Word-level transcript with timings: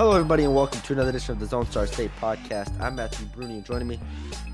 Hello, 0.00 0.16
everybody, 0.16 0.44
and 0.44 0.54
welcome 0.54 0.80
to 0.80 0.94
another 0.94 1.10
edition 1.10 1.32
of 1.32 1.40
the 1.40 1.44
Zone 1.44 1.66
Star 1.66 1.86
State 1.86 2.10
podcast. 2.18 2.72
I'm 2.80 2.94
Matthew 2.94 3.26
Brune, 3.26 3.50
and 3.50 3.66
joining 3.66 3.86
me 3.86 4.00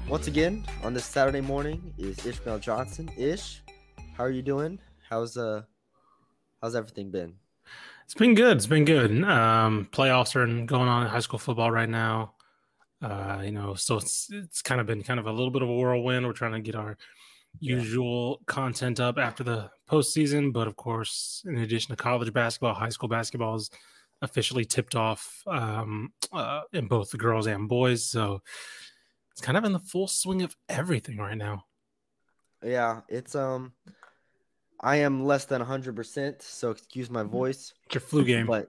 once 0.08 0.26
again 0.26 0.64
on 0.82 0.92
this 0.92 1.04
Saturday 1.04 1.40
morning 1.40 1.94
is 1.98 2.26
Ishmael 2.26 2.58
Johnson. 2.58 3.08
Ish, 3.16 3.62
how 4.16 4.24
are 4.24 4.32
you 4.32 4.42
doing? 4.42 4.80
How's 5.08 5.36
uh, 5.36 5.62
how's 6.60 6.74
everything 6.74 7.12
been? 7.12 7.34
It's 8.06 8.14
been 8.14 8.34
good. 8.34 8.56
It's 8.56 8.66
been 8.66 8.84
good. 8.84 9.22
Um, 9.22 9.88
playoffs 9.92 10.34
are 10.34 10.46
going 10.66 10.88
on 10.88 11.04
in 11.04 11.08
high 11.08 11.20
school 11.20 11.38
football 11.38 11.70
right 11.70 11.88
now. 11.88 12.34
Uh, 13.00 13.42
you 13.44 13.52
know, 13.52 13.74
so 13.74 13.98
it's 13.98 14.28
it's 14.32 14.62
kind 14.62 14.80
of 14.80 14.88
been 14.88 15.04
kind 15.04 15.20
of 15.20 15.26
a 15.26 15.32
little 15.32 15.52
bit 15.52 15.62
of 15.62 15.68
a 15.68 15.72
whirlwind. 15.72 16.26
We're 16.26 16.32
trying 16.32 16.54
to 16.54 16.60
get 16.60 16.74
our 16.74 16.96
usual 17.60 18.40
content 18.46 18.98
up 18.98 19.16
after 19.16 19.44
the 19.44 19.70
postseason, 19.88 20.52
but 20.52 20.66
of 20.66 20.74
course, 20.74 21.44
in 21.46 21.56
addition 21.58 21.94
to 21.94 22.02
college 22.02 22.32
basketball, 22.32 22.74
high 22.74 22.88
school 22.88 23.08
basketball 23.08 23.54
is 23.54 23.70
officially 24.22 24.64
tipped 24.64 24.94
off 24.94 25.42
um, 25.46 26.12
uh, 26.32 26.62
in 26.72 26.86
both 26.86 27.10
the 27.10 27.18
girls 27.18 27.46
and 27.46 27.68
boys. 27.68 28.08
So 28.08 28.40
it's 29.32 29.40
kind 29.40 29.58
of 29.58 29.64
in 29.64 29.72
the 29.72 29.78
full 29.78 30.08
swing 30.08 30.42
of 30.42 30.54
everything 30.68 31.18
right 31.18 31.36
now. 31.36 31.64
Yeah, 32.62 33.02
it's 33.08 33.34
um, 33.34 33.72
I 34.80 34.96
am 34.96 35.24
less 35.24 35.44
than 35.44 35.60
hundred 35.60 35.94
percent, 35.96 36.42
so 36.42 36.70
excuse 36.70 37.10
my 37.10 37.22
voice, 37.22 37.72
It's 37.86 37.94
your 37.94 38.00
flu 38.00 38.24
game. 38.24 38.46
but 38.46 38.68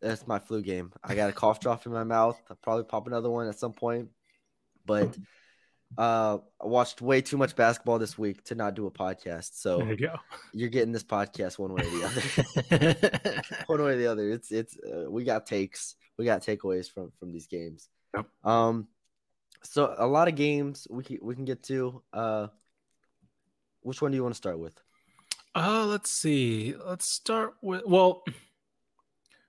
that's 0.00 0.26
my 0.26 0.38
flu 0.38 0.62
game. 0.62 0.92
I 1.02 1.14
got 1.14 1.30
a 1.30 1.32
cough 1.32 1.60
drop 1.60 1.86
in 1.86 1.92
my 1.92 2.04
mouth. 2.04 2.36
I'll 2.50 2.58
probably 2.62 2.84
pop 2.84 3.06
another 3.06 3.30
one 3.30 3.48
at 3.48 3.58
some 3.58 3.72
point, 3.72 4.08
but 4.84 5.16
uh, 5.98 6.38
I 6.60 6.66
watched 6.66 7.02
way 7.02 7.20
too 7.20 7.36
much 7.36 7.56
basketball 7.56 7.98
this 7.98 8.18
week 8.18 8.44
to 8.44 8.54
not 8.54 8.74
do 8.74 8.86
a 8.86 8.90
podcast. 8.90 9.50
So 9.54 9.78
there 9.78 9.90
you 9.90 9.96
go. 9.96 10.16
you're 10.52 10.68
getting 10.68 10.92
this 10.92 11.04
podcast 11.04 11.58
one 11.58 11.72
way 11.72 11.82
or 11.82 11.90
the 11.90 13.02
other. 13.30 13.42
one 13.66 13.82
way 13.82 13.92
or 13.92 13.96
the 13.96 14.06
other. 14.06 14.30
It's 14.30 14.50
it's 14.50 14.76
uh, 14.78 15.10
we 15.10 15.24
got 15.24 15.46
takes, 15.46 15.96
we 16.18 16.24
got 16.24 16.42
takeaways 16.42 16.90
from 16.90 17.12
from 17.18 17.32
these 17.32 17.46
games. 17.46 17.88
Yep. 18.14 18.26
Um, 18.44 18.88
so 19.62 19.94
a 19.96 20.06
lot 20.06 20.28
of 20.28 20.34
games 20.34 20.86
we 20.90 21.04
can 21.04 21.18
we 21.22 21.34
can 21.34 21.44
get 21.44 21.62
to. 21.64 22.02
Uh, 22.12 22.48
which 23.80 24.00
one 24.00 24.10
do 24.10 24.16
you 24.16 24.22
want 24.22 24.34
to 24.34 24.38
start 24.38 24.58
with? 24.58 24.80
Uh, 25.54 25.86
let's 25.86 26.10
see. 26.10 26.74
Let's 26.84 27.06
start 27.06 27.54
with 27.62 27.82
well, 27.86 28.24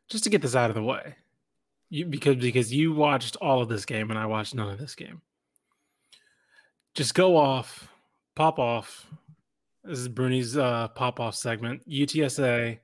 just 0.07 0.23
to 0.25 0.29
get 0.29 0.41
this 0.41 0.55
out 0.55 0.69
of 0.69 0.75
the 0.75 0.83
way, 0.83 1.15
you 1.89 2.05
because 2.05 2.35
because 2.35 2.73
you 2.73 2.93
watched 2.93 3.35
all 3.37 3.61
of 3.61 3.69
this 3.69 3.85
game 3.85 4.09
and 4.09 4.19
I 4.19 4.25
watched 4.25 4.53
none 4.53 4.69
of 4.69 4.77
this 4.77 4.95
game. 4.95 5.21
Just 6.95 7.13
go 7.13 7.35
off, 7.35 7.89
pop 8.35 8.57
off. 8.59 9.05
This 9.83 9.99
is 9.99 10.07
Brune's 10.07 10.57
uh, 10.57 10.87
pop 10.89 11.19
off 11.19 11.35
segment. 11.35 11.87
UTSA 11.87 12.79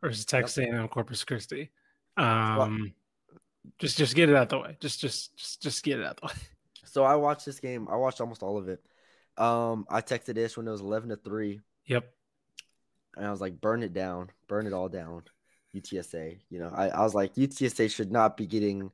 versus 0.00 0.24
Texas 0.24 0.58
A&M 0.58 0.88
Corpus 0.88 1.24
Christi. 1.24 1.70
Um, 2.16 2.92
just 3.78 3.96
just 3.96 4.14
get 4.14 4.28
it 4.28 4.36
out 4.36 4.48
the 4.50 4.58
way. 4.58 4.76
Just 4.80 5.00
just 5.00 5.36
just 5.36 5.62
just 5.62 5.82
get 5.82 5.98
it 5.98 6.04
out 6.06 6.20
the 6.20 6.26
way. 6.28 6.32
So 6.84 7.04
I 7.04 7.14
watched 7.16 7.46
this 7.46 7.60
game. 7.60 7.88
I 7.90 7.96
watched 7.96 8.20
almost 8.20 8.42
all 8.42 8.58
of 8.58 8.68
it. 8.68 8.82
Um, 9.38 9.86
I 9.88 10.02
texted 10.02 10.36
Ish 10.36 10.56
when 10.56 10.68
it 10.68 10.70
was 10.70 10.80
eleven 10.82 11.08
to 11.08 11.16
three, 11.16 11.60
Yep. 11.86 12.04
and 13.16 13.26
I 13.26 13.30
was 13.30 13.40
like, 13.40 13.60
"Burn 13.60 13.82
it 13.82 13.94
down, 13.94 14.30
burn 14.48 14.66
it 14.66 14.72
all 14.72 14.88
down." 14.88 15.22
UTSA. 15.74 16.40
You 16.50 16.58
know, 16.58 16.70
I, 16.74 16.88
I 16.88 17.02
was 17.02 17.14
like, 17.14 17.34
UTSA 17.36 17.90
should 17.90 18.10
not 18.10 18.36
be 18.36 18.44
getting 18.46 18.90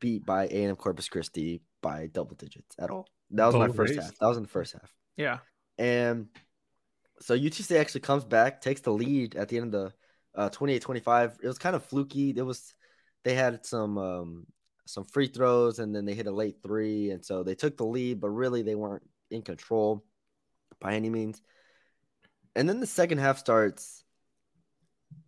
beat 0.00 0.24
by 0.26 0.46
A&M 0.48 0.76
Corpus 0.76 1.08
Christi 1.08 1.62
by 1.80 2.08
double 2.08 2.36
digits 2.36 2.76
at 2.78 2.90
all. 2.90 3.08
That 3.30 3.46
was 3.46 3.54
my 3.54 3.68
first 3.68 3.94
ways. 3.94 4.04
half. 4.04 4.18
That 4.18 4.26
was 4.26 4.36
in 4.36 4.42
the 4.42 4.48
first 4.48 4.72
half. 4.72 4.92
Yeah. 5.16 5.38
And 5.78 6.28
so 7.20 7.36
UTSA 7.36 7.80
actually 7.80 8.00
comes 8.00 8.24
back, 8.24 8.60
takes 8.60 8.80
the 8.80 8.92
lead 8.92 9.36
at 9.36 9.48
the 9.48 9.58
end 9.58 9.74
of 9.74 9.92
the 10.34 10.40
uh 10.40 10.50
28-25. 10.50 11.38
It 11.42 11.46
was 11.46 11.58
kind 11.58 11.76
of 11.76 11.84
fluky. 11.84 12.32
There 12.32 12.44
was 12.44 12.74
they 13.24 13.34
had 13.34 13.64
some 13.64 13.98
um 13.98 14.46
some 14.86 15.04
free 15.04 15.28
throws 15.28 15.78
and 15.78 15.94
then 15.94 16.04
they 16.04 16.14
hit 16.14 16.26
a 16.26 16.32
late 16.32 16.56
three 16.62 17.10
and 17.10 17.24
so 17.24 17.42
they 17.42 17.54
took 17.54 17.76
the 17.76 17.84
lead, 17.84 18.20
but 18.20 18.30
really 18.30 18.62
they 18.62 18.74
weren't 18.74 19.08
in 19.30 19.42
control 19.42 20.04
by 20.80 20.94
any 20.94 21.10
means. 21.10 21.40
And 22.56 22.68
then 22.68 22.80
the 22.80 22.86
second 22.86 23.18
half 23.18 23.38
starts 23.38 24.02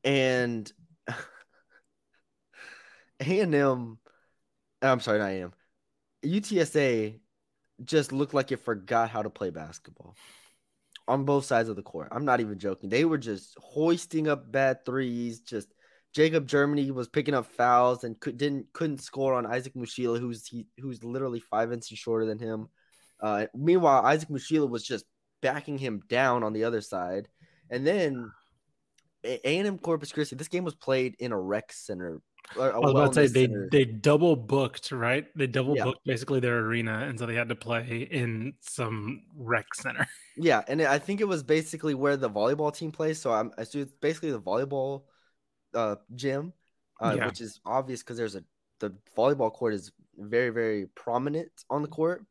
and 0.03 0.71
A&M 3.21 3.99
I'm 4.83 5.01
sorry, 5.01 5.19
not 5.21 5.31
A&M. 5.31 5.53
UTSA 6.25 7.21
just 7.85 8.13
looked 8.13 8.35
like 8.35 8.53
it 8.53 8.65
forgot 8.65 9.11
how 9.11 9.23
to 9.23 9.31
play 9.31 9.51
basketball 9.51 10.17
on 11.09 11.25
both 11.25 11.45
sides 11.45 11.69
of 11.69 11.77
the 11.77 11.83
court. 11.83 12.09
I'm 12.13 12.25
not 12.25 12.41
even 12.41 12.59
joking. 12.59 12.89
They 12.89 13.05
were 13.05 13.19
just 13.19 13.57
hoisting 13.61 14.29
up 14.29 14.51
bad 14.51 14.85
threes. 14.85 15.41
Just 15.41 15.69
Jacob 16.15 16.47
Germany 16.47 16.91
was 16.91 17.09
picking 17.09 17.35
up 17.35 17.47
fouls 17.47 18.05
and 18.05 18.19
could, 18.21 18.37
didn't 18.37 18.73
couldn't 18.73 19.01
score 19.01 19.35
on 19.35 19.47
Isaac 19.47 19.75
Mushila, 19.75 20.19
who's 20.19 20.47
he 20.47 20.67
who's 20.79 21.03
literally 21.03 21.41
five 21.41 21.73
inches 21.73 21.99
shorter 21.99 22.27
than 22.27 22.39
him. 22.39 22.69
Uh, 23.21 23.47
meanwhile, 23.55 24.05
Isaac 24.05 24.29
Mushila 24.29 24.69
was 24.69 24.85
just 24.85 25.05
backing 25.41 25.79
him 25.79 26.03
down 26.09 26.43
on 26.43 26.53
the 26.53 26.65
other 26.65 26.81
side, 26.81 27.29
and 27.71 27.87
then 27.87 28.31
A 29.25 29.59
and 29.59 29.67
M 29.67 29.79
Corpus 29.79 30.13
Christi. 30.13 30.37
This 30.37 30.49
game 30.49 30.65
was 30.65 30.75
played 30.75 31.17
in 31.19 31.33
a 31.33 31.41
rec 31.41 31.73
center. 31.73 32.21
I 32.59 32.79
was 32.79 32.91
about 32.93 33.13
to 33.15 33.15
say 33.15 33.27
they 33.29 33.47
center. 33.47 33.69
they 33.71 33.85
double 33.85 34.37
booked, 34.37 34.93
right? 34.93 35.27
They 35.37 35.47
double 35.47 35.77
Yeah. 35.77 35.85
booked 35.85 36.05
basically 36.05 36.41
their 36.41 36.59
arena, 36.59 37.01
and 37.09 37.19
so 37.19 37.27
they 37.27 37.35
had 37.35 37.49
to 37.49 37.55
play 37.57 38.09
in 38.11 38.55
some 38.61 39.23
rec 39.37 39.75
center. 39.75 40.07
Yeah, 40.37 40.63
and 40.67 40.81
I 40.83 40.99
think 40.99 41.21
it 41.21 41.29
was 41.29 41.43
basically 41.43 41.95
where 41.95 42.17
the 42.17 42.31
volleyball 42.31 42.75
team 42.75 42.91
plays. 42.93 43.21
So 43.21 43.33
I'm 43.33 43.53
I 43.59 43.63
it's 43.63 43.93
basically 44.01 44.33
the 44.33 44.41
volleyball 44.41 45.05
uh 45.75 45.97
gym, 46.15 46.53
uh, 47.01 47.15
Yeah. 47.17 47.27
which 47.27 47.41
is 47.41 47.61
obvious 47.65 48.03
because 48.03 48.17
there's 48.17 48.35
a 48.35 48.45
the 48.81 48.95
volleyball 49.17 49.53
court 49.53 49.75
is 49.75 49.93
very 50.17 50.51
very 50.51 50.87
prominent 50.95 51.51
on 51.71 51.83
the 51.83 51.89
court, 51.89 52.25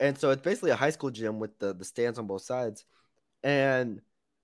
and 0.00 0.16
so 0.18 0.30
it's 0.30 0.42
basically 0.42 0.70
a 0.70 0.76
high 0.76 0.90
school 0.90 1.10
gym 1.10 1.38
with 1.38 1.58
the 1.58 1.74
the 1.74 1.84
stands 1.84 2.18
on 2.18 2.26
both 2.26 2.42
sides, 2.42 2.84
and 3.42 4.00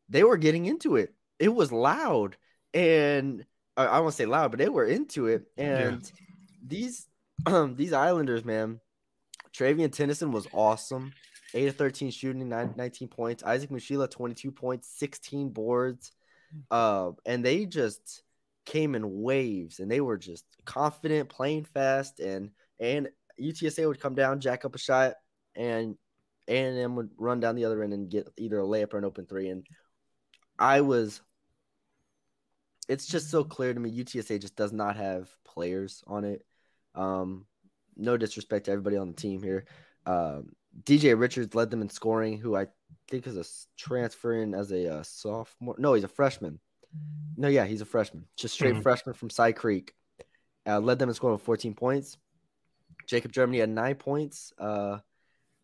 they 0.09 0.25
were 0.25 0.37
getting 0.37 0.67
into 0.67 0.97
it. 0.97 1.15
It 1.38 1.49
was 1.49 1.72
loud, 1.72 2.37
and 2.75 3.44
I, 3.87 4.00
won't 4.00 4.15
say 4.15 4.27
loud, 4.27 4.50
but 4.50 4.59
they 4.59 4.69
were 4.69 4.84
into 4.84 5.27
it, 5.27 5.44
and 5.56 6.11
these 6.67 7.06
um 7.47 7.75
these 7.76 7.93
Islanders, 7.93 8.44
man, 8.44 8.81
Trevian 9.53 9.93
Tennyson 9.93 10.32
was 10.32 10.47
awesome. 10.53 11.12
8 11.55 11.69
of 11.69 11.76
13 11.76 12.11
shooting, 12.11 12.47
nine, 12.49 12.75
19 12.76 13.08
points. 13.08 13.43
Isaac 13.43 13.70
Mushila, 13.70 14.11
22 14.11 14.53
points, 14.53 14.88
16 14.99 15.49
boards. 15.49 16.12
Uh, 16.70 17.12
and 17.25 17.43
they 17.43 17.64
just 17.64 18.23
came 18.67 18.94
in 18.94 19.23
waves 19.23 19.81
and 19.81 19.91
they 19.91 20.03
were 20.03 20.19
just 20.19 20.44
confident, 20.64 21.29
playing 21.29 21.64
fast, 21.64 22.20
and 22.20 22.50
and 22.79 23.08
UTSA 23.41 23.87
would 23.87 24.00
come 24.00 24.14
down, 24.14 24.41
jack 24.41 24.64
up 24.64 24.75
a 24.75 24.79
shot, 24.79 25.14
and 25.55 25.97
A&M 26.49 26.97
would 26.97 27.11
run 27.17 27.41
down 27.41 27.55
the 27.55 27.64
other 27.64 27.82
end 27.82 27.93
and 27.93 28.11
get 28.11 28.29
either 28.37 28.61
a 28.61 28.64
layup 28.64 28.93
or 28.93 28.99
an 28.99 29.05
open 29.05 29.26
three. 29.26 29.49
And 29.49 29.67
I 30.58 30.81
was 30.81 31.20
it's 32.88 33.06
just 33.06 33.31
so 33.31 33.44
clear 33.44 33.73
to 33.75 33.81
me 33.81 33.90
UTSA 33.90 34.40
just 34.40 34.56
does 34.56 34.73
not 34.73 34.96
have 34.96 35.29
players 35.44 36.02
on 36.06 36.25
it. 36.25 36.44
Um, 36.94 37.46
no 37.96 38.17
disrespect 38.17 38.67
to 38.67 38.70
everybody 38.73 38.96
on 38.96 39.08
the 39.08 39.14
team 39.14 39.43
here. 39.43 39.67
Um, 40.06 40.52
DJ 40.85 41.19
Richards 41.19 41.55
led 41.55 41.70
them 41.70 41.82
in 41.82 41.90
scoring, 41.90 42.38
who 42.38 42.56
I 42.56 42.67
think 43.08 43.26
is 43.26 43.37
a 43.37 43.44
transfer 43.76 44.35
in 44.35 44.55
as 44.55 44.70
a 44.73 44.96
uh, 44.99 45.02
sophomore. 45.02 45.75
No, 45.79 45.94
he's 45.94 46.05
a 46.05 46.08
freshman. 46.08 46.61
No, 47.37 47.49
yeah, 47.49 47.64
he's 47.67 47.81
a 47.81 47.85
freshman, 47.87 48.26
just 48.37 48.55
straight 48.55 48.75
Mhm. 48.76 48.82
freshman 48.82 49.14
from 49.14 49.31
Cy 49.31 49.52
Creek. 49.52 49.94
uh, 50.67 50.79
led 50.81 50.99
them 50.99 51.08
in 51.08 51.14
scoring 51.14 51.32
with 51.34 51.43
14 51.43 51.73
points. 51.75 52.19
Jacob 53.06 53.32
Germany 53.32 53.58
had 53.61 53.70
nine 53.70 53.94
points 53.94 54.52
uh, 54.58 54.99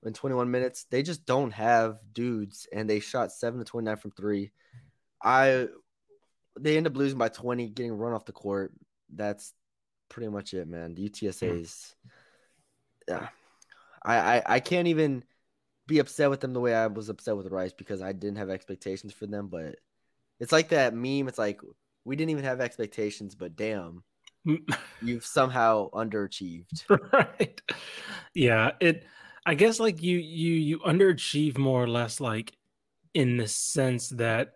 in 0.02 0.14
21 0.14 0.50
minutes. 0.50 0.84
They 0.84 1.02
just 1.02 1.26
don't 1.26 1.50
have 1.50 1.98
dudes, 2.14 2.66
and 2.72 2.88
they 2.88 3.00
shot 3.00 3.30
seven 3.30 3.58
to 3.58 3.64
29 3.66 3.96
from 3.98 4.12
three. 4.12 4.50
I 5.22 5.68
they 6.58 6.76
end 6.76 6.86
up 6.86 6.96
losing 6.96 7.18
by 7.18 7.28
20, 7.28 7.68
getting 7.70 7.92
run 7.92 8.12
off 8.12 8.24
the 8.24 8.32
court. 8.32 8.72
That's 9.14 9.52
pretty 10.08 10.28
much 10.28 10.54
it, 10.54 10.68
man. 10.68 10.94
The 10.94 11.08
UTSA's, 11.08 11.94
hmm. 13.08 13.14
yeah, 13.14 13.28
I, 14.02 14.16
I 14.16 14.42
I 14.46 14.60
can't 14.60 14.88
even 14.88 15.24
be 15.86 15.98
upset 15.98 16.30
with 16.30 16.40
them 16.40 16.52
the 16.52 16.60
way 16.60 16.74
I 16.74 16.86
was 16.86 17.08
upset 17.08 17.36
with 17.36 17.52
Rice 17.52 17.72
because 17.72 18.00
I 18.02 18.12
didn't 18.12 18.38
have 18.38 18.50
expectations 18.50 19.12
for 19.12 19.26
them. 19.26 19.48
But 19.48 19.76
it's 20.40 20.52
like 20.52 20.70
that 20.70 20.94
meme. 20.94 21.28
It's 21.28 21.38
like 21.38 21.60
we 22.04 22.16
didn't 22.16 22.30
even 22.30 22.44
have 22.44 22.60
expectations, 22.60 23.34
but 23.34 23.56
damn, 23.56 24.02
you've 25.02 25.26
somehow 25.26 25.90
underachieved. 25.90 26.84
right. 27.12 27.60
Yeah. 28.34 28.72
It. 28.80 29.04
I 29.46 29.54
guess 29.54 29.78
like 29.78 30.02
you 30.02 30.16
you 30.16 30.54
you 30.54 30.78
underachieve 30.78 31.58
more 31.58 31.82
or 31.82 31.88
less 31.88 32.18
like 32.18 32.56
in 33.12 33.36
the 33.36 33.46
sense 33.46 34.08
that 34.10 34.54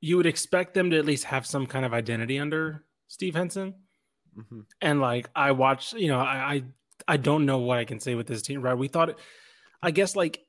you 0.00 0.16
would 0.16 0.26
expect 0.26 0.74
them 0.74 0.90
to 0.90 0.98
at 0.98 1.04
least 1.04 1.24
have 1.24 1.46
some 1.46 1.66
kind 1.66 1.84
of 1.84 1.92
identity 1.92 2.38
under 2.38 2.84
Steve 3.08 3.34
Henson. 3.34 3.74
Mhm. 4.36 4.64
And 4.80 5.00
like 5.00 5.28
I 5.34 5.52
watched, 5.52 5.92
you 5.94 6.08
know, 6.08 6.20
I, 6.20 6.54
I 6.54 6.64
I 7.08 7.16
don't 7.16 7.46
know 7.46 7.58
what 7.58 7.78
I 7.78 7.84
can 7.84 7.98
say 8.00 8.14
with 8.14 8.26
this 8.26 8.42
team, 8.42 8.62
right? 8.62 8.74
We 8.76 8.88
thought 8.88 9.18
I 9.82 9.90
guess 9.90 10.14
like 10.16 10.44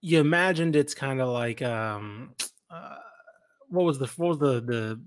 you 0.00 0.18
imagined 0.18 0.76
it's 0.76 0.94
kind 0.94 1.20
of 1.20 1.28
like 1.28 1.60
um 1.62 2.34
uh, 2.70 2.96
what 3.68 3.84
was 3.84 3.98
the 3.98 4.06
what 4.16 4.28
was 4.30 4.38
the 4.38 4.60
the 4.60 5.00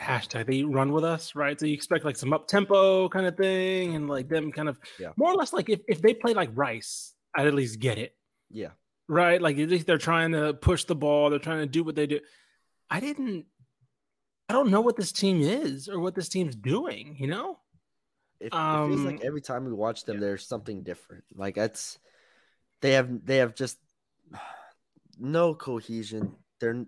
hashtag 0.00 0.46
they 0.46 0.62
run 0.64 0.92
with 0.92 1.04
us, 1.04 1.34
right? 1.34 1.58
So 1.60 1.66
you 1.66 1.74
expect 1.74 2.04
like 2.04 2.16
some 2.16 2.32
up 2.32 2.48
tempo 2.48 3.08
kind 3.10 3.26
of 3.26 3.36
thing 3.36 3.94
and 3.96 4.08
like 4.08 4.28
them 4.28 4.50
kind 4.50 4.68
of 4.68 4.78
Yeah. 4.98 5.12
more 5.16 5.30
or 5.30 5.34
less 5.34 5.52
like 5.52 5.68
if, 5.68 5.80
if 5.88 6.00
they 6.02 6.14
play 6.14 6.32
like 6.34 6.50
Rice, 6.54 7.14
I'd 7.36 7.46
at 7.46 7.54
least 7.54 7.78
get 7.80 7.98
it 7.98 8.16
Yeah, 8.50 8.70
right? 9.08 9.40
Like 9.40 9.58
at 9.58 9.68
least 9.68 9.86
they're 9.86 9.98
trying 9.98 10.32
to 10.32 10.54
push 10.54 10.84
the 10.84 10.94
ball, 10.96 11.30
they're 11.30 11.38
trying 11.38 11.60
to 11.60 11.66
do 11.66 11.84
what 11.84 11.94
they 11.94 12.06
do. 12.06 12.20
I 12.90 13.00
didn't, 13.00 13.46
I 14.48 14.52
don't 14.52 14.70
know 14.70 14.80
what 14.80 14.96
this 14.96 15.12
team 15.12 15.40
is 15.40 15.88
or 15.88 16.00
what 16.00 16.14
this 16.14 16.28
team's 16.28 16.56
doing. 16.56 17.16
You 17.18 17.28
know? 17.28 17.58
it, 18.40 18.46
it 18.46 18.50
feels 18.52 19.00
Um, 19.00 19.04
like 19.04 19.22
every 19.22 19.40
time 19.42 19.64
we 19.64 19.72
watch 19.72 20.04
them, 20.04 20.18
there's 20.18 20.46
something 20.46 20.82
different. 20.82 21.24
Like 21.34 21.54
that's 21.54 21.98
they 22.80 22.92
have 22.92 23.24
they 23.24 23.36
have 23.36 23.54
just 23.54 23.78
no 25.18 25.54
cohesion. 25.54 26.34
They're 26.58 26.86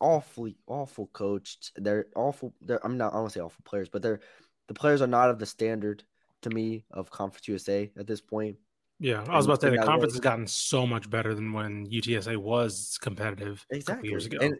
awfully 0.00 0.56
awful 0.66 1.06
coached. 1.12 1.72
They're 1.76 2.06
awful. 2.16 2.54
They're 2.62 2.84
I'm 2.84 2.96
not. 2.96 3.08
I 3.08 3.16
don't 3.16 3.22
wanna 3.22 3.30
say 3.30 3.40
awful 3.40 3.62
players, 3.64 3.88
but 3.88 4.02
they're 4.02 4.20
the 4.68 4.74
players 4.74 5.02
are 5.02 5.06
not 5.06 5.30
of 5.30 5.38
the 5.38 5.46
standard 5.46 6.02
to 6.42 6.50
me 6.50 6.84
of 6.90 7.10
Conference 7.10 7.46
USA 7.48 7.92
at 7.98 8.06
this 8.06 8.20
point. 8.20 8.56
Yeah, 8.98 9.24
I 9.28 9.36
was 9.36 9.44
about 9.44 9.60
to 9.60 9.66
say 9.66 9.76
the 9.76 9.82
conference 9.82 10.14
has 10.14 10.20
gotten 10.20 10.46
so 10.46 10.86
much 10.86 11.10
better 11.10 11.34
than 11.34 11.52
when 11.52 11.86
UTSA 11.86 12.36
was 12.36 12.96
competitive 13.02 13.66
Exactly. 13.70 14.08
years 14.08 14.24
ago. 14.26 14.38
And 14.40 14.54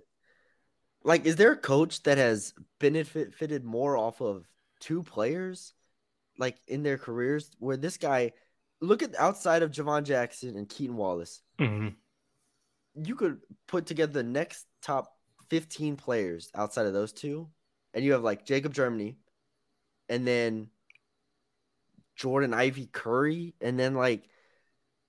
like, 1.05 1.27
is 1.27 1.37
there 1.37 1.53
a 1.53 1.57
coach 1.57 2.03
that 2.05 2.19
has 2.19 2.55
benefited 2.81 3.65
more 3.65 3.97
off 3.97 4.21
of 4.21 4.49
two 4.81 5.03
players, 5.03 5.75
like 6.39 6.57
in 6.67 6.83
their 6.83 6.99
careers? 6.99 7.51
Where 7.59 7.77
this 7.77 7.99
guy, 7.99 8.33
look 8.81 9.03
at 9.03 9.15
outside 9.17 9.63
of 9.63 9.71
Jhivvan 9.71 10.05
Jackson 10.05 10.57
and 10.57 10.69
Keaton 10.69 10.97
Wallace, 10.97 11.43
Mhm. 11.59 11.95
you 12.95 13.15
could 13.17 13.41
put 13.67 13.87
together 13.87 14.13
the 14.13 14.23
next 14.23 14.67
top 14.81 15.19
15 15.51 15.97
players 15.97 16.51
outside 16.55 16.87
of 16.87 16.93
those 16.93 17.13
two, 17.13 17.51
and 17.93 18.05
you 18.05 18.13
have 18.13 18.23
like 18.23 18.47
Jacob 18.47 18.73
Germany, 18.73 19.19
and 20.09 20.27
then 20.27 20.71
Jordan 22.17 22.55
Ivy 22.55 22.87
Curry, 22.87 23.55
and 23.61 23.79
then 23.79 23.95
like, 23.95 24.29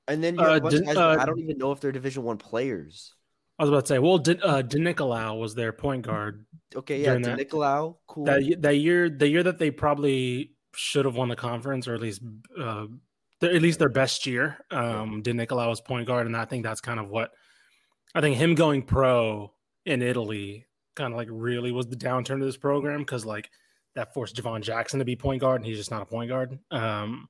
and 0.07 0.23
then 0.23 0.35
you 0.35 0.41
have 0.41 0.51
Uh, 0.51 0.57
a 0.57 0.61
bunch 0.61 0.73
of 0.75 0.85
guys 0.85 0.97
uh, 0.97 1.17
I 1.19 1.25
don't 1.25 1.39
even 1.39 1.57
know 1.57 1.71
if 1.71 1.79
they're 1.79 1.91
Division 1.91 2.23
One 2.23 2.37
players. 2.37 3.14
I 3.57 3.63
was 3.63 3.69
about 3.69 3.85
to 3.85 3.87
say, 3.87 3.99
well, 3.99 4.17
De, 4.17 4.37
uh, 4.45 4.61
De 4.61 4.77
Nicolao 4.77 5.39
was 5.39 5.55
their 5.55 5.71
point 5.71 6.05
guard 6.05 6.45
Okay, 6.75 6.99
yeah, 7.01 7.05
During 7.11 7.21
that- 7.23 7.39
Nicolao, 7.39 7.97
cool. 8.07 8.25
that 8.25 8.61
that 8.61 8.75
year. 8.75 9.09
The 9.09 9.27
year 9.27 9.43
that 9.43 9.59
they 9.59 9.71
probably 9.71 10.51
should 10.73 11.05
have 11.05 11.15
won 11.15 11.29
the 11.29 11.35
conference, 11.35 11.87
or 11.87 11.95
at 11.95 12.01
least, 12.01 12.21
uh, 12.59 12.87
their, 13.39 13.55
at 13.55 13.61
least 13.61 13.79
their 13.79 13.89
best 13.89 14.25
year. 14.25 14.57
Um, 14.71 15.21
De 15.21 15.31
Nicolao 15.31 15.69
was 15.69 15.79
point 15.79 16.07
guard, 16.07 16.27
and 16.27 16.35
I 16.35 16.45
think 16.45 16.63
that's 16.63 16.81
kind 16.81 16.99
of 16.99 17.07
what 17.09 17.31
I 18.13 18.21
think 18.21 18.35
him 18.35 18.55
going 18.55 18.81
pro 18.81 19.53
in 19.85 20.01
Italy 20.01 20.65
kind 20.95 21.13
of 21.13 21.17
like 21.17 21.27
really 21.29 21.71
was 21.71 21.87
the 21.87 21.95
downturn 21.95 22.39
to 22.39 22.45
this 22.45 22.57
program 22.57 22.99
because 22.99 23.25
like 23.25 23.49
that 23.95 24.13
forced 24.13 24.35
Jhivvan 24.35 24.61
Jackson 24.61 24.99
to 24.99 25.05
be 25.05 25.15
point 25.15 25.41
guard, 25.41 25.61
and 25.61 25.65
he's 25.65 25.77
just 25.77 25.91
not 25.91 26.01
a 26.01 26.05
point 26.05 26.29
guard. 26.29 26.59
Um, 26.71 27.29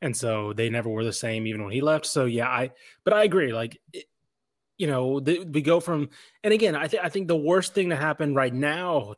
and 0.00 0.16
so 0.16 0.52
they 0.52 0.70
never 0.70 0.88
were 0.88 1.04
the 1.04 1.12
same 1.12 1.46
even 1.48 1.64
when 1.64 1.72
he 1.72 1.80
left. 1.80 2.06
So 2.06 2.26
yeah, 2.26 2.48
I 2.48 2.70
but 3.02 3.12
I 3.12 3.24
agree. 3.24 3.52
Like, 3.52 3.80
it, 3.92 4.04
you 4.78 4.86
know, 4.86 5.20
the, 5.20 5.44
we 5.44 5.60
go 5.60 5.80
from 5.80 6.08
and 6.42 6.54
again, 6.54 6.74
I 6.74 6.88
think 6.88 7.04
I 7.04 7.08
think 7.08 7.28
the 7.28 7.36
worst 7.36 7.74
thing 7.74 7.90
to 7.90 7.96
happen 7.96 8.34
right 8.34 8.54
now 8.54 9.14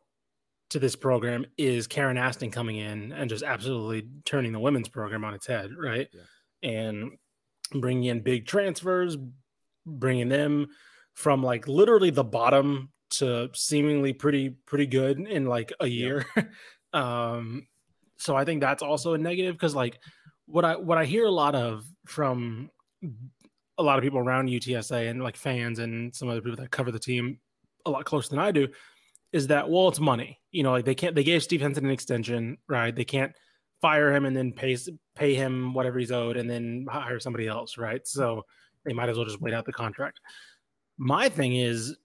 to 0.71 0.79
this 0.79 0.95
program 0.95 1.45
is 1.57 1.87
Karen 1.87 2.17
Aston 2.17 2.49
coming 2.49 2.77
in 2.77 3.11
and 3.11 3.29
just 3.29 3.43
absolutely 3.43 4.09
turning 4.25 4.51
the 4.51 4.59
women's 4.59 4.89
program 4.89 5.23
on 5.23 5.33
its 5.33 5.45
head, 5.45 5.69
right? 5.77 6.07
And 6.63 7.11
bringing 7.73 8.05
in 8.05 8.21
big 8.21 8.47
transfers, 8.47 9.17
bringing 9.85 10.29
them 10.29 10.67
from 11.13 11.43
like 11.43 11.67
literally 11.67 12.09
the 12.09 12.23
bottom 12.23 12.89
to 13.11 13.49
seemingly 13.53 14.13
pretty 14.13 14.49
pretty 14.65 14.87
good 14.87 15.19
in 15.19 15.45
like 15.45 15.71
a 15.79 15.87
year. 15.87 16.25
um 16.93 17.67
so 18.17 18.35
I 18.35 18.45
think 18.45 18.61
that's 18.61 18.83
also 18.83 19.13
a 19.13 19.17
negative 19.17 19.55
because 19.55 19.75
like 19.75 19.99
what 20.45 20.65
I 20.65 20.75
what 20.75 20.97
I 20.97 21.05
hear 21.05 21.25
a 21.25 21.31
lot 21.31 21.55
of 21.55 21.85
from 22.05 22.69
a 23.81 23.83
lot 23.83 23.97
of 23.97 24.03
people 24.03 24.19
around 24.19 24.49
UTSA 24.49 25.09
and 25.09 25.23
like 25.23 25.35
fans 25.35 25.79
and 25.79 26.15
some 26.15 26.29
other 26.29 26.41
people 26.41 26.55
that 26.57 26.71
cover 26.71 26.91
the 26.91 26.99
team 26.99 27.39
a 27.85 27.91
lot 27.91 28.05
closer 28.05 28.29
than 28.29 28.39
I 28.39 28.51
do 28.51 28.67
is 29.33 29.47
that 29.47 29.69
well 29.69 29.87
it's 29.87 29.99
money. 29.99 30.39
You 30.51 30.63
know 30.63 30.71
like 30.71 30.85
they 30.85 30.95
can't 30.95 31.15
they 31.15 31.23
gave 31.23 31.43
Steve 31.43 31.61
Henson 31.61 31.85
an 31.85 31.91
extension 31.91 32.57
right? 32.69 32.95
They 32.95 33.05
can't 33.05 33.33
fire 33.81 34.13
him 34.13 34.25
and 34.25 34.37
then 34.37 34.53
pay 34.53 34.77
pay 35.15 35.33
him 35.33 35.73
whatever 35.73 35.99
he's 35.99 36.11
owed 36.11 36.37
and 36.37 36.49
then 36.49 36.85
hire 36.89 37.19
somebody 37.19 37.47
else 37.47 37.77
right? 37.77 38.07
So 38.07 38.43
they 38.85 38.93
might 38.93 39.09
as 39.09 39.17
well 39.17 39.25
just 39.25 39.41
wait 39.41 39.53
out 39.53 39.65
the 39.65 39.73
contract. 39.73 40.19
My 40.97 41.27
thing 41.27 41.55
is 41.55 41.95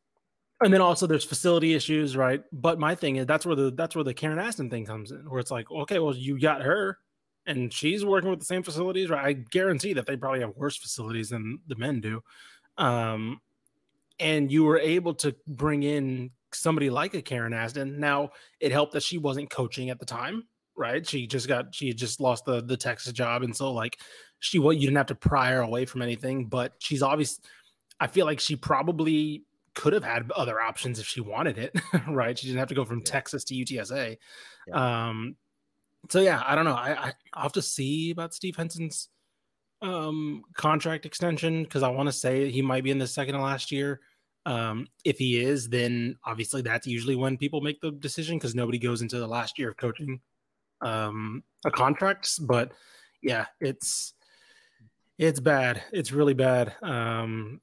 and 0.63 0.73
then 0.73 0.81
also 0.81 1.07
there's 1.07 1.25
facility 1.25 1.75
issues 1.75 2.17
right? 2.17 2.43
But 2.53 2.79
my 2.79 2.95
thing 2.95 3.17
is 3.17 3.27
that's 3.27 3.45
where 3.45 3.57
the 3.57 3.71
that's 3.71 3.95
where 3.95 4.05
the 4.05 4.15
Karen 4.15 4.39
Aston 4.39 4.71
thing 4.71 4.87
comes 4.87 5.11
in 5.11 5.29
where 5.29 5.41
it's 5.41 5.51
like 5.51 5.71
okay 5.71 5.99
well 5.99 6.15
you 6.15 6.41
got 6.41 6.63
her 6.63 6.99
and 7.47 7.73
she's 7.73 8.05
working 8.05 8.31
with 8.31 8.39
the 8.39 8.45
same 8.45 8.63
facilities 8.63 9.11
right 9.11 9.25
I 9.25 9.33
guarantee 9.33 9.93
that 9.95 10.07
they 10.07 10.17
probably 10.17 10.41
have 10.41 10.57
worse 10.57 10.77
facilities 10.77 11.31
than 11.31 11.61
the 11.67 11.77
men 11.77 12.01
do 12.01 12.23
um 12.79 13.41
and 14.19 14.51
you 14.51 14.65
were 14.65 14.79
able 14.79 15.15
to 15.15 15.35
bring 15.47 15.83
in 15.83 16.31
somebody 16.53 16.91
like 16.91 17.15
a 17.15 17.23
Karen 17.23 17.53
Aston. 17.53 18.01
Now 18.01 18.31
it 18.61 18.73
helped 18.73 18.93
that 18.95 19.03
she 19.03 19.19
wasn't 19.19 19.51
coaching 19.51 19.91
at 19.91 19.99
the 19.99 20.07
time, 20.07 20.45
right? 20.77 21.07
She 21.07 21.27
just 21.27 21.49
got 21.49 21.75
she 21.75 21.89
had 21.89 21.97
just 21.97 22.21
lost 22.21 22.45
the 22.45 22.63
the 22.63 22.77
Texas 22.77 23.13
job, 23.13 23.43
and 23.43 23.55
so 23.55 23.73
like 23.73 23.99
she 24.41 24.59
what 24.59 24.77
you 24.77 24.87
didn't 24.87 24.97
have 24.97 25.07
to 25.07 25.15
pry 25.15 25.51
her 25.51 25.61
away 25.61 25.85
from 25.85 26.03
anything. 26.03 26.47
But 26.47 26.73
she's 26.79 27.03
obvious. 27.03 27.41
I 28.01 28.07
feel 28.07 28.27
like 28.27 28.41
she 28.41 28.57
probably 28.57 29.45
could 29.75 29.93
have 29.93 30.05
had 30.05 30.31
other 30.35 30.61
options 30.61 30.99
if 30.99 31.07
she 31.07 31.21
wanted 31.21 31.59
it, 31.59 31.75
right? 32.09 32.39
She 32.39 32.47
didn't 32.47 32.59
have 32.59 32.69
to 32.69 32.75
go 32.75 32.85
from 32.85 33.03
Texas 33.03 33.45
to 33.45 33.55
UTSA. 33.55 34.17
Um, 34.73 35.37
so 36.09 36.21
yeah, 36.21 36.43
I 36.47 36.55
don't 36.55 36.65
know. 36.65 36.75
I, 36.75 37.09
I 37.09 37.13
I'll 37.35 37.45
have 37.45 37.53
to 37.53 37.63
see 37.63 38.11
about 38.11 38.35
Steve 38.35 38.57
Henson's 38.57 39.09
um 39.83 40.43
contract 40.55 41.05
extension 41.05 41.63
because 41.63 41.83
I 41.83 41.89
want 41.89 42.09
to 42.09 42.13
say 42.13 42.51
he 42.51 42.63
might 42.63 42.85
be 42.85 42.91
in 42.91 42.99
the 42.99 43.07
second 43.07 43.35
to 43.35 43.41
last 43.41 43.71
year. 43.71 44.01
Um, 44.47 44.87
if 45.05 45.19
he 45.19 45.41
is, 45.41 45.69
then 45.69 46.17
obviously 46.25 46.63
that's 46.63 46.87
usually 46.87 47.17
when 47.17 47.37
people 47.37 47.61
make 47.61 47.81
the 47.81 47.91
decision 47.91 48.37
because 48.39 48.55
nobody 48.55 48.79
goes 48.79 49.03
into 49.03 49.19
the 49.19 49.27
last 49.27 49.59
year 49.59 49.71
of 49.71 49.77
coaching 49.77 50.21
um 50.83 51.43
a 51.65 51.71
contracts. 51.71 52.39
But 52.39 52.73
yeah, 53.23 53.47
it's 53.61 54.15
it's 55.19 55.41
bad. 55.41 55.83
It's 55.93 56.13
really 56.13 56.35
bad. 56.35 56.75
Um 56.83 57.61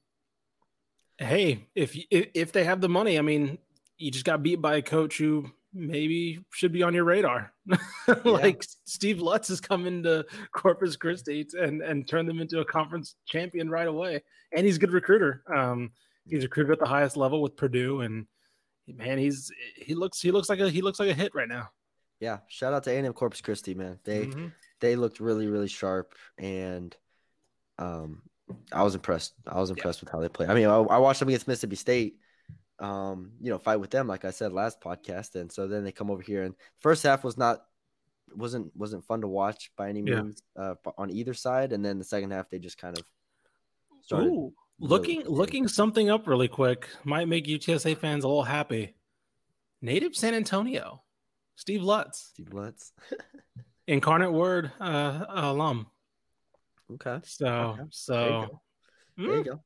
hey, 1.18 1.68
if 1.76 1.98
if, 2.12 2.28
if 2.34 2.52
they 2.52 2.64
have 2.64 2.82
the 2.82 2.90
money, 2.90 3.18
I 3.18 3.22
mean, 3.22 3.58
you 3.98 4.12
just 4.12 4.26
got 4.26 4.44
beat 4.44 4.62
by 4.62 4.76
a 4.76 4.82
coach 4.82 5.18
who 5.18 5.52
maybe 5.74 6.39
should 6.51 6.72
be 6.72 6.84
on 6.84 6.94
your 6.94 7.03
radar. 7.03 7.51
like 8.24 8.63
Steve 8.86 9.20
Lutz 9.22 9.48
has 9.48 9.60
come 9.62 9.86
into 9.88 10.25
Corpus 10.51 10.96
Christi 10.96 11.46
and 11.60 11.82
and 11.82 12.08
turned 12.08 12.30
them 12.30 12.39
into 12.39 12.60
a 12.60 12.65
conference 12.65 13.15
champion 13.25 13.70
right 13.70 13.88
away. 13.88 14.24
And 14.56 14.65
he's 14.65 14.77
a 14.77 14.80
good 14.80 14.92
recruiter. 14.92 15.44
Um, 15.53 15.92
he's 16.27 16.44
recruited 16.44 16.74
at 16.74 16.80
the 16.80 16.86
highest 16.88 17.18
level 17.18 17.42
with 17.42 17.56
Purdue, 17.58 18.01
and 18.01 18.27
man, 18.88 19.18
he's 19.18 19.51
he 19.75 19.96
looks 19.96 20.22
he 20.22 20.32
looks 20.32 20.50
like 20.50 20.60
a 20.60 20.70
he 20.70 20.82
looks 20.82 21.00
like 21.00 21.10
a 21.10 21.13
hit 21.13 21.34
right 21.34 21.50
now. 21.50 21.70
Yeah, 22.20 22.39
shout 22.48 22.74
out 22.74 22.84
to 22.84 22.92
A&M 22.92 23.12
Corpus 23.13 23.42
Christi, 23.42 23.74
man. 23.74 24.00
They 24.06 24.27
Mhm. 24.27 24.51
they 24.80 24.96
looked 24.96 25.20
really 25.20 25.48
really 25.48 25.68
sharp, 25.68 26.13
and 26.38 26.96
um, 27.80 28.22
I 28.72 28.84
was 28.84 28.96
impressed. 28.96 29.34
I 29.48 29.60
was 29.60 29.72
impressed 29.72 30.01
with 30.01 30.10
how 30.10 30.20
they 30.20 30.30
played. 30.30 30.50
I 30.50 30.53
mean, 30.53 30.68
I, 30.68 30.75
I 30.75 30.98
watched 31.00 31.20
them 31.20 31.30
against 31.30 31.48
Mississippi 31.48 31.75
State 31.75 32.18
um, 32.84 33.32
you 33.42 33.50
know, 33.50 33.58
fight 33.58 33.78
with 33.78 33.90
them, 33.92 34.08
like 34.08 34.25
I 34.25 34.32
said 34.32 34.52
last 34.52 34.82
podcast. 34.82 35.36
And 35.36 35.52
so 35.52 35.68
then 35.68 35.84
they 35.84 35.92
come 35.92 36.12
over 36.12 36.22
here, 36.22 36.44
and 36.44 36.54
first 36.80 37.04
half 37.04 37.24
was 37.24 37.38
not 37.38 37.66
wasn't 38.36 38.75
wasn't 38.75 39.06
fun 39.06 39.22
to 39.22 39.28
watch 39.28 39.72
by 39.78 39.90
any 39.90 40.02
Yeah. 40.02 40.22
means 40.22 40.42
uh, 40.58 40.75
on 40.98 41.10
either 41.10 41.34
side, 41.34 41.72
and 41.72 41.84
then 41.84 41.98
the 41.98 42.04
second 42.04 42.32
half 42.32 42.50
they 42.50 42.60
just 42.60 42.78
kind 42.78 42.98
of 42.98 43.06
started. 44.02 44.30
Ooh, 44.30 44.54
looking 44.80 45.22
clicking. 45.22 45.34
looking 45.36 45.68
something 45.68 46.10
up 46.10 46.28
really 46.28 46.48
quick 46.50 46.90
might 47.06 47.28
make 47.28 47.48
UTSA 47.48 47.98
fans 47.98 48.24
a 48.24 48.28
little 48.28 48.44
happy. 48.44 48.96
Native 49.82 50.16
San 50.16 50.34
Antonio, 50.34 51.04
Steve 51.56 51.84
Lutz, 51.84 52.32
Steve 52.34 52.54
Lutz. 52.54 52.92
incarnate 53.88 54.32
word 54.32 54.72
uh, 54.80 55.25
alum. 55.30 55.88
Okay, 56.94 57.20
So 57.24 57.46
Okay. 57.48 57.82
There 57.82 57.82
you 57.82 57.90
so 57.92 58.48
go. 58.48 58.62
there 59.18 59.38
you 59.38 59.44
Mm, 59.44 59.46
go. 59.46 59.63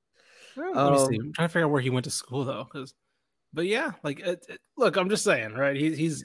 Let 0.58 0.92
me 0.92 0.98
see. 0.98 1.16
Um, 1.20 1.26
I'm 1.28 1.34
trying 1.34 1.48
to 1.48 1.54
figure 1.54 1.66
out 1.66 1.72
where 1.72 1.82
he 1.82 1.90
went 1.90 2.04
to 2.06 2.12
school 2.12 2.46
though, 2.46 2.64
because, 2.64 2.94
but 3.58 3.66
yeah, 3.66 3.92
like, 4.04 4.20
it, 4.22 4.46
it- 4.48 4.62
look, 4.78 4.96
I'm 4.96 5.10
just 5.10 5.24
saying, 5.26 5.54
right? 5.54 5.76
He, 5.76 5.94
he's 5.96 6.24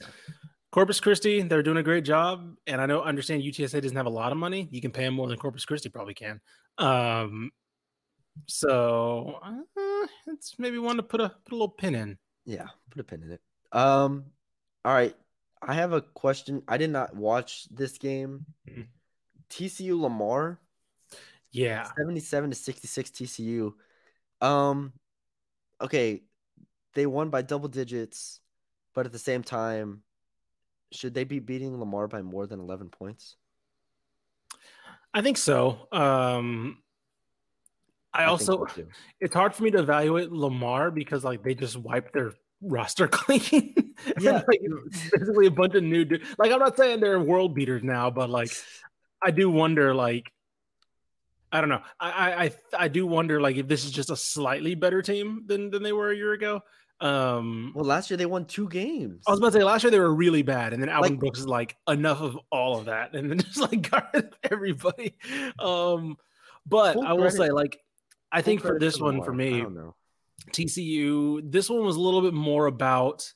Corpus 0.71 0.99
Christi. 1.01 1.41
They're 1.41 1.63
doing 1.63 1.77
a 1.77 1.83
great 1.83 2.05
job, 2.05 2.55
and 2.67 2.79
I 2.79 2.85
know, 2.85 3.01
understand 3.01 3.43
UTSA 3.43 3.81
doesn't 3.81 3.97
have 3.97 4.05
a 4.05 4.09
lot 4.09 4.31
of 4.31 4.37
money. 4.37 4.69
You 4.71 4.79
can 4.81 4.91
pay 4.91 5.03
him 5.05 5.15
more 5.15 5.27
than 5.27 5.37
Corpus 5.37 5.65
Christi 5.65 5.89
probably 5.89 6.13
can. 6.13 6.39
Um, 6.77 7.51
so 8.47 9.39
uh, 9.43 10.07
it's 10.27 10.55
maybe 10.57 10.77
one 10.79 10.97
to 10.97 11.03
put 11.03 11.21
a 11.21 11.29
put 11.29 11.51
a 11.51 11.55
little 11.55 11.69
pin 11.69 11.95
in. 11.95 12.17
Yeah, 12.45 12.67
put 12.91 12.99
a 13.01 13.03
pin 13.03 13.23
in 13.23 13.31
it. 13.31 13.41
Um, 13.71 14.25
all 14.85 14.93
right. 14.93 15.15
I 15.61 15.73
have 15.75 15.93
a 15.93 16.01
question. 16.01 16.61
I 16.67 16.77
did 16.77 16.89
not 16.89 17.15
watch 17.15 17.67
this 17.71 17.97
game. 17.97 18.45
Mhm. 18.69 18.87
TCU 19.49 19.99
Lamar, 19.99 20.59
Yeah, 21.51 21.87
77 21.95 22.49
to 22.49 22.55
66 22.55 23.11
TCU. 23.11 23.73
Um, 24.41 24.93
okay, 25.79 26.23
they 26.93 27.05
won 27.05 27.29
by 27.29 27.41
double 27.41 27.69
digits, 27.69 28.39
but 28.93 29.05
at 29.05 29.11
the 29.11 29.19
same 29.19 29.43
time, 29.43 30.03
should 30.91 31.13
they 31.13 31.23
be 31.23 31.39
beating 31.39 31.79
Lamar 31.79 32.07
by 32.07 32.21
more 32.21 32.47
than 32.47 32.59
11 32.59 32.89
points? 32.89 33.35
I 35.13 35.21
think 35.21 35.37
so. 35.37 35.87
Um, 35.91 36.79
I, 38.13 38.19
think 38.19 38.29
also 38.29 38.65
so, 38.75 38.83
it's 39.19 39.33
hard 39.33 39.53
for 39.53 39.63
me 39.63 39.71
to 39.71 39.79
evaluate 39.79 40.31
Lamar 40.31 40.91
because 40.91 41.23
like 41.23 41.43
they 41.43 41.55
just 41.55 41.77
wiped 41.77 42.13
their 42.13 42.33
roster 42.61 43.07
clean. 43.11 43.75
Yeah. 44.19 44.41
like, 44.47 44.61
basically 45.11 45.47
a 45.47 45.51
bunch 45.51 45.75
of 45.75 45.83
new 45.83 46.05
dudes. 46.05 46.27
Like 46.37 46.51
I'm 46.51 46.59
not 46.59 46.77
saying 46.77 46.99
they're 46.99 47.19
world 47.19 47.53
beaters 47.53 47.83
now, 47.83 48.09
but 48.09 48.29
like 48.29 48.51
I 49.21 49.31
do 49.31 49.49
wonder 49.49 49.93
like 49.93 50.31
I 51.51 51.61
don't 51.61 51.69
know. 51.69 51.81
I 51.99 52.09
I 52.09 52.43
I, 52.43 52.51
I 52.79 52.87
do 52.87 53.05
wonder 53.05 53.39
like 53.39 53.57
if 53.57 53.67
this 53.67 53.85
is 53.85 53.91
just 53.91 54.09
a 54.09 54.15
slightly 54.15 54.73
better 54.73 55.01
team 55.03 55.43
than 55.45 55.69
than 55.69 55.83
they 55.83 55.93
were 55.93 56.11
a 56.11 56.15
year 56.15 56.33
ago. 56.33 56.63
Um 57.03 57.73
Well, 57.75 57.83
last 57.85 58.09
year 58.09 58.17
they 58.17 58.25
won 58.25 58.45
two 58.45 58.69
games. 58.69 59.23
I 59.27 59.31
was 59.31 59.39
about 59.39 59.51
to 59.51 59.59
say 59.59 59.63
last 59.63 59.83
year 59.83 59.91
they 59.91 59.99
were 59.99 60.13
really 60.13 60.41
bad, 60.41 60.73
and 60.73 60.81
then 60.81 60.89
Alvin 60.89 61.11
Like- 61.11 61.19
Brooks 61.19 61.39
is 61.39 61.47
like 61.47 61.75
enough 61.87 62.21
of 62.21 62.39
all 62.49 62.79
of 62.79 62.85
that, 62.85 63.13
and 63.13 63.29
then 63.29 63.37
just 63.39 63.59
like 63.59 63.89
guarded 63.89 64.33
everybody. 64.49 65.15
Um, 65.59 66.17
but 66.65 66.97
I 66.97 67.11
will 67.13 67.29
say, 67.29 67.49
like, 67.51 67.77
I 68.31 68.41
think 68.41 68.61
for 68.61 68.79
this 68.79 68.99
one, 68.99 69.21
for 69.21 69.33
me. 69.33 69.65
TCU, 70.51 71.41
this 71.51 71.69
one 71.69 71.85
was 71.85 71.95
a 71.95 71.99
little 72.01 72.21
bit 72.21 72.33
more 72.33 72.65
about 72.65 73.31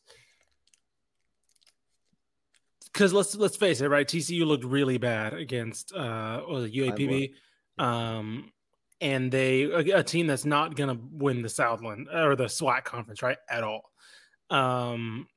because 2.85 3.13
let's 3.13 3.35
let's 3.35 3.55
face 3.57 3.81
it, 3.81 3.87
right? 3.89 4.07
TCU 4.07 4.45
looked 4.45 4.63
really 4.63 4.97
bad 4.97 5.33
against 5.33 5.93
uh 5.93 6.41
was 6.47 6.65
it, 6.65 6.73
UAPB, 6.73 7.31
um, 7.77 8.51
and 9.01 9.31
they 9.31 9.63
a, 9.63 10.03
team 10.03 10.27
that's 10.27 10.45
not 10.45 10.75
gonna 10.75 10.97
win 11.11 11.41
the 11.41 11.49
Southland 11.49 12.07
or 12.11 12.35
the 12.35 12.45
SWAC 12.45 12.83
conference, 12.83 13.21
right? 13.21 13.37
At 13.49 13.63
all. 13.63 13.91
Um, 14.49 15.27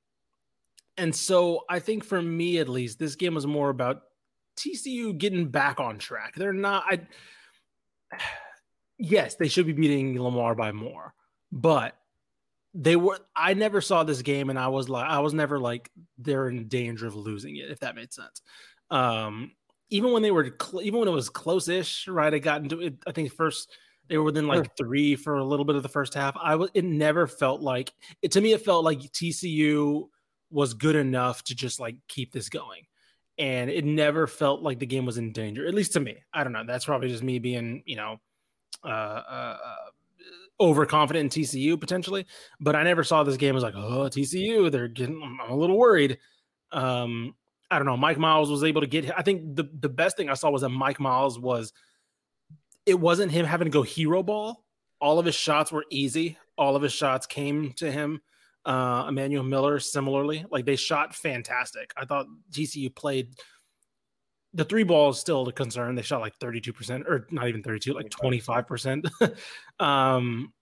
and 0.96 1.14
so 1.14 1.64
I 1.68 1.78
think 1.78 2.04
for 2.04 2.20
me 2.20 2.58
at 2.58 2.68
least, 2.68 2.98
this 2.98 3.16
game 3.16 3.34
was 3.34 3.46
more 3.46 3.70
about 3.70 4.02
TCU 4.56 5.16
getting 5.16 5.48
back 5.48 5.80
on 5.80 5.98
track. 5.98 6.34
They're 6.36 6.52
not. 6.52 6.84
I 6.86 7.00
yes, 8.98 9.36
they 9.36 9.48
should 9.48 9.66
be 9.66 9.72
beating 9.72 10.20
Lamar 10.20 10.54
by 10.54 10.72
more, 10.72 11.14
but 11.52 11.94
they 12.74 12.96
were. 12.96 13.18
I 13.34 13.54
never 13.54 13.80
saw 13.80 14.04
this 14.04 14.22
game, 14.22 14.50
and 14.50 14.58
I 14.58 14.68
was 14.68 14.88
like, 14.88 15.08
I 15.08 15.20
was 15.20 15.34
never 15.34 15.58
like 15.58 15.90
they're 16.18 16.48
in 16.48 16.68
danger 16.68 17.06
of 17.06 17.14
losing 17.14 17.56
it, 17.56 17.70
if 17.70 17.80
that 17.80 17.96
made 17.96 18.12
sense. 18.12 18.42
Um, 18.90 19.52
even 19.90 20.12
when 20.12 20.22
they 20.22 20.30
were, 20.30 20.56
cl- 20.60 20.82
even 20.82 21.00
when 21.00 21.08
it 21.08 21.12
was 21.12 21.28
close-ish, 21.28 22.08
right? 22.08 22.32
I 22.32 22.38
got 22.38 22.62
into 22.62 22.80
it. 22.80 22.94
I 23.06 23.12
think 23.12 23.32
first 23.32 23.70
they 24.08 24.16
were 24.16 24.24
within 24.24 24.48
like 24.48 24.76
three 24.76 25.14
for 25.14 25.36
a 25.36 25.44
little 25.44 25.64
bit 25.64 25.76
of 25.76 25.82
the 25.82 25.88
first 25.88 26.14
half. 26.14 26.36
I 26.40 26.56
was. 26.56 26.70
It 26.74 26.84
never 26.84 27.26
felt 27.26 27.60
like 27.60 27.92
it 28.22 28.32
to 28.32 28.40
me. 28.40 28.52
It 28.52 28.64
felt 28.64 28.84
like 28.84 28.98
TCU 29.00 30.08
was 30.50 30.74
good 30.74 30.96
enough 30.96 31.44
to 31.44 31.54
just 31.54 31.80
like 31.80 31.96
keep 32.08 32.32
this 32.32 32.48
going. 32.48 32.82
And 33.38 33.70
it 33.70 33.84
never 33.84 34.26
felt 34.26 34.62
like 34.62 34.78
the 34.78 34.86
game 34.86 35.06
was 35.06 35.16
in 35.16 35.32
danger, 35.32 35.66
at 35.66 35.74
least 35.74 35.92
to 35.94 36.00
me. 36.00 36.18
I 36.34 36.44
don't 36.44 36.52
know. 36.52 36.64
That's 36.66 36.84
probably 36.84 37.08
just 37.08 37.22
me 37.22 37.38
being, 37.38 37.82
you 37.86 37.96
know, 37.96 38.16
uh, 38.84 38.88
uh, 38.88 39.58
uh, 39.64 39.76
overconfident 40.60 41.36
in 41.36 41.42
TCU 41.42 41.80
potentially. 41.80 42.26
But 42.58 42.76
I 42.76 42.82
never 42.82 43.02
saw 43.02 43.22
this 43.22 43.38
game 43.38 43.56
as 43.56 43.62
like, 43.62 43.76
oh, 43.76 44.10
TCU, 44.10 44.70
they're 44.70 44.88
getting, 44.88 45.22
I'm 45.22 45.50
a 45.50 45.56
little 45.56 45.78
worried. 45.78 46.18
Um, 46.72 47.34
I 47.70 47.78
don't 47.78 47.86
know. 47.86 47.96
Mike 47.96 48.18
Miles 48.18 48.50
was 48.50 48.64
able 48.64 48.80
to 48.80 48.86
get, 48.86 49.16
I 49.16 49.22
think 49.22 49.54
the, 49.56 49.68
the 49.78 49.88
best 49.88 50.16
thing 50.16 50.28
I 50.28 50.34
saw 50.34 50.50
was 50.50 50.62
that 50.62 50.70
Mike 50.70 50.98
Miles 50.98 51.38
was, 51.38 51.72
it 52.84 52.98
wasn't 52.98 53.32
him 53.32 53.46
having 53.46 53.66
to 53.66 53.70
go 53.70 53.82
hero 53.82 54.22
ball. 54.22 54.64
All 55.00 55.18
of 55.18 55.26
his 55.26 55.34
shots 55.34 55.70
were 55.70 55.84
easy. 55.90 56.36
All 56.58 56.76
of 56.76 56.82
his 56.82 56.92
shots 56.92 57.26
came 57.26 57.72
to 57.74 57.90
him 57.90 58.20
uh 58.66 59.06
Emmanuel 59.08 59.42
Miller 59.42 59.78
similarly 59.78 60.44
like 60.50 60.66
they 60.66 60.76
shot 60.76 61.14
fantastic 61.14 61.92
I 61.96 62.04
thought 62.04 62.26
TCU 62.52 62.94
played 62.94 63.34
the 64.52 64.64
three 64.64 64.82
balls 64.82 65.18
still 65.18 65.48
a 65.48 65.52
concern 65.52 65.94
they 65.94 66.02
shot 66.02 66.20
like 66.20 66.38
32% 66.38 67.06
or 67.06 67.26
not 67.30 67.48
even 67.48 67.62
32 67.62 67.94
like 67.94 68.10
25% 68.10 69.10
um 69.80 70.52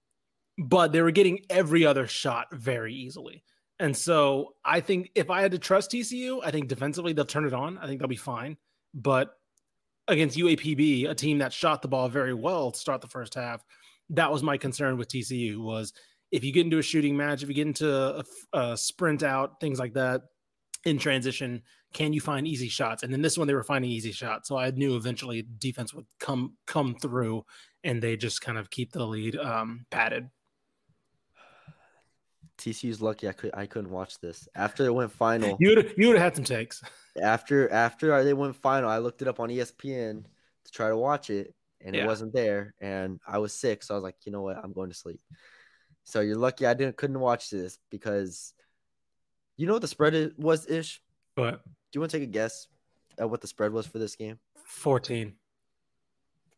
but 0.59 0.93
they 0.93 1.03
were 1.03 1.11
getting 1.11 1.41
every 1.51 1.85
other 1.85 2.07
shot 2.07 2.47
very 2.53 2.95
easily 2.95 3.43
and 3.81 3.97
so 3.97 4.55
I 4.65 4.81
think 4.81 5.11
if 5.15 5.31
I 5.31 5.41
had 5.41 5.53
to 5.53 5.59
trust 5.59 5.93
TCU 5.93 6.41
I 6.45 6.51
think 6.51 6.69
defensively 6.69 7.13
they'll 7.13 7.25
turn 7.25 7.47
it 7.47 7.55
on 7.55 7.79
I 7.79 7.87
think 7.87 8.01
they'll 8.01 8.09
be 8.09 8.17
fine 8.17 8.57
but 8.95 9.35
against 10.09 10.39
UAPB 10.39 11.09
a 11.09 11.15
team 11.15 11.39
that 11.39 11.53
shot 11.53 11.83
the 11.83 11.89
ball 11.89 12.09
very 12.09 12.35
well 12.35 12.71
to 12.71 12.79
start 12.79 13.01
the 13.01 13.09
first 13.09 13.35
half 13.35 13.65
that 14.11 14.33
was 14.33 14.43
my 14.43 14.57
concern 14.57 14.97
with 14.97 15.09
TCU 15.09 15.59
was 15.59 15.93
if 16.31 16.45
you 16.45 16.53
get 16.53 16.65
into 16.65 16.79
a 16.79 16.83
shooting 16.83 17.17
match, 17.17 17.43
if 17.43 17.49
you 17.49 17.55
get 17.55 17.67
into 17.67 17.91
a, 17.93 18.25
a 18.53 18.77
sprint 18.77 19.23
out, 19.23 19.61
things 19.61 19.79
like 19.79 19.95
that 19.95 20.23
in 20.85 20.99
transition, 20.99 21.63
can 21.93 22.13
you 22.13 22.21
find 22.21 22.47
easy 22.47 22.69
shots? 22.69 23.03
And 23.03 23.13
then 23.13 23.23
this 23.23 23.39
one, 23.39 23.47
they 23.47 23.55
were 23.55 23.65
finding 23.65 23.91
easy 23.91 24.13
shots. 24.13 24.49
So 24.49 24.57
I 24.57 24.71
knew 24.71 24.97
eventually 24.97 25.47
defense 25.59 25.95
would 25.95 26.07
come 26.21 26.55
come 26.67 26.95
through, 26.95 27.45
and 27.83 28.03
they 28.03 28.17
just 28.17 28.41
kind 28.43 28.59
of 28.59 28.71
keep 28.71 28.93
the 28.93 29.05
lead 29.07 29.37
um, 29.37 29.87
padded. 29.91 30.29
TCU's 32.59 33.01
lucky 33.01 33.29
I 33.29 33.33
could 33.33 33.51
I 33.55 33.67
couldn't 33.67 33.91
watch 33.91 34.19
this 34.21 34.49
after 34.55 34.83
they 34.83 34.91
went 34.91 35.13
final. 35.13 35.57
You 35.61 35.71
would 35.77 35.95
you 35.97 36.09
would 36.09 36.17
have 36.17 36.25
had 36.25 36.37
some 36.37 36.45
takes. 36.45 36.83
after 37.23 37.71
after 37.73 38.23
they 38.25 38.35
went 38.35 38.57
final, 38.57 38.91
I 38.91 38.99
looked 38.99 39.23
it 39.23 39.29
up 39.29 39.41
on 39.41 39.49
ESPN 39.49 40.25
to 40.65 40.73
try 40.73 40.89
to 40.89 40.97
watch 40.97 41.31
it, 41.31 41.55
and 41.81 41.95
Yeah. 41.95 42.05
it 42.05 42.07
wasn't 42.07 42.33
there. 42.35 42.75
And 42.81 43.21
I 43.27 43.39
was 43.39 43.55
sick, 43.55 43.83
so 43.83 43.95
I 43.95 43.97
was 43.97 44.05
like, 44.05 44.17
you 44.25 44.33
know 44.33 44.43
what, 44.43 44.57
I'm 44.63 44.73
going 44.73 44.91
to 44.91 44.95
sleep. 44.97 45.21
So 46.05 46.21
you're 46.21 46.37
lucky 46.37 46.67
I 46.67 46.75
didn't 46.75 46.97
couldn't 46.97 47.21
watch 47.21 47.51
this 47.51 47.79
because 47.91 48.53
you 49.57 49.67
know 49.67 49.75
what 49.75 49.83
the 49.83 49.89
spread 49.89 50.33
was 50.37 50.69
ish. 50.69 51.01
But 51.37 51.63
Do 51.65 51.71
you 51.95 52.01
want 52.01 52.11
to 52.11 52.19
take 52.19 52.29
a 52.29 52.31
guess 52.31 52.67
at 53.19 53.31
what 53.31 53.41
the 53.41 53.47
spread 53.47 53.73
was 53.73 53.87
for 53.87 53.99
this 53.99 54.17
game? 54.17 54.39
14. 54.65 55.35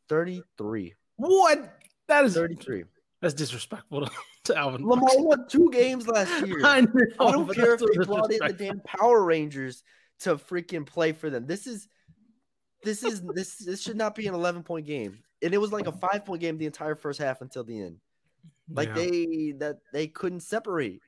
33. 0.08 0.94
What? 1.16 1.74
That 2.08 2.24
is 2.24 2.34
33. 2.34 2.84
that's 3.20 3.34
disrespectful 3.34 4.08
Alvin. 4.56 4.86
Lamar 4.86 5.08
won 5.18 5.46
two 5.48 5.70
games 5.72 6.06
last 6.06 6.46
year. 6.46 6.60
I, 6.64 6.78
I 6.78 7.30
don't 7.32 7.54
care 7.54 7.74
if 7.74 7.80
they 7.80 8.04
brought 8.04 8.32
in 8.32 8.38
the 8.46 8.52
damn 8.52 8.80
Power 8.80 9.22
Rangers 9.22 9.82
to 10.20 10.36
freaking 10.36 10.86
play 10.86 11.12
for 11.12 11.30
them. 11.30 11.46
This 11.46 11.66
is 11.66 11.88
this 12.82 13.02
is 13.04 13.22
this 13.34 13.56
this 13.56 13.82
should 13.82 13.96
not 13.96 14.14
be 14.14 14.26
an 14.26 14.34
11 14.34 14.62
point 14.62 14.86
game. 14.86 15.18
And 15.42 15.54
it 15.54 15.58
was 15.58 15.72
like 15.72 15.86
a 15.86 15.92
5 15.92 16.24
point 16.24 16.40
game 16.40 16.58
the 16.58 16.66
entire 16.66 16.94
first 16.94 17.18
half 17.20 17.40
until 17.40 17.64
the 17.64 17.80
end. 17.80 17.96
Like 18.72 18.88
Yeah. 18.88 18.94
they 18.94 19.54
that 19.58 19.78
they 19.92 20.06
couldn't 20.06 20.40
separate. 20.40 21.00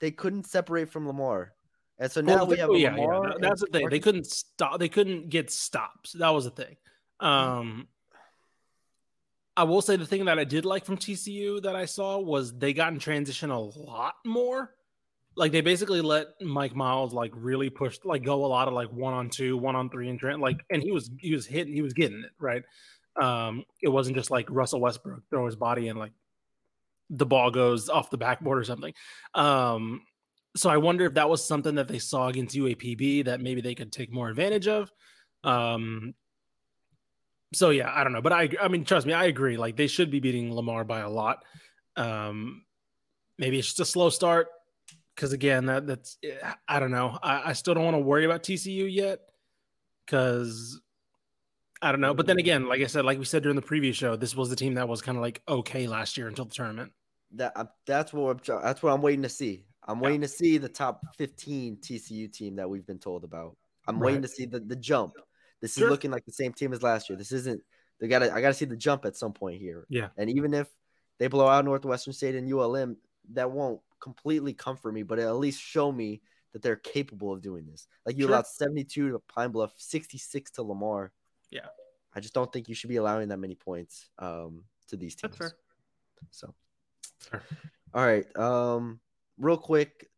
They 0.00 0.10
couldn't 0.10 0.46
separate 0.46 0.90
from 0.90 1.06
Lamar. 1.06 1.52
And 1.98 2.10
so 2.10 2.20
now 2.20 2.36
Well, 2.38 2.46
we 2.48 2.56
have 2.58 2.70
oh, 2.70 2.74
yeah, 2.74 2.90
Lamar. 2.94 3.28
yeah. 3.28 3.34
That's 3.40 3.60
the 3.60 3.68
thing. 3.68 3.88
They 3.88 4.00
couldn't 4.00 4.26
stop. 4.26 4.80
They 4.80 4.88
couldn't 4.88 5.28
get 5.28 5.50
stops. 5.50 6.12
That 6.12 6.30
was 6.30 6.44
the 6.44 6.50
thing. 6.50 6.76
Um, 7.20 7.86
I 9.56 9.62
will 9.64 9.82
say 9.82 9.96
the 9.96 10.06
thing 10.06 10.24
that 10.24 10.38
I 10.38 10.44
did 10.44 10.64
like 10.64 10.84
from 10.84 10.96
TCU 10.96 11.62
that 11.62 11.76
I 11.76 11.84
saw 11.84 12.18
was 12.18 12.52
they 12.52 12.72
got 12.72 12.92
in 12.92 12.98
transition 12.98 13.50
a 13.50 13.60
lot 13.60 14.14
more. 14.24 14.74
Like 15.36 15.52
they 15.52 15.60
basically 15.60 16.00
let 16.00 16.28
Mike 16.40 16.74
Miles 16.74 17.12
like 17.12 17.32
really 17.34 17.70
push, 17.70 17.98
like 18.04 18.24
go 18.24 18.44
a 18.44 18.46
lot 18.46 18.68
of 18.68 18.74
like 18.74 18.92
one 18.92 19.14
on 19.14 19.30
two, 19.30 19.56
one 19.56 19.76
on 19.76 19.90
three, 19.90 20.08
and 20.08 20.18
trend 20.18 20.40
like, 20.40 20.58
and 20.70 20.82
he 20.82 20.90
was 20.90 21.10
he 21.18 21.32
was 21.32 21.46
hitting, 21.46 21.72
he 21.72 21.82
was 21.82 21.92
getting 21.92 22.20
it 22.20 22.30
right. 22.38 22.62
Um, 23.20 23.64
it 23.82 23.88
wasn't 23.88 24.16
just 24.16 24.30
like 24.30 24.46
Russell 24.50 24.80
Westbrook 24.80 25.22
throw 25.30 25.46
his 25.46 25.56
body 25.56 25.88
and 25.88 25.98
like 25.98 26.12
the 27.10 27.26
ball 27.26 27.50
goes 27.50 27.88
off 27.88 28.10
the 28.10 28.18
backboard 28.18 28.58
or 28.58 28.64
something. 28.64 28.92
Um, 29.34 30.02
so 30.56 30.70
I 30.70 30.76
wonder 30.76 31.04
if 31.04 31.14
that 31.14 31.28
was 31.28 31.46
something 31.46 31.76
that 31.76 31.88
they 31.88 31.98
saw 31.98 32.28
against 32.28 32.56
UAPB 32.56 33.24
that 33.26 33.40
maybe 33.40 33.60
they 33.60 33.74
could 33.74 33.92
take 33.92 34.12
more 34.12 34.28
advantage 34.28 34.68
of. 34.68 34.90
Um, 35.42 36.14
so 37.54 37.70
yeah, 37.70 37.90
I 37.94 38.04
don't 38.04 38.12
know, 38.12 38.22
but 38.22 38.32
I 38.32 38.48
I 38.60 38.68
mean, 38.68 38.84
trust 38.84 39.06
me, 39.06 39.12
I 39.12 39.24
agree. 39.24 39.56
Like 39.56 39.76
they 39.76 39.86
should 39.86 40.10
be 40.10 40.20
beating 40.20 40.54
Lamar 40.54 40.84
by 40.84 41.00
a 41.00 41.08
lot. 41.08 41.44
Um, 41.96 42.64
maybe 43.38 43.58
it's 43.58 43.68
just 43.68 43.80
a 43.80 43.84
slow 43.84 44.10
start 44.10 44.48
because 45.14 45.32
again, 45.32 45.66
that 45.66 45.86
that's 45.86 46.18
I 46.68 46.80
don't 46.80 46.90
know. 46.90 47.18
I, 47.22 47.50
I 47.50 47.52
still 47.52 47.74
don't 47.74 47.84
want 47.84 47.94
to 47.94 48.00
worry 48.00 48.24
about 48.24 48.42
TCU 48.42 48.92
yet 48.92 49.20
because 50.04 50.80
I 51.80 51.92
don't 51.92 52.00
know. 52.00 52.14
But 52.14 52.26
then 52.26 52.38
again, 52.38 52.66
like 52.66 52.80
I 52.80 52.86
said, 52.86 53.04
like 53.04 53.18
we 53.18 53.24
said 53.24 53.42
during 53.42 53.56
the 53.56 53.62
previous 53.62 53.96
show, 53.96 54.16
this 54.16 54.34
was 54.34 54.50
the 54.50 54.56
team 54.56 54.74
that 54.74 54.88
was 54.88 55.02
kind 55.02 55.16
of 55.16 55.22
like 55.22 55.42
okay 55.48 55.86
last 55.86 56.16
year 56.16 56.28
until 56.28 56.44
the 56.46 56.54
tournament. 56.54 56.92
That 57.32 57.52
uh, 57.56 57.64
that's 57.86 58.12
what 58.12 58.48
I'm, 58.48 58.62
that's 58.62 58.82
what 58.82 58.92
I'm 58.92 59.02
waiting 59.02 59.22
to 59.22 59.28
see. 59.28 59.64
I'm 59.86 60.00
waiting 60.00 60.22
to 60.22 60.28
see 60.28 60.56
the 60.56 60.68
top 60.68 61.02
15 61.18 61.76
TCU 61.76 62.32
team 62.32 62.56
that 62.56 62.68
we've 62.68 62.86
been 62.86 62.98
told 62.98 63.22
about. 63.22 63.56
I'm 63.86 63.98
Right. 63.98 64.06
waiting 64.06 64.22
to 64.22 64.28
see 64.28 64.46
the, 64.46 64.60
the 64.60 64.76
jump. 64.76 65.12
This 65.64 65.74
Sure. 65.76 65.86
is 65.86 65.90
looking 65.90 66.10
like 66.10 66.26
the 66.26 66.32
same 66.32 66.52
team 66.52 66.74
as 66.74 66.82
last 66.82 67.08
year. 67.08 67.16
This 67.16 67.32
isn't. 67.32 67.62
They 68.00 68.06
got 68.08 68.18
to. 68.18 68.30
I 68.34 68.42
got 68.42 68.48
to 68.48 68.54
see 68.54 68.66
the 68.66 68.76
jump 68.76 69.06
at 69.06 69.16
some 69.16 69.32
point 69.32 69.62
here. 69.62 69.86
Yeah. 69.88 70.10
And 70.18 70.28
even 70.28 70.52
if 70.52 70.68
they 71.18 71.26
blow 71.26 71.48
out 71.48 71.64
Northwestern 71.64 72.12
State 72.12 72.34
and 72.34 72.46
ULM, 72.52 72.98
that 73.32 73.50
won't 73.50 73.80
completely 73.98 74.52
comfort 74.52 74.92
me, 74.92 75.02
but 75.02 75.18
at 75.18 75.34
least 75.36 75.62
show 75.62 75.90
me 75.90 76.20
that 76.52 76.60
they're 76.60 76.76
capable 76.76 77.32
of 77.32 77.40
doing 77.40 77.64
this. 77.64 77.86
Like 78.04 78.18
you 78.18 78.24
Sure. 78.24 78.32
allowed 78.32 78.46
72 78.46 79.12
to 79.12 79.18
Pine 79.20 79.52
Bluff, 79.52 79.72
66 79.78 80.50
to 80.52 80.62
Lamar. 80.62 81.12
Yeah. 81.50 81.68
I 82.14 82.20
just 82.20 82.34
don't 82.34 82.52
think 82.52 82.68
you 82.68 82.74
should 82.74 82.90
be 82.90 82.96
allowing 82.96 83.28
that 83.30 83.38
many 83.38 83.54
points 83.54 84.10
um, 84.18 84.64
to 84.88 84.98
these 84.98 85.14
teams. 85.16 85.38
That's 85.38 85.52
fair. 85.52 85.58
So. 86.30 86.54
Fair. 87.20 87.42
All 87.94 88.04
right. 88.04 88.36
Um, 88.36 89.00
real 89.38 89.56
quick, 89.56 90.10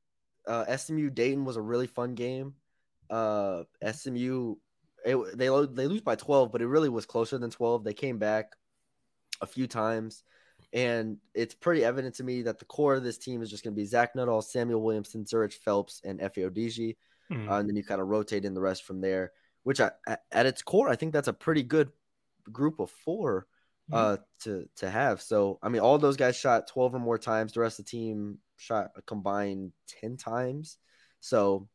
uh, 0.49 0.76
SMU 0.76 1.11
Dayton 1.11 1.45
was 1.45 1.57
a 1.57 1.62
really 1.62 1.87
fun 1.87 2.15
game. 2.15 2.55
Uh, 3.09 3.62
SMU 3.93 4.57
it, 5.06 5.38
they 5.38 5.46
they 5.46 5.86
lose 5.86 6.02
by 6.02 6.16
12, 6.16 6.52
but 6.52 6.60
it 6.60 6.66
really 6.66 6.88
was 6.90 7.06
closer 7.06 7.38
than 7.38 7.50
12. 7.50 7.84
They 7.84 7.94
came 7.94 8.18
back 8.18 8.52
a 9.40 9.46
few 9.46 9.66
times, 9.66 10.25
and 10.72 11.18
it's 11.34 11.54
pretty 11.54 11.84
evident 11.84 12.16
to 12.16 12.25
me 12.25 12.42
that 12.42 12.58
the 12.58 12.64
core 12.66 12.94
of 12.94 13.04
this 13.04 13.16
team 13.18 13.40
is 13.42 13.50
just 13.50 13.64
going 13.64 13.75
to 13.75 13.80
be 13.80 13.86
Zach 13.86 14.14
Nuttall, 14.14 14.42
Samuel 14.42 14.82
Williamson, 14.82 15.25
Zhuric 15.25 15.54
Phelps, 15.54 16.00
and 16.04 16.20
Efe 16.20 16.50
Odigie. 16.50 16.96
Mhm. 17.30 17.48
Uh, 17.50 17.54
and 17.54 17.68
then 17.68 17.76
you 17.76 17.82
kind 17.84 18.00
of 18.00 18.08
rotate 18.08 18.44
in 18.44 18.54
the 18.54 18.60
rest 18.60 18.84
from 18.84 19.00
there. 19.00 19.32
Which 19.64 19.80
I, 19.80 19.90
at- 20.06 20.25
at 20.30 20.46
its 20.46 20.62
core, 20.62 20.88
I 20.88 20.96
think 20.96 21.12
that's 21.12 21.26
a 21.28 21.32
pretty 21.32 21.62
good 21.64 21.90
group 22.52 22.78
of 22.80 22.90
four 22.90 23.46
uh, 23.92 24.16
to 24.40 24.68
to 24.76 24.90
have. 24.90 25.22
So 25.22 25.58
I 25.62 25.68
mean, 25.68 25.80
all 25.80 25.98
those 25.98 26.16
guys 26.16 26.36
shot 26.36 26.66
12 26.68 26.94
or 26.94 26.98
more 26.98 27.18
times. 27.18 27.52
The 27.52 27.60
rest 27.60 27.78
of 27.78 27.84
the 27.84 27.90
team 27.90 28.38
shot 28.56 28.90
a 28.96 29.02
combined 29.02 29.72
10 30.00 30.16
times. 30.16 30.78
So, 31.20 31.68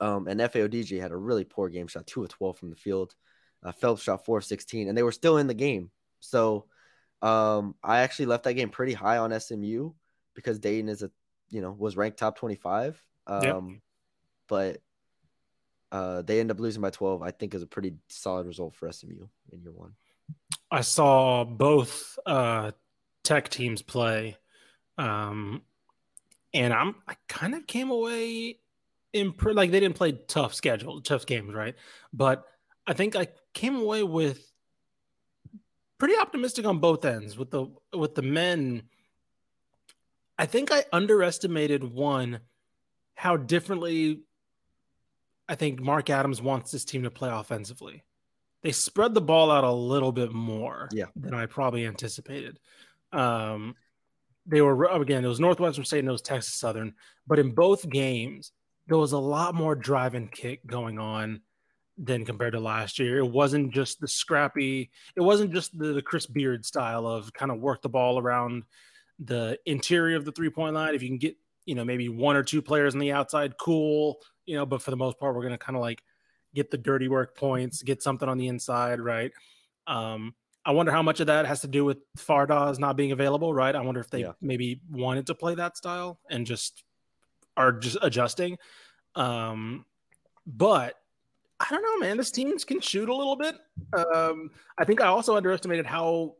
um, 0.00 0.26
and 0.26 0.40
Efe 0.40 0.66
Odigie 0.68 1.00
had 1.00 1.12
a 1.12 1.16
really 1.16 1.44
poor 1.44 1.68
game, 1.68 1.86
shot 1.86 2.06
two 2.06 2.22
of 2.22 2.30
12 2.30 2.58
from 2.58 2.70
the 2.70 2.76
field. 2.76 3.14
Uh, 3.62 3.72
Phelps 3.72 4.02
shot 4.02 4.24
four 4.24 4.38
of 4.38 4.44
16, 4.44 4.88
and 4.88 4.96
they 4.96 5.02
were 5.02 5.12
still 5.12 5.36
in 5.36 5.46
the 5.46 5.54
game. 5.54 5.90
So, 6.20 6.66
um, 7.20 7.74
I 7.82 8.00
actually 8.00 8.26
left 8.26 8.44
that 8.44 8.54
game 8.54 8.70
pretty 8.70 8.94
high 8.94 9.18
on 9.18 9.38
SMU 9.38 9.90
because 10.34 10.58
Dayton 10.58 10.88
is 10.88 11.02
a, 11.02 11.10
you 11.50 11.60
know, 11.60 11.70
was 11.70 11.96
ranked 11.96 12.18
top 12.18 12.38
25. 12.38 13.02
Um, 13.26 13.42
Yep. 13.42 13.56
but 14.48 14.82
uh, 15.92 16.22
they 16.22 16.40
end 16.40 16.50
up 16.50 16.60
losing 16.60 16.80
by 16.80 16.90
12. 16.90 17.20
I 17.20 17.30
think 17.30 17.54
is 17.54 17.62
a 17.62 17.66
pretty 17.66 17.94
solid 18.08 18.46
result 18.46 18.74
for 18.74 18.90
SMU 18.90 19.26
in 19.52 19.60
year 19.60 19.72
one. 19.72 19.92
I 20.70 20.80
saw 20.82 21.44
both 21.44 22.18
uh, 22.24 22.70
tech 23.24 23.48
teams 23.48 23.82
play, 23.82 24.36
um, 24.98 25.62
and 26.54 26.72
I'm 26.72 26.94
I 27.08 27.16
kind 27.28 27.54
of 27.54 27.66
came 27.66 27.90
away 27.90 28.60
imp- 29.12 29.42
like 29.44 29.70
they 29.70 29.80
didn't 29.80 29.96
play 29.96 30.12
tough 30.12 30.54
schedule, 30.54 31.00
tough 31.00 31.26
games, 31.26 31.54
right? 31.54 31.74
But 32.12 32.44
I 32.86 32.92
think 32.94 33.16
I 33.16 33.28
came 33.54 33.76
away 33.76 34.02
with 34.02 34.40
pretty 35.98 36.16
optimistic 36.16 36.64
on 36.64 36.78
both 36.78 37.04
ends 37.04 37.36
with 37.36 37.50
the 37.50 37.66
with 37.94 38.14
the 38.14 38.22
men. 38.22 38.84
I 40.38 40.46
think 40.46 40.72
I 40.72 40.84
underestimated 40.92 41.84
one 41.84 42.40
how 43.14 43.36
differently 43.36 44.22
I 45.48 45.54
think 45.54 45.80
Mark 45.80 46.08
Adams 46.08 46.40
wants 46.40 46.70
this 46.70 46.84
team 46.84 47.02
to 47.02 47.10
play 47.10 47.28
offensively 47.30 48.04
they 48.62 48.72
spread 48.72 49.14
the 49.14 49.20
ball 49.22 49.50
out 49.50 49.64
a 49.64 49.72
little 49.72 50.12
bit 50.12 50.32
more 50.32 50.86
Yeah. 50.92 51.06
than 51.16 51.32
I 51.32 51.46
probably 51.46 51.86
anticipated. 51.86 52.58
Um, 53.10 53.74
they 54.44 54.60
were 54.60 54.84
again, 55.00 55.24
it 55.24 55.28
was 55.28 55.40
Northwestern 55.40 55.84
State 55.86 56.00
and 56.00 56.08
it 56.08 56.12
was 56.12 56.20
Texas 56.20 56.52
Southern, 56.54 56.94
but 57.26 57.38
in 57.38 57.52
both 57.52 57.88
games, 57.88 58.52
there 58.90 58.98
was 58.98 59.12
a 59.12 59.18
lot 59.18 59.54
more 59.54 59.76
drive 59.76 60.14
and 60.14 60.32
kick 60.32 60.66
going 60.66 60.98
on 60.98 61.40
than 61.96 62.24
compared 62.24 62.54
to 62.54 62.60
last 62.60 62.98
year. 62.98 63.18
It 63.18 63.30
wasn't 63.30 63.72
just 63.72 64.00
the 64.00 64.08
scrappy, 64.08 64.90
it 65.14 65.20
wasn't 65.20 65.54
just 65.54 65.78
the, 65.78 65.92
the 65.92 66.02
Chris 66.02 66.26
Beard 66.26 66.66
style 66.66 67.06
of 67.06 67.32
kind 67.32 67.52
of 67.52 67.60
work 67.60 67.82
the 67.82 67.88
ball 67.88 68.18
around 68.18 68.64
the 69.20 69.56
interior 69.64 70.16
of 70.16 70.24
the 70.24 70.32
three 70.32 70.50
point 70.50 70.74
line. 70.74 70.96
If 70.96 71.02
you 71.02 71.08
can 71.08 71.18
get, 71.18 71.36
you 71.66 71.76
know, 71.76 71.84
maybe 71.84 72.08
one 72.08 72.34
or 72.34 72.42
two 72.42 72.60
players 72.60 72.94
on 72.94 73.00
the 73.00 73.12
outside, 73.12 73.56
cool, 73.58 74.18
you 74.44 74.56
know, 74.56 74.66
but 74.66 74.82
for 74.82 74.90
the 74.90 74.96
most 74.96 75.20
part, 75.20 75.36
we're 75.36 75.42
going 75.42 75.52
to 75.52 75.58
kind 75.58 75.76
of 75.76 75.82
like 75.82 76.02
get 76.52 76.72
the 76.72 76.78
dirty 76.78 77.06
work 77.06 77.36
points, 77.36 77.84
get 77.84 78.02
something 78.02 78.28
on 78.28 78.38
the 78.38 78.48
inside, 78.48 79.00
right? 79.00 79.30
Um, 79.86 80.34
I 80.64 80.72
wonder 80.72 80.90
how 80.90 81.02
much 81.02 81.20
of 81.20 81.28
that 81.28 81.46
has 81.46 81.60
to 81.60 81.68
do 81.68 81.84
with 81.84 81.98
Fardaws 82.18 82.80
not 82.80 82.96
being 82.96 83.12
available, 83.12 83.54
right? 83.54 83.74
I 83.74 83.82
wonder 83.82 84.00
if 84.00 84.10
they 84.10 84.22
Yeah. 84.22 84.32
maybe 84.40 84.80
wanted 84.90 85.28
to 85.28 85.36
play 85.36 85.54
that 85.54 85.76
style 85.76 86.18
and 86.28 86.44
just 86.44 86.82
are 87.56 87.72
just 87.72 87.98
adjusting. 88.02 88.58
Um, 89.14 89.84
but 90.46 90.96
I 91.58 91.66
don't 91.70 91.82
know, 91.82 92.06
man. 92.06 92.16
This 92.16 92.30
team 92.30 92.56
can 92.58 92.80
shoot 92.80 93.08
a 93.08 93.14
little 93.14 93.36
bit. 93.36 93.56
Um, 93.92 94.50
I 94.78 94.84
think 94.84 95.00
I 95.00 95.06
also 95.06 95.36
underestimated 95.36 95.86
how 95.86 96.36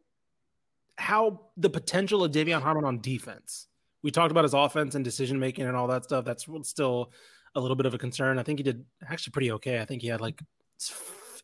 how 0.97 1.41
the 1.57 1.71
potential 1.71 2.25
of 2.25 2.33
De'Vion 2.33 2.63
Harmon 2.63 2.85
on 2.85 3.01
defense. 3.01 3.67
We 4.03 4.11
talked 4.11 4.31
about 4.31 4.45
his 4.45 4.55
offense 4.55 4.95
and 4.95 5.05
decision 5.05 5.39
making 5.39 5.67
and 5.67 5.77
all 5.77 5.89
that 5.89 6.05
stuff. 6.05 6.25
That's 6.25 6.47
still 6.63 7.13
a 7.55 7.61
little 7.61 7.77
bit 7.77 7.87
of 7.87 7.95
a 7.95 7.99
concern. 7.99 8.39
I 8.39 8.43
think 8.43 8.59
he 8.59 8.63
did 8.63 8.85
actually 9.09 9.33
pretty 9.33 9.53
okay. 9.53 9.81
I 9.81 9.85
think 9.85 10.03
he 10.03 10.09
had 10.09 10.21
like 10.21 10.41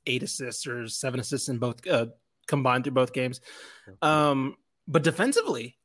eight 0.07 0.23
assists 0.23 0.67
or 0.67 0.89
seven 0.89 1.21
assists 1.21 1.49
in 1.49 1.59
both 1.59 1.87
uh, 1.87 2.07
combined 2.47 2.85
through 2.85 2.95
both 2.95 3.13
games. 3.13 3.41
Um, 4.03 4.57
but 4.87 5.03
defensively, 5.03 5.79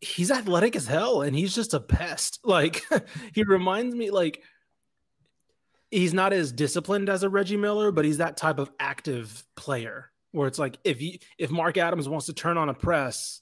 he's 0.00 0.30
athletic 0.30 0.76
as 0.76 0.86
hell 0.86 1.22
and 1.22 1.34
he's 1.34 1.54
just 1.54 1.74
a 1.74 1.80
pest. 1.80 2.40
Like 2.44 2.82
he 3.32 3.42
reminds 3.42 3.94
me 3.94 4.10
like 4.10 4.42
he's 5.90 6.14
not 6.14 6.32
as 6.32 6.52
disciplined 6.52 7.08
as 7.08 7.22
a 7.22 7.28
Reggie 7.28 7.56
Miller, 7.56 7.90
but 7.92 8.04
he's 8.04 8.18
that 8.18 8.36
type 8.36 8.58
of 8.58 8.70
active 8.80 9.44
player 9.56 10.10
where 10.32 10.48
it's 10.48 10.58
like 10.58 10.78
if 10.84 10.98
he 10.98 11.20
if 11.38 11.50
Mark 11.50 11.76
Adams 11.78 12.08
wants 12.08 12.26
to 12.26 12.32
turn 12.32 12.56
on 12.58 12.68
a 12.68 12.74
press, 12.74 13.40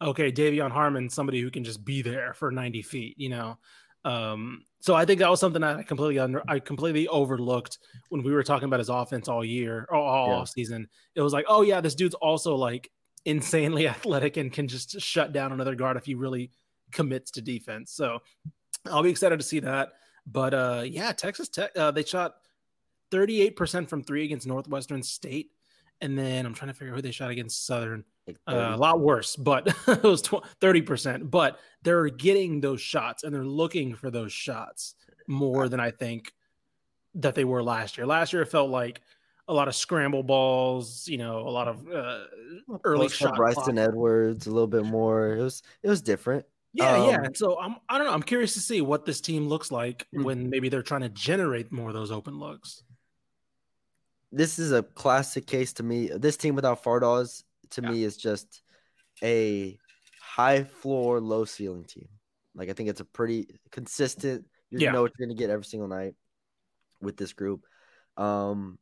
okay, 0.00 0.32
De'Vion 0.32 0.70
Harmon, 0.72 1.08
somebody 1.08 1.40
who 1.40 1.50
can 1.50 1.62
just 1.64 1.84
be 1.84 2.02
there 2.02 2.34
for 2.34 2.50
90 2.50 2.82
feet, 2.82 3.14
you 3.18 3.28
know. 3.28 3.58
Um, 4.04 4.64
so 4.80 4.96
I 4.96 5.04
think 5.04 5.20
that 5.20 5.30
was 5.30 5.38
something 5.38 5.60
that 5.62 5.76
I 5.76 5.82
completely 5.84 6.18
under 6.18 6.42
I 6.48 6.58
completely 6.58 7.06
overlooked 7.06 7.78
when 8.08 8.24
we 8.24 8.32
were 8.32 8.42
talking 8.42 8.66
about 8.66 8.80
his 8.80 8.88
offense 8.88 9.28
all 9.28 9.44
year 9.44 9.86
or 9.88 9.96
all 9.96 10.38
Yeah. 10.38 10.44
season. 10.44 10.88
It 11.14 11.20
was 11.22 11.32
like, 11.32 11.44
oh 11.48 11.62
yeah, 11.62 11.80
this 11.80 11.94
dude's 11.94 12.16
also 12.16 12.56
like 12.56 12.90
insanely 13.24 13.86
athletic 13.94 14.36
and 14.36 14.52
can 14.52 14.66
just 14.66 15.00
shut 15.00 15.32
down 15.32 15.52
another 15.52 15.76
guard 15.76 15.96
if 15.96 16.04
he 16.04 16.16
really 16.16 16.50
commits 16.90 17.30
to 17.32 17.40
defense. 17.42 17.92
So 17.92 18.18
I'll 18.86 19.04
be 19.04 19.10
excited 19.10 19.38
to 19.38 19.46
see 19.46 19.60
that. 19.60 19.92
But 20.26 20.54
uh, 20.54 20.84
yeah, 20.86 21.12
Texas 21.12 21.48
Tech 21.48 21.76
uh, 21.76 21.90
they 21.90 22.04
shot 22.04 22.36
38% 23.10 23.88
from 23.88 24.02
three 24.02 24.24
against 24.24 24.46
Northwestern 24.46 25.02
State, 25.02 25.50
and 26.00 26.18
then 26.18 26.46
I'm 26.46 26.54
trying 26.54 26.68
to 26.68 26.74
figure 26.74 26.92
out 26.92 26.96
who 26.96 27.02
they 27.02 27.10
shot 27.10 27.30
against 27.30 27.66
Southern. 27.66 28.04
Like 28.26 28.38
Uh, 28.46 28.72
a 28.74 28.76
lot 28.76 29.00
worse, 29.00 29.36
but 29.36 29.66
it 29.88 30.02
was 30.02 30.22
tw- 30.22 30.44
30%. 30.60 31.30
But 31.30 31.58
they're 31.82 32.08
getting 32.08 32.60
those 32.60 32.80
shots 32.80 33.24
and 33.24 33.34
they're 33.34 33.44
looking 33.44 33.94
for 33.94 34.10
those 34.10 34.32
shots 34.32 34.94
more 35.26 35.68
than 35.68 35.80
I 35.80 35.90
think 35.90 36.32
that 37.14 37.34
they 37.34 37.44
were 37.44 37.62
last 37.62 37.98
year. 37.98 38.06
Last 38.06 38.32
year, 38.32 38.42
it 38.42 38.50
felt 38.50 38.70
like 38.70 39.00
a 39.48 39.54
lot 39.54 39.68
of 39.68 39.74
scramble 39.74 40.22
balls, 40.22 41.08
you 41.08 41.18
know, 41.18 41.40
a 41.40 41.50
lot 41.50 41.68
of 41.68 41.86
uh, 41.88 42.24
early 42.84 43.06
Post 43.06 43.22
up 43.22 43.28
shot. 43.30 43.36
Bryson 43.36 43.74
clock. 43.74 43.88
Edwards 43.88 44.46
a 44.46 44.50
little 44.50 44.68
bit 44.68 44.84
more. 44.84 45.34
It 45.34 45.42
was 45.42 45.62
it 45.82 45.88
was 45.88 46.00
different. 46.00 46.46
Yeah, 46.74 46.96
yeah. 47.10 47.16
Um, 47.18 47.24
And 47.24 47.36
so 47.36 47.58
I'm 47.60 47.76
I 47.88 47.98
don't 47.98 48.06
know. 48.06 48.12
I'm 48.14 48.22
curious 48.22 48.54
to 48.54 48.60
see 48.60 48.80
what 48.80 49.04
this 49.04 49.20
team 49.20 49.46
looks 49.48 49.70
like 49.70 50.06
Hmm. 50.12 50.24
when 50.24 50.50
maybe 50.50 50.68
they're 50.68 50.82
trying 50.82 51.02
to 51.02 51.08
generate 51.10 51.70
more 51.70 51.88
of 51.88 51.94
those 51.94 52.10
open 52.10 52.38
looks. 52.38 52.82
This 54.30 54.58
is 54.58 54.72
a 54.72 54.82
classic 54.82 55.46
case 55.46 55.74
to 55.74 55.82
me. 55.82 56.08
This 56.08 56.36
team 56.38 56.54
without 56.54 56.82
Fardaws 56.82 57.44
to 57.70 57.82
Yeah. 57.82 57.90
me 57.90 58.04
is 58.04 58.16
just 58.16 58.62
a 59.22 59.78
high 60.20 60.64
floor, 60.64 61.20
low 61.20 61.44
ceiling 61.44 61.84
team. 61.84 62.08
Like 62.54 62.70
I 62.70 62.72
think 62.72 62.88
it's 62.88 63.00
a 63.00 63.04
pretty 63.04 63.60
consistent. 63.70 64.46
You 64.70 64.78
Yeah. 64.78 64.92
know 64.92 65.02
what 65.02 65.12
you're 65.18 65.26
gonna 65.26 65.38
get 65.38 65.50
every 65.50 65.64
single 65.66 65.88
night 65.88 66.14
with 67.02 67.18
this 67.18 67.34
group. 67.34 67.66
Um, 68.16 68.78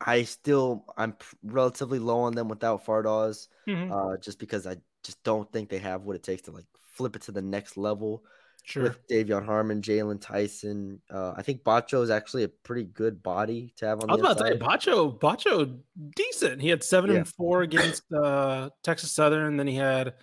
I 0.00 0.24
still 0.24 0.84
I'm 0.96 1.16
relatively 1.44 2.00
low 2.00 2.20
on 2.20 2.34
them 2.34 2.48
without 2.48 2.84
Fardaws. 2.84 3.48
Mhm. 3.68 3.90
uh, 3.92 4.16
just 4.18 4.38
because 4.40 4.66
I 4.66 4.76
just 5.04 5.22
don't 5.22 5.50
think 5.52 5.68
they 5.68 5.78
have 5.78 6.02
what 6.02 6.16
it 6.16 6.22
takes 6.22 6.42
to 6.42 6.50
like 6.50 6.64
flip 6.92 7.14
it 7.16 7.22
to 7.22 7.32
the 7.32 7.42
next 7.42 7.76
level 7.76 8.24
Sure. 8.66 8.84
with 8.84 9.06
De'Vion 9.08 9.44
Harmon, 9.44 9.82
Jaylon 9.82 10.18
Tyson. 10.22 10.98
Uh, 11.10 11.34
I 11.36 11.42
think 11.42 11.62
Batcho 11.64 12.02
is 12.02 12.08
actually 12.08 12.44
a 12.44 12.48
pretty 12.48 12.84
good 12.84 13.22
body 13.22 13.74
to 13.76 13.86
have 13.86 14.00
on 14.00 14.06
the. 14.06 14.12
I 14.14 14.16
was 14.16 14.20
about 14.22 14.38
to 14.38 14.52
say. 14.52 14.58
Batcho, 14.58 15.20
Batcho, 15.20 15.78
decent. 16.16 16.62
He 16.62 16.70
had 16.70 16.82
seven 16.82 17.10
Yeah. 17.10 17.18
and 17.18 17.28
four 17.28 17.60
against 17.60 18.04
uh, 18.10 18.70
Texas 18.82 19.12
Southern, 19.12 19.44
and 19.44 19.60
then 19.60 19.66
he 19.66 19.74
had 19.76 20.14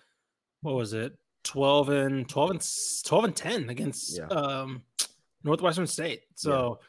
what 0.62 0.74
was 0.74 0.94
it, 0.94 1.14
twelve 1.44 1.90
and 1.90 2.28
twelve 2.28 2.50
and 2.50 2.62
twelve 3.06 3.26
and 3.26 3.36
ten 3.36 3.70
against 3.70 4.18
Yeah. 4.18 4.26
um, 4.28 4.82
Northwestern 5.44 5.86
State. 5.86 6.22
So, 6.34 6.80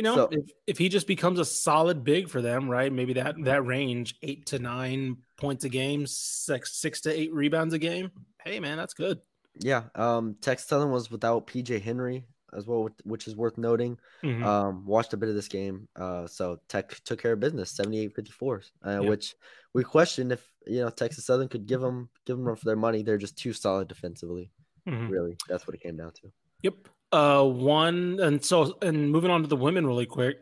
you 0.00 0.04
know, 0.04 0.14
So- 0.14 0.28
if, 0.30 0.50
if 0.66 0.78
he 0.78 0.88
just 0.88 1.06
becomes 1.06 1.38
a 1.38 1.44
solid 1.44 2.04
big 2.04 2.30
for 2.30 2.40
them, 2.40 2.70
right? 2.70 2.90
Maybe 2.90 3.12
that 3.14 3.34
that 3.44 3.66
range, 3.66 4.14
eight 4.22 4.46
to 4.46 4.58
nine 4.58 5.18
points 5.36 5.64
a 5.64 5.68
game, 5.68 6.06
six 6.06 6.72
six 6.74 7.02
to 7.02 7.10
eight 7.12 7.34
rebounds 7.34 7.74
a 7.74 7.78
game. 7.78 8.10
Hey, 8.42 8.60
man, 8.60 8.78
that's 8.78 8.94
good. 8.94 9.20
Yeah. 9.58 9.82
Um, 9.94 10.36
Texas 10.40 10.68
Southern 10.70 10.90
was 10.90 11.10
without 11.10 11.46
PJ 11.46 11.82
Henry 11.82 12.24
as 12.54 12.66
well, 12.66 12.88
which- 13.04 13.28
is 13.28 13.36
worth 13.36 13.58
noting. 13.58 13.98
Mhm. 14.22 14.42
Um, 14.42 14.86
watched 14.86 15.12
a 15.12 15.18
bit 15.18 15.28
of 15.28 15.34
this 15.34 15.48
game. 15.48 15.86
Uh, 15.94 16.26
so 16.26 16.60
Tech 16.68 16.98
took 17.04 17.20
care 17.20 17.32
of 17.34 17.40
business, 17.40 17.70
78-54, 17.76 18.62
uh, 18.86 19.00
Yeah. 19.02 19.08
which 19.10 19.36
we 19.74 19.84
questioned 19.84 20.32
if 20.32 20.50
you 20.66 20.80
know 20.80 20.88
Texas 20.88 21.26
Southern 21.26 21.48
could 21.48 21.66
give 21.66 21.82
them 21.82 22.08
give 22.24 22.38
them 22.38 22.46
run 22.46 22.56
for 22.56 22.64
their 22.64 22.74
money. 22.76 23.02
They're 23.02 23.18
just 23.18 23.36
too 23.36 23.52
solid 23.52 23.86
defensively. 23.88 24.50
Mhm. 24.88 25.10
Really, 25.10 25.36
that's 25.46 25.66
what 25.66 25.74
it 25.74 25.82
came 25.82 25.98
down 25.98 26.12
to. 26.22 26.32
Yep. 26.62 26.88
Uh, 27.12 27.44
one 27.44 28.18
and 28.20 28.44
so 28.44 28.78
and 28.82 29.10
moving 29.10 29.30
on 29.30 29.42
to 29.42 29.48
the 29.48 29.56
women 29.56 29.86
really 29.86 30.06
quick. 30.06 30.38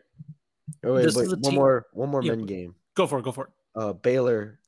Oh, 0.85 0.94
wait, 0.94 1.07
wait, 1.14 1.28
one 1.28 1.40
team- 1.42 1.54
more 1.54 1.87
one 1.92 2.09
more 2.11 2.22
Yeah. 2.22 2.33
men 2.35 2.46
game. 2.46 2.74
Go 2.94 3.07
for 3.07 3.18
it. 3.18 3.22
Go 3.22 3.33
for 3.33 3.44
it. 3.46 3.50
Uh, 3.74 3.92
Baylor 3.94 4.59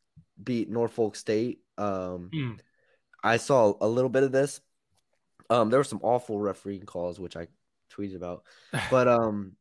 beat 0.43 0.71
Norfolk 0.71 1.15
State. 1.17 1.61
Um, 1.77 2.31
Mm. 2.33 2.59
I 3.23 3.37
saw 3.37 3.75
a 3.81 3.87
little 3.89 4.09
bit 4.09 4.23
of 4.23 4.33
this. 4.33 4.61
Um, 5.51 5.69
there 5.69 5.79
were 5.81 5.85
some 5.85 6.01
awful 6.03 6.39
refereeing 6.39 6.87
calls, 6.87 7.21
which 7.21 7.37
I 7.37 7.49
tweeted 7.93 8.17
about. 8.17 8.45
But 8.91 9.09
um, 9.09 9.57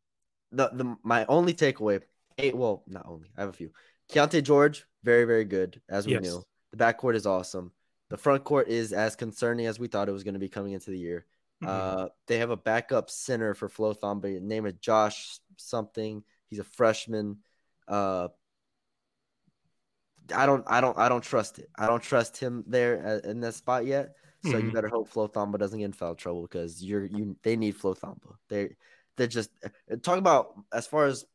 the 0.52 0.70
the 0.72 0.96
my 1.04 1.26
only 1.26 1.54
takeaway, 1.54 2.02
eight, 2.38 2.56
well, 2.56 2.84
not 2.88 3.06
only, 3.06 3.30
I 3.38 3.42
have 3.42 3.50
a 3.50 3.54
few. 3.54 3.72
Keyonte 4.10 4.42
George, 4.44 4.86
very 5.04 5.26
very 5.26 5.44
good, 5.46 5.82
as 5.90 6.06
we 6.08 6.14
Yes. 6.14 6.24
knew. 6.24 6.44
The 6.72 6.78
backcourt 6.78 7.16
is 7.16 7.26
awesome. 7.26 7.72
The 8.10 8.18
front 8.18 8.44
court 8.44 8.70
is 8.70 8.94
as 8.94 9.16
concerning 9.16 9.66
as 9.66 9.78
we 9.80 9.88
thought 9.88 10.08
it 10.10 10.14
was 10.14 10.24
going 10.24 10.34
to 10.36 10.40
be 10.40 10.50
coming 10.50 10.72
into 10.74 10.90
the 10.92 10.98
year. 10.98 11.26
Mhm. 11.62 11.68
Uh, 11.68 12.10
they 12.28 12.38
have 12.38 12.52
a 12.52 12.58
backup 12.58 13.10
center 13.10 13.54
for 13.54 13.68
Flo 13.70 13.94
Thamba. 13.94 14.42
Name 14.42 14.66
is 14.66 14.74
Josh 14.76 15.40
something. 15.58 16.24
He's 16.48 16.60
a 16.60 16.64
freshman. 16.64 17.40
Uh, 17.88 18.30
I 20.34 20.46
don't, 20.46 20.64
I 20.68 20.80
don't, 20.80 20.98
I 20.98 21.10
don't 21.10 21.24
trust 21.24 21.60
it. 21.60 21.70
I 21.78 21.88
don't 21.88 22.04
trust 22.04 22.38
him 22.38 22.64
there 22.68 23.20
in 23.24 23.40
that 23.42 23.56
spot 23.56 23.86
yet. 23.86 24.16
So 24.44 24.58
you 24.58 24.70
Mhm. 24.70 24.74
better 24.74 24.88
hope 24.88 25.10
Flo 25.10 25.28
Thamba 25.28 25.58
doesn't 25.58 25.80
get 25.80 25.86
in 25.86 25.92
foul 25.94 26.16
trouble 26.16 26.44
because 26.44 26.84
you're 26.84 27.06
you. 27.06 27.36
They 27.44 27.56
need 27.56 27.76
Flo 27.76 27.94
Thamba. 27.94 28.38
They, 28.48 28.76
they're 29.18 29.28
just 29.28 29.50
uh, 29.64 29.98
talk 30.02 30.18
about 30.18 30.54
as 30.72 30.88
far 30.88 31.08
as 31.08 31.26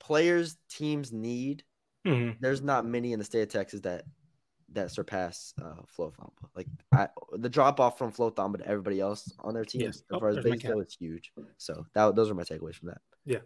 players 0.00 0.56
teams 0.68 1.12
need. 1.12 1.62
Mhm. 2.04 2.38
There's 2.40 2.62
not 2.62 2.84
many 2.84 3.12
in 3.12 3.20
the 3.20 3.24
state 3.24 3.42
of 3.42 3.48
Texas 3.48 3.82
that 3.82 4.06
that 4.74 4.90
surpass 4.90 5.54
uh, 5.62 5.74
Flo 5.86 6.12
Thamba. 6.18 6.48
Like 6.56 6.66
I, 6.92 7.08
the 7.36 7.48
drop 7.48 7.80
off 7.80 7.98
from 7.98 8.10
Flo 8.10 8.30
Thamba 8.30 8.58
to 8.58 8.66
everybody 8.68 9.00
else 9.00 9.32
on 9.40 9.54
their 9.54 9.64
team 9.64 9.82
Yes. 9.82 9.96
as 9.96 10.04
Oh, 10.12 10.20
far 10.20 10.28
as 10.30 10.36
there's 10.36 10.46
my 10.46 10.50
base 10.52 10.62
go 10.62 10.80
is 10.80 10.96
huge. 10.98 11.32
So 11.58 11.84
that 11.94 12.14
those 12.16 12.30
are 12.30 12.34
my 12.34 12.42
takeaways 12.42 12.76
from 12.76 12.88
that. 12.88 13.00
Yeah. 13.24 13.38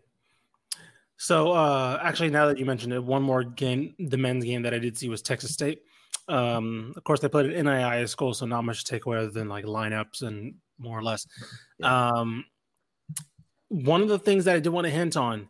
So 1.18 1.52
uh 1.52 1.98
actually 2.02 2.30
now 2.30 2.46
that 2.46 2.58
you 2.58 2.64
mentioned 2.66 2.92
it, 2.92 3.02
one 3.02 3.22
more 3.22 3.42
game, 3.44 3.94
the 3.98 4.16
men's 4.18 4.44
game 4.44 4.62
that 4.62 4.74
I 4.74 4.78
did 4.78 4.96
see 4.98 5.08
was 5.08 5.22
Texas 5.22 5.52
State. 5.52 5.82
Um 6.28 6.92
of 6.96 7.04
course 7.04 7.20
they 7.20 7.28
played 7.28 7.50
at 7.50 7.64
NAIA 7.64 8.08
school, 8.08 8.34
so 8.34 8.46
not 8.46 8.64
much 8.64 8.84
to 8.84 8.90
take 8.90 9.06
away 9.06 9.18
other 9.18 9.30
than 9.30 9.48
like 9.48 9.64
lineups 9.64 10.22
and 10.22 10.54
more 10.78 10.98
or 10.98 11.02
less. 11.02 11.26
Um 11.82 12.44
one 13.68 14.00
of 14.02 14.08
the 14.08 14.18
things 14.18 14.44
that 14.44 14.56
I 14.56 14.60
did 14.60 14.68
want 14.70 14.84
to 14.86 14.90
hint 14.92 15.16
on, 15.16 15.48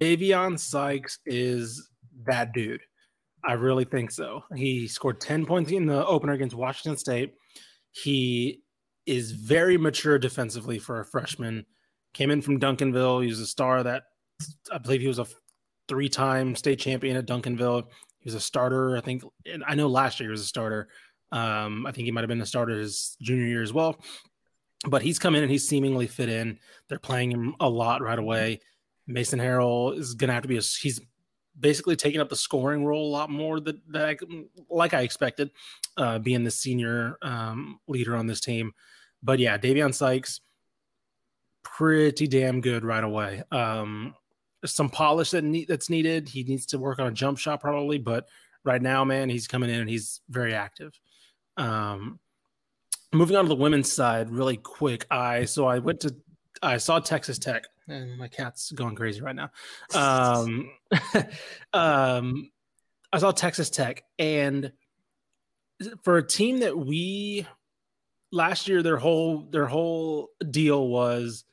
Avion 0.00 0.58
Sykes 0.58 1.20
is 1.24 1.88
that 2.26 2.52
dude. 2.52 2.80
I 3.44 3.52
really 3.52 3.84
think 3.84 4.10
so. 4.10 4.44
He 4.54 4.88
scored 4.88 5.20
10 5.20 5.46
points 5.46 5.70
in 5.70 5.86
the 5.86 6.04
opener 6.04 6.32
against 6.32 6.56
Washington 6.56 6.96
State. 6.96 7.34
He 7.92 8.62
is 9.06 9.32
very 9.32 9.78
mature 9.78 10.18
defensively 10.18 10.78
for 10.78 11.00
a 11.00 11.04
freshman. 11.04 11.64
Came 12.14 12.30
in 12.30 12.42
from 12.42 12.60
Duncanville. 12.60 13.22
He 13.22 13.28
was 13.28 13.40
a 13.40 13.46
star 13.46 13.82
that 13.82 14.04
I 14.72 14.78
believe 14.78 15.00
he 15.00 15.08
was 15.08 15.18
a 15.18 15.26
three-time 15.88 16.54
state 16.54 16.78
champion 16.78 17.16
at 17.16 17.26
Duncanville. 17.26 17.84
He 18.18 18.26
was 18.26 18.34
a 18.34 18.40
starter. 18.40 18.96
I 18.96 19.00
think 19.00 19.22
I 19.66 19.74
know 19.74 19.88
last 19.88 20.20
year 20.20 20.28
he 20.28 20.32
was 20.32 20.42
a 20.42 20.46
starter. 20.46 20.88
Um, 21.32 21.86
I 21.86 21.92
think 21.92 22.06
he 22.06 22.12
might 22.12 22.22
have 22.22 22.28
been 22.28 22.40
a 22.40 22.46
starter 22.46 22.78
his 22.78 23.16
junior 23.20 23.46
year 23.46 23.62
as 23.62 23.72
well. 23.72 24.00
But 24.86 25.02
he's 25.02 25.18
come 25.18 25.34
in 25.34 25.42
and 25.42 25.50
he's 25.50 25.68
seemingly 25.68 26.06
fit 26.06 26.28
in. 26.28 26.58
They're 26.88 26.98
playing 26.98 27.32
him 27.32 27.54
a 27.60 27.68
lot 27.68 28.02
right 28.02 28.18
away. 28.18 28.60
Mason 29.06 29.40
Harrell 29.40 29.96
is 29.98 30.14
going 30.14 30.28
to 30.28 30.34
have 30.34 30.42
to 30.42 30.48
be 30.48 30.58
a. 30.58 30.60
He's 30.60 31.00
basically 31.58 31.96
taking 31.96 32.20
up 32.20 32.28
the 32.28 32.36
scoring 32.36 32.84
role 32.84 33.08
a 33.08 33.10
lot 33.10 33.30
more 33.30 33.60
that, 33.60 33.76
that 33.92 34.08
I, 34.08 34.16
like 34.70 34.94
I 34.94 35.02
expected, 35.02 35.50
uh, 35.96 36.18
being 36.18 36.44
the 36.44 36.50
senior 36.50 37.16
um, 37.22 37.80
leader 37.88 38.16
on 38.16 38.26
this 38.26 38.40
team. 38.40 38.72
But 39.22 39.38
yeah, 39.38 39.58
Davion 39.58 39.94
Sykes, 39.94 40.40
pretty 41.62 42.26
damn 42.26 42.60
good 42.60 42.84
right 42.84 43.04
away. 43.04 43.42
Um, 43.50 44.14
some 44.64 44.88
polish 44.88 45.30
that 45.30 45.44
need, 45.44 45.68
that's 45.68 45.90
needed. 45.90 46.28
He 46.28 46.44
needs 46.44 46.66
to 46.66 46.78
work 46.78 46.98
on 46.98 47.06
a 47.06 47.12
jump 47.12 47.38
shot 47.38 47.60
probably, 47.60 47.98
but 47.98 48.28
right 48.64 48.82
now, 48.82 49.04
man, 49.04 49.28
he's 49.28 49.46
coming 49.46 49.70
in 49.70 49.80
and 49.80 49.90
he's 49.90 50.20
very 50.28 50.54
active. 50.54 50.98
Um, 51.56 52.18
moving 53.12 53.36
on 53.36 53.44
to 53.44 53.48
the 53.48 53.54
women's 53.54 53.92
side, 53.92 54.30
really 54.30 54.56
quick. 54.56 55.06
I 55.10 55.44
so 55.44 55.66
I 55.66 55.78
went 55.78 56.00
to 56.00 56.14
I 56.62 56.76
saw 56.76 56.98
Texas 56.98 57.38
Tech, 57.38 57.64
and 57.88 58.18
my 58.18 58.28
cat's 58.28 58.70
going 58.72 58.94
crazy 58.94 59.20
right 59.20 59.34
now. 59.36 59.50
Um, 59.94 60.70
um, 61.72 62.50
I 63.12 63.18
saw 63.18 63.30
Texas 63.30 63.70
Tech, 63.70 64.04
and 64.18 64.72
for 66.02 66.18
a 66.18 66.26
team 66.26 66.60
that 66.60 66.76
we 66.76 67.46
last 68.32 68.68
year, 68.68 68.82
their 68.82 68.96
whole 68.96 69.48
their 69.50 69.66
whole 69.66 70.28
deal 70.50 70.88
was, 70.88 71.44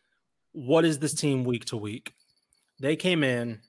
what 0.52 0.86
is 0.86 1.00
this 1.00 1.14
team 1.14 1.44
week 1.44 1.66
to 1.66 1.78
week? 1.78 2.14
They 2.80 2.96
came 2.96 3.24
in 3.24 3.60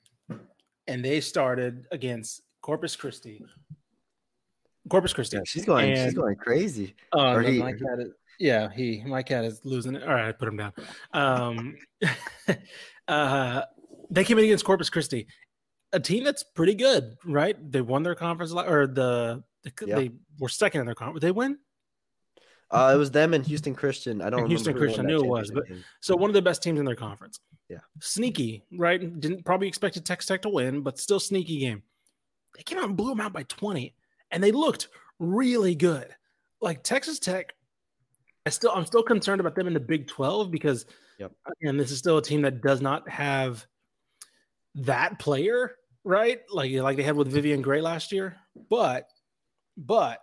and 0.87 1.03
they 1.03 1.21
started 1.21 1.85
against 1.91 2.41
Corpus 2.61 2.95
Christi. 2.95 3.45
Corpus 4.89 5.13
Christi. 5.13 5.37
Yeah, 5.37 5.43
she's 5.45 5.65
going, 5.65 5.95
she's 5.95 6.13
going 6.13 6.35
crazy. 6.35 6.95
Oh, 7.13 7.33
Or 7.35 7.41
he- 7.41 7.59
my 7.59 7.71
cat 7.71 7.99
is. 7.99 8.11
Yeah, 8.39 8.69
he. 8.71 9.03
My 9.05 9.23
cat 9.23 9.45
is 9.45 9.61
losing 9.63 9.95
it. 9.95 10.03
All 10.03 10.09
right, 10.13 10.27
I 10.27 10.31
put 10.31 10.47
him 10.47 10.57
down. 10.57 10.73
Um, 11.13 11.75
uh, 13.07 13.61
they 14.09 14.23
came 14.23 14.37
in 14.37 14.45
against 14.45 14.65
Corpus 14.65 14.89
Christi, 14.89 15.27
a 15.93 15.99
team 15.99 16.23
that's 16.23 16.43
pretty 16.43 16.75
good, 16.75 17.17
right? 17.25 17.55
They 17.71 17.81
won 17.81 18.03
their 18.03 18.15
conference, 18.15 18.53
or 18.53 18.87
the, 18.87 19.43
the 19.63 19.71
Yeah. 19.85 19.95
they 19.95 20.11
were 20.39 20.49
second 20.49 20.81
in 20.81 20.85
their 20.85 20.95
conference. 20.95 21.21
They 21.21 21.31
win. 21.31 21.57
Uh, 22.69 22.91
it 22.93 22.97
was 22.97 23.11
them 23.11 23.33
and 23.33 23.45
Houston 23.45 23.73
Christian. 23.73 24.21
I 24.21 24.25
don't 24.25 24.39
And 24.41 24.43
remember 24.43 24.49
Houston 24.49 24.77
Christian, 24.77 25.05
I 25.05 25.09
knew 25.09 25.19
it 25.19 25.25
was, 25.25 25.49
game. 25.49 25.83
So 26.01 26.15
one 26.17 26.29
of 26.29 26.33
the 26.33 26.41
best 26.41 26.61
teams 26.61 26.79
in 26.79 26.85
their 26.85 26.95
conference. 26.95 27.39
Yeah. 27.69 27.79
Sneaky, 28.01 28.65
right? 28.73 28.99
Didn't 29.19 29.45
probably 29.45 29.67
expected 29.69 30.05
Texas 30.05 30.27
Tech 30.27 30.41
to 30.41 30.49
win, 30.49 30.81
but 30.81 30.99
still 30.99 31.19
sneaky 31.19 31.59
game. 31.59 31.81
They 32.55 32.63
came 32.63 32.77
out 32.77 32.85
and 32.85 32.97
blew 32.97 33.09
them 33.09 33.21
out 33.21 33.31
by 33.33 33.43
20, 33.43 33.93
and 34.31 34.43
they 34.43 34.51
looked 34.51 34.89
really 35.19 35.75
good. 35.75 36.13
Like 36.61 36.83
Texas 36.83 37.19
Tech, 37.19 37.53
I 38.47 38.49
still 38.49 38.71
I'm 38.71 38.85
still 38.85 39.03
concerned 39.03 39.41
about 39.41 39.55
them 39.55 39.67
in 39.67 39.73
the 39.73 39.79
Big 39.79 40.07
12 40.07 40.49
because 40.49 40.85
Yep. 41.19 41.33
again, 41.59 41.75
this 41.75 41.91
is 41.91 41.97
still 41.97 42.17
a 42.17 42.21
team 42.21 42.43
that 42.43 42.61
does 42.61 42.79
not 42.79 43.09
have 43.09 43.65
that 44.75 45.19
player, 45.19 45.75
right? 46.05 46.39
Like 46.49 46.71
like 46.71 46.95
they 46.95 47.03
had 47.03 47.17
with 47.17 47.27
Vivian 47.27 47.61
Gray 47.61 47.81
last 47.81 48.13
year. 48.13 48.37
But 48.69 49.09
but 49.75 50.21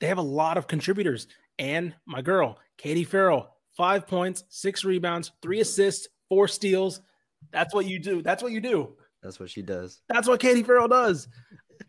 they 0.00 0.06
have 0.06 0.16
a 0.16 0.22
lot 0.22 0.56
of 0.56 0.66
contributors. 0.66 1.26
And 1.58 1.94
my 2.06 2.22
girl, 2.22 2.58
Katie 2.78 3.04
Farrell, 3.04 3.54
five 3.76 4.06
points, 4.06 4.44
six 4.48 4.82
rebounds, 4.82 5.32
three 5.42 5.60
assists, 5.60 6.08
four 6.30 6.48
steals. 6.48 7.02
That's 7.52 7.74
what 7.74 7.84
you 7.84 7.98
do. 7.98 8.22
That's 8.22 8.42
what 8.42 8.52
you 8.52 8.62
do. 8.62 8.96
That's 9.22 9.38
what 9.38 9.50
she 9.50 9.60
does. 9.60 10.00
That's 10.08 10.26
what 10.26 10.40
Katie 10.40 10.62
Farrell 10.62 10.88
does. 10.88 11.28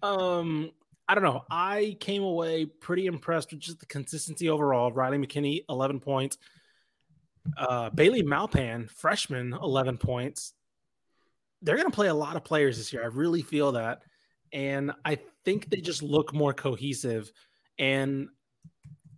Um, 0.03 0.71
I 1.07 1.15
don't 1.15 1.23
know. 1.23 1.45
I 1.49 1.95
came 1.99 2.23
away 2.23 2.65
pretty 2.65 3.05
impressed 3.05 3.51
with 3.51 3.61
just 3.61 3.79
the 3.79 3.85
consistency 3.85 4.49
overall. 4.49 4.91
Riley 4.91 5.17
McKinney, 5.17 5.63
11 5.69 6.01
points. 6.01 6.37
Uh, 7.55 7.89
Bailey 7.89 8.23
Maupin, 8.23 8.89
freshman, 8.89 9.53
11 9.53 9.97
points. 9.97 10.53
They're 11.61 11.77
going 11.77 11.89
to 11.89 11.95
play 11.95 12.07
a 12.07 12.13
lot 12.13 12.35
of 12.35 12.43
players 12.43 12.77
this 12.77 12.91
year. 12.91 13.03
I 13.03 13.07
really 13.07 13.41
feel 13.41 13.71
that. 13.73 14.01
And 14.51 14.91
I 15.05 15.17
think 15.45 15.69
they 15.69 15.77
just 15.77 16.03
look 16.03 16.33
more 16.33 16.53
cohesive. 16.53 17.31
And 17.79 18.27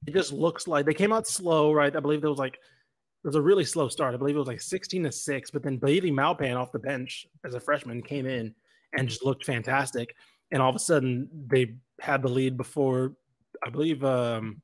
it 0.06 0.14
just 0.14 0.32
looks 0.32 0.68
like 0.68 0.86
they 0.86 0.94
came 0.94 1.12
out 1.12 1.28
slow, 1.28 1.74
right? 1.74 1.96
I 1.96 2.00
believe 2.00 2.22
there 2.22 2.30
was 2.30 2.40
like, 2.40 2.56
it 2.56 3.28
was 3.28 3.36
a 3.36 3.42
really 3.42 3.66
slow 3.66 3.90
start. 3.90 4.14
I 4.14 4.18
believe 4.18 4.36
it 4.36 4.40
was 4.40 4.48
like 4.48 4.62
16 4.62 5.04
to 5.04 5.12
6, 5.12 5.52
but 5.52 5.64
then 5.64 5.78
Bailey 5.78 6.12
Maupin 6.12 6.54
off 6.54 6.72
the 6.72 6.80
bench 6.80 7.28
as 7.44 7.56
a 7.56 7.60
freshman 7.60 8.02
came 8.02 8.26
in 8.26 8.54
and 8.98 9.10
just 9.10 9.26
looked 9.26 9.46
fantastic. 9.46 10.16
And 10.52 10.62
all 10.62 10.70
of 10.70 10.76
a 10.76 10.80
sudden 10.80 11.30
they 11.48 11.76
had 12.00 12.22
the 12.22 12.30
lead 12.30 12.58
before 12.58 13.14
I 13.64 13.70
believe, 13.70 14.04
um, 14.04 14.62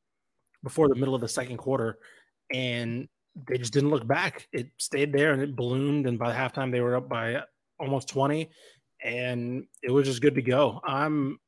before 0.63 0.87
the 0.87 0.95
middle 0.95 1.15
of 1.15 1.21
the 1.21 1.27
second 1.27 1.57
quarter, 1.57 1.97
and 2.53 3.07
they 3.47 3.57
just 3.57 3.73
didn't 3.73 3.89
look 3.89 4.07
back. 4.07 4.47
It 4.53 4.69
stayed 4.77 5.11
there 5.11 5.33
and 5.33 5.41
it 5.41 5.55
ballooned, 5.55 6.07
and 6.07 6.17
by 6.17 6.33
halftime 6.33 6.71
they 6.71 6.79
were 6.79 6.95
up 6.95 7.09
by 7.09 7.41
almost 7.77 8.07
twenty, 8.07 8.49
and 9.03 9.65
it 9.83 9.91
was 9.91 10.07
just 10.07 10.21
good 10.21 10.35
to 10.35 10.41
go. 10.41 10.79
I'm, 10.85 11.39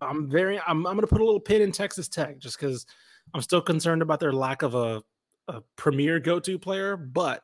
I'm 0.00 0.30
very, 0.30 0.60
I'm, 0.66 0.86
I'm 0.86 1.00
to 1.00 1.06
put 1.06 1.22
a 1.22 1.24
little 1.24 1.40
pin 1.40 1.62
in 1.62 1.72
Texas 1.72 2.08
Tech 2.08 2.38
just 2.38 2.58
because 2.58 2.84
I'm 3.32 3.40
still 3.40 3.62
concerned 3.62 4.02
about 4.02 4.20
their 4.20 4.32
lack 4.32 4.62
of 4.62 4.74
a, 4.74 5.02
a 5.48 5.62
premier 5.76 6.20
go-to 6.20 6.58
player, 6.58 6.96
but 6.96 7.42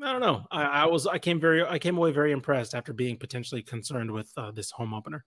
I 0.00 0.12
don't 0.12 0.20
know. 0.20 0.46
I, 0.50 0.62
I, 0.62 0.86
was 0.86 1.06
I 1.06 1.18
came 1.18 1.40
very 1.40 1.64
I 1.64 1.78
came 1.78 1.96
away 1.96 2.12
very 2.12 2.32
impressed 2.32 2.74
after 2.74 2.92
being 2.92 3.16
potentially 3.16 3.62
concerned 3.62 4.10
with 4.10 4.30
uh, 4.36 4.50
this 4.50 4.70
home 4.70 4.94
opener. 4.94 5.24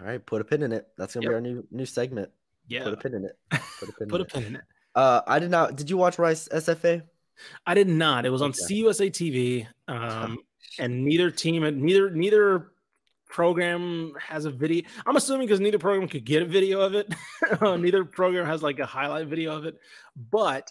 All 0.00 0.06
right, 0.06 0.24
put 0.24 0.40
a 0.40 0.44
pin 0.44 0.62
in 0.62 0.72
it. 0.72 0.88
That's 0.96 1.14
gonna 1.14 1.24
yep. 1.24 1.30
be 1.30 1.34
our 1.34 1.40
new 1.40 1.66
new 1.70 1.86
segment. 1.86 2.30
Yeah, 2.68 2.84
put 2.84 2.94
a 2.94 2.96
pin 2.96 3.14
in 3.14 3.24
it. 3.24 3.38
Put 3.50 3.88
a 3.88 3.92
pin. 3.98 4.08
put 4.08 4.20
in 4.20 4.26
a 4.26 4.28
pin 4.28 4.44
in 4.44 4.56
it. 4.56 4.62
Uh, 4.94 5.20
I 5.26 5.38
did 5.38 5.50
not. 5.50 5.76
Did 5.76 5.90
you 5.90 5.96
watch 5.96 6.18
Rice 6.18 6.48
SFA? 6.48 7.02
I 7.66 7.74
did 7.74 7.88
not. 7.88 8.24
It 8.24 8.30
was 8.30 8.42
on 8.42 8.50
okay. 8.50 8.82
CUSA 8.82 9.10
TV, 9.10 9.66
um, 9.88 10.38
and 10.78 11.04
neither 11.04 11.30
team, 11.30 11.64
and 11.64 11.82
neither 11.82 12.10
neither 12.10 12.72
program 13.28 14.12
has 14.18 14.44
a 14.44 14.50
video. 14.50 14.88
I'm 15.06 15.16
assuming 15.16 15.46
because 15.46 15.60
neither 15.60 15.78
program 15.78 16.08
could 16.08 16.24
get 16.24 16.42
a 16.42 16.46
video 16.46 16.80
of 16.80 16.94
it. 16.94 17.12
neither 17.60 18.04
program 18.04 18.46
has 18.46 18.62
like 18.62 18.78
a 18.78 18.86
highlight 18.86 19.26
video 19.26 19.56
of 19.56 19.64
it. 19.66 19.78
But 20.30 20.70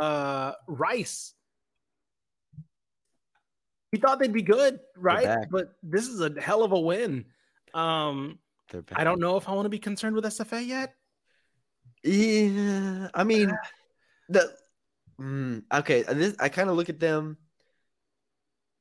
uh, 0.00 0.52
Rice 0.66 1.34
we 3.94 4.00
thought 4.00 4.18
they'd 4.18 4.32
be 4.32 4.42
good, 4.42 4.80
right? 4.96 5.46
But 5.52 5.76
this 5.84 6.08
is 6.08 6.20
a 6.20 6.34
hell 6.40 6.64
of 6.64 6.72
a 6.72 6.80
win. 6.80 7.26
Um, 7.74 8.40
I 8.92 9.04
don't 9.04 9.20
know 9.20 9.36
if 9.36 9.48
I 9.48 9.52
want 9.52 9.66
to 9.66 9.70
be 9.70 9.78
concerned 9.78 10.16
with 10.16 10.24
SFA 10.24 10.66
yet. 10.66 10.96
Yeah, 12.02 13.06
I 13.14 13.22
mean, 13.22 13.50
uh, 13.50 13.56
the 14.28 14.52
mm, 15.20 15.62
okay. 15.72 16.02
This 16.02 16.34
I 16.40 16.48
kind 16.48 16.68
of 16.68 16.76
look 16.76 16.88
at 16.88 16.98
them. 16.98 17.36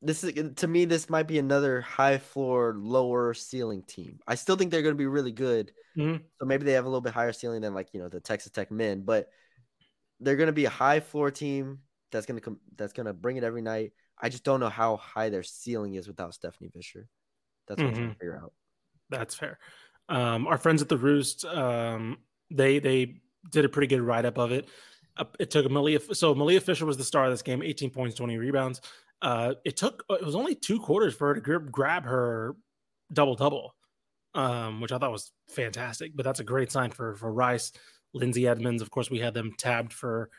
This 0.01 0.23
is 0.23 0.33
to 0.55 0.67
me. 0.67 0.85
This 0.85 1.11
might 1.11 1.27
be 1.27 1.37
another 1.37 1.81
high 1.81 2.17
floor, 2.17 2.73
lower 2.75 3.35
ceiling 3.35 3.83
team. 3.83 4.19
I 4.27 4.33
still 4.33 4.55
think 4.55 4.71
they're 4.71 4.81
going 4.81 4.95
to 4.95 4.97
be 4.97 5.05
really 5.05 5.31
good. 5.31 5.73
Mm-hmm. 5.95 6.23
So 6.39 6.45
maybe 6.47 6.65
they 6.65 6.73
have 6.73 6.85
a 6.85 6.89
little 6.89 7.01
bit 7.01 7.13
higher 7.13 7.33
ceiling 7.33 7.61
than 7.61 7.75
like 7.75 7.89
you 7.93 7.99
know 7.99 8.09
the 8.09 8.19
Texas 8.19 8.51
Tech 8.51 8.71
men, 8.71 9.01
but 9.01 9.29
they're 10.19 10.37
going 10.37 10.47
to 10.47 10.53
be 10.53 10.65
a 10.65 10.71
high 10.71 11.01
floor 11.01 11.29
team 11.29 11.81
that's 12.11 12.25
going 12.25 12.37
to 12.37 12.41
come. 12.41 12.59
That's 12.77 12.93
going 12.93 13.05
to 13.05 13.13
bring 13.13 13.37
it 13.37 13.43
every 13.43 13.61
night. 13.61 13.91
I 14.23 14.29
just 14.29 14.45
don't 14.45 14.61
know 14.61 14.69
how 14.69 14.95
high 14.95 15.27
their 15.27 15.43
ceiling 15.43 15.95
is 15.95 16.07
without 16.07 16.33
Stephanie 16.33 16.69
Fisher. 16.73 17.09
That's 17.67 17.81
what 17.81 17.91
mm-hmm. 17.91 17.95
I'm 17.95 18.03
trying 18.03 18.13
to 18.13 18.19
figure 18.19 18.39
out. 18.41 18.53
That's 19.09 19.35
fair. 19.35 19.59
Um, 20.07 20.47
our 20.47 20.57
friends 20.57 20.81
at 20.81 20.87
the 20.87 20.97
Roost, 20.97 21.43
um, 21.43 22.17
they 22.49 22.79
they 22.79 23.21
did 23.51 23.65
a 23.65 23.69
pretty 23.69 23.87
good 23.87 24.01
write 24.01 24.25
up 24.25 24.37
of 24.37 24.53
it. 24.53 24.69
Uh, 25.17 25.25
it 25.39 25.51
took 25.51 25.69
Malia, 25.69 25.99
so 26.13 26.33
Malia 26.33 26.61
Fisher 26.61 26.85
was 26.85 26.97
the 26.97 27.03
star 27.03 27.25
of 27.25 27.31
this 27.31 27.41
game, 27.41 27.61
18 27.61 27.89
points, 27.89 28.15
20 28.15 28.37
rebounds. 28.37 28.81
Uh, 29.21 29.55
it 29.65 29.75
took 29.75 30.05
it 30.09 30.25
was 30.25 30.35
only 30.35 30.55
two 30.55 30.79
quarters 30.79 31.13
for 31.13 31.27
her 31.27 31.39
to 31.39 31.59
grab 31.59 32.05
her 32.05 32.55
double 33.11 33.35
double, 33.35 33.75
um, 34.35 34.79
which 34.79 34.93
I 34.93 34.97
thought 34.97 35.11
was 35.11 35.31
fantastic. 35.49 36.13
But 36.15 36.23
that's 36.23 36.39
a 36.39 36.45
great 36.45 36.71
sign 36.71 36.91
for 36.91 37.15
for 37.15 37.31
Rice. 37.31 37.73
Lindsay 38.13 38.47
Edmonds, 38.47 38.81
of 38.81 38.89
course, 38.89 39.09
we 39.09 39.19
had 39.19 39.33
them 39.33 39.53
tabbed 39.57 39.91
for 39.91 40.29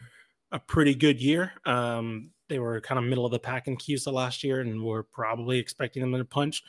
a 0.54 0.58
pretty 0.60 0.94
good 0.94 1.20
year. 1.20 1.52
Um, 1.66 2.30
they 2.48 2.60
were 2.60 2.80
kind 2.80 2.98
of 2.98 3.04
middle 3.04 3.26
of 3.26 3.32
the 3.32 3.38
pack 3.40 3.66
in 3.66 3.76
CUSA 3.76 4.12
last 4.12 4.44
year, 4.44 4.60
and 4.60 4.82
we're 4.82 5.02
probably 5.02 5.58
expecting 5.58 6.00
them 6.00 6.16
to 6.16 6.24
punch 6.24 6.62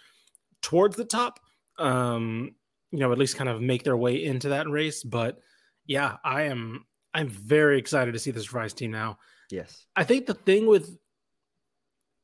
towards 0.62 0.98
the 0.98 1.06
top. 1.06 1.39
Um, 1.78 2.56
you 2.91 3.00
know, 3.00 3.12
at 3.12 3.19
least 3.19 3.38
kind 3.38 3.50
of 3.50 3.62
make 3.62 3.84
their 3.84 3.95
way 3.95 4.24
into 4.24 4.50
that 4.50 4.67
race. 4.67 5.04
But 5.04 5.39
yeah, 5.86 6.17
I 6.24 6.43
am 6.43 6.86
I'm 7.13 7.30
very 7.30 7.78
excited 7.78 8.13
to 8.13 8.19
see 8.19 8.32
this 8.32 8.54
Rice 8.54 8.74
team 8.74 8.91
now. 8.91 9.19
Yes. 9.52 9.86
I 9.95 10.04
think 10.04 10.26
the 10.26 10.34
thing 10.34 10.65
with 10.65 10.98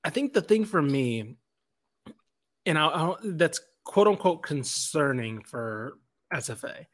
I 0.03 0.09
think 0.09 0.33
the 0.33 0.41
thing 0.41 0.65
for 0.65 0.81
me, 0.81 1.37
and 2.65 2.77
I, 2.77 2.87
I 2.87 3.15
that's 3.23 3.61
quote 3.83 4.07
unquote 4.07 4.41
concerning 4.41 5.41
for 5.43 5.97
SFA 6.33 6.85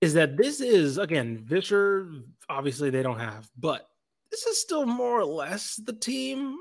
is 0.00 0.14
that 0.14 0.36
this 0.36 0.60
is 0.60 0.98
again 0.98 1.44
Fisher. 1.48 2.08
Obviously, 2.48 2.90
they 2.90 3.02
don't 3.02 3.18
have, 3.18 3.48
but 3.58 3.88
this 4.30 4.46
is 4.46 4.60
still 4.60 4.86
more 4.86 5.18
or 5.18 5.24
less 5.24 5.76
the 5.76 5.92
team 5.92 6.56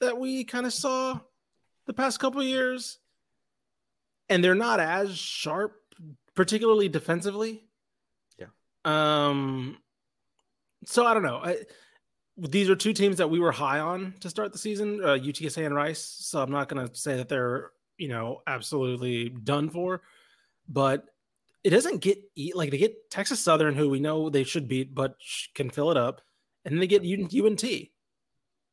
that 0.00 0.18
we 0.18 0.44
kind 0.44 0.66
of 0.66 0.72
saw 0.72 1.18
the 1.86 1.92
past 1.92 2.18
couple 2.20 2.42
years, 2.42 2.98
and 4.28 4.42
they're 4.42 4.54
not 4.54 4.80
as 4.80 5.16
sharp, 5.16 5.76
particularly 6.34 6.88
defensively. 6.88 7.64
Yeah. 8.38 8.46
Um. 8.84 9.78
So 10.86 11.04
I 11.04 11.14
don't 11.14 11.22
know. 11.22 11.40
I, 11.42 11.58
these 12.36 12.70
are 12.70 12.76
two 12.76 12.94
teams 12.94 13.18
that 13.18 13.28
we 13.28 13.38
were 13.38 13.52
high 13.52 13.80
on 13.80 14.14
to 14.20 14.30
start 14.30 14.52
the 14.52 14.58
season, 14.58 15.04
uh, 15.04 15.08
UTSA 15.08 15.66
and 15.66 15.74
Rice. 15.74 16.00
So 16.00 16.40
I'm 16.40 16.50
not 16.50 16.68
going 16.68 16.88
to 16.88 16.94
say 16.94 17.16
that 17.16 17.28
they're 17.28 17.70
you 17.98 18.08
know 18.08 18.42
absolutely 18.46 19.28
done 19.28 19.68
for, 19.68 20.02
but 20.68 21.04
it 21.62 21.70
doesn't 21.70 22.00
get 22.00 22.18
eat 22.34 22.56
like 22.56 22.70
they 22.70 22.78
get 22.78 23.10
Texas 23.10 23.40
Southern, 23.40 23.74
who 23.74 23.88
we 23.88 24.00
know 24.00 24.30
they 24.30 24.44
should 24.44 24.68
beat, 24.68 24.94
but 24.94 25.14
can 25.54 25.70
fill 25.70 25.90
it 25.90 25.96
up 25.96 26.22
and 26.64 26.72
then 26.72 26.80
they 26.80 26.86
get 26.86 27.02
UNT. 27.02 27.64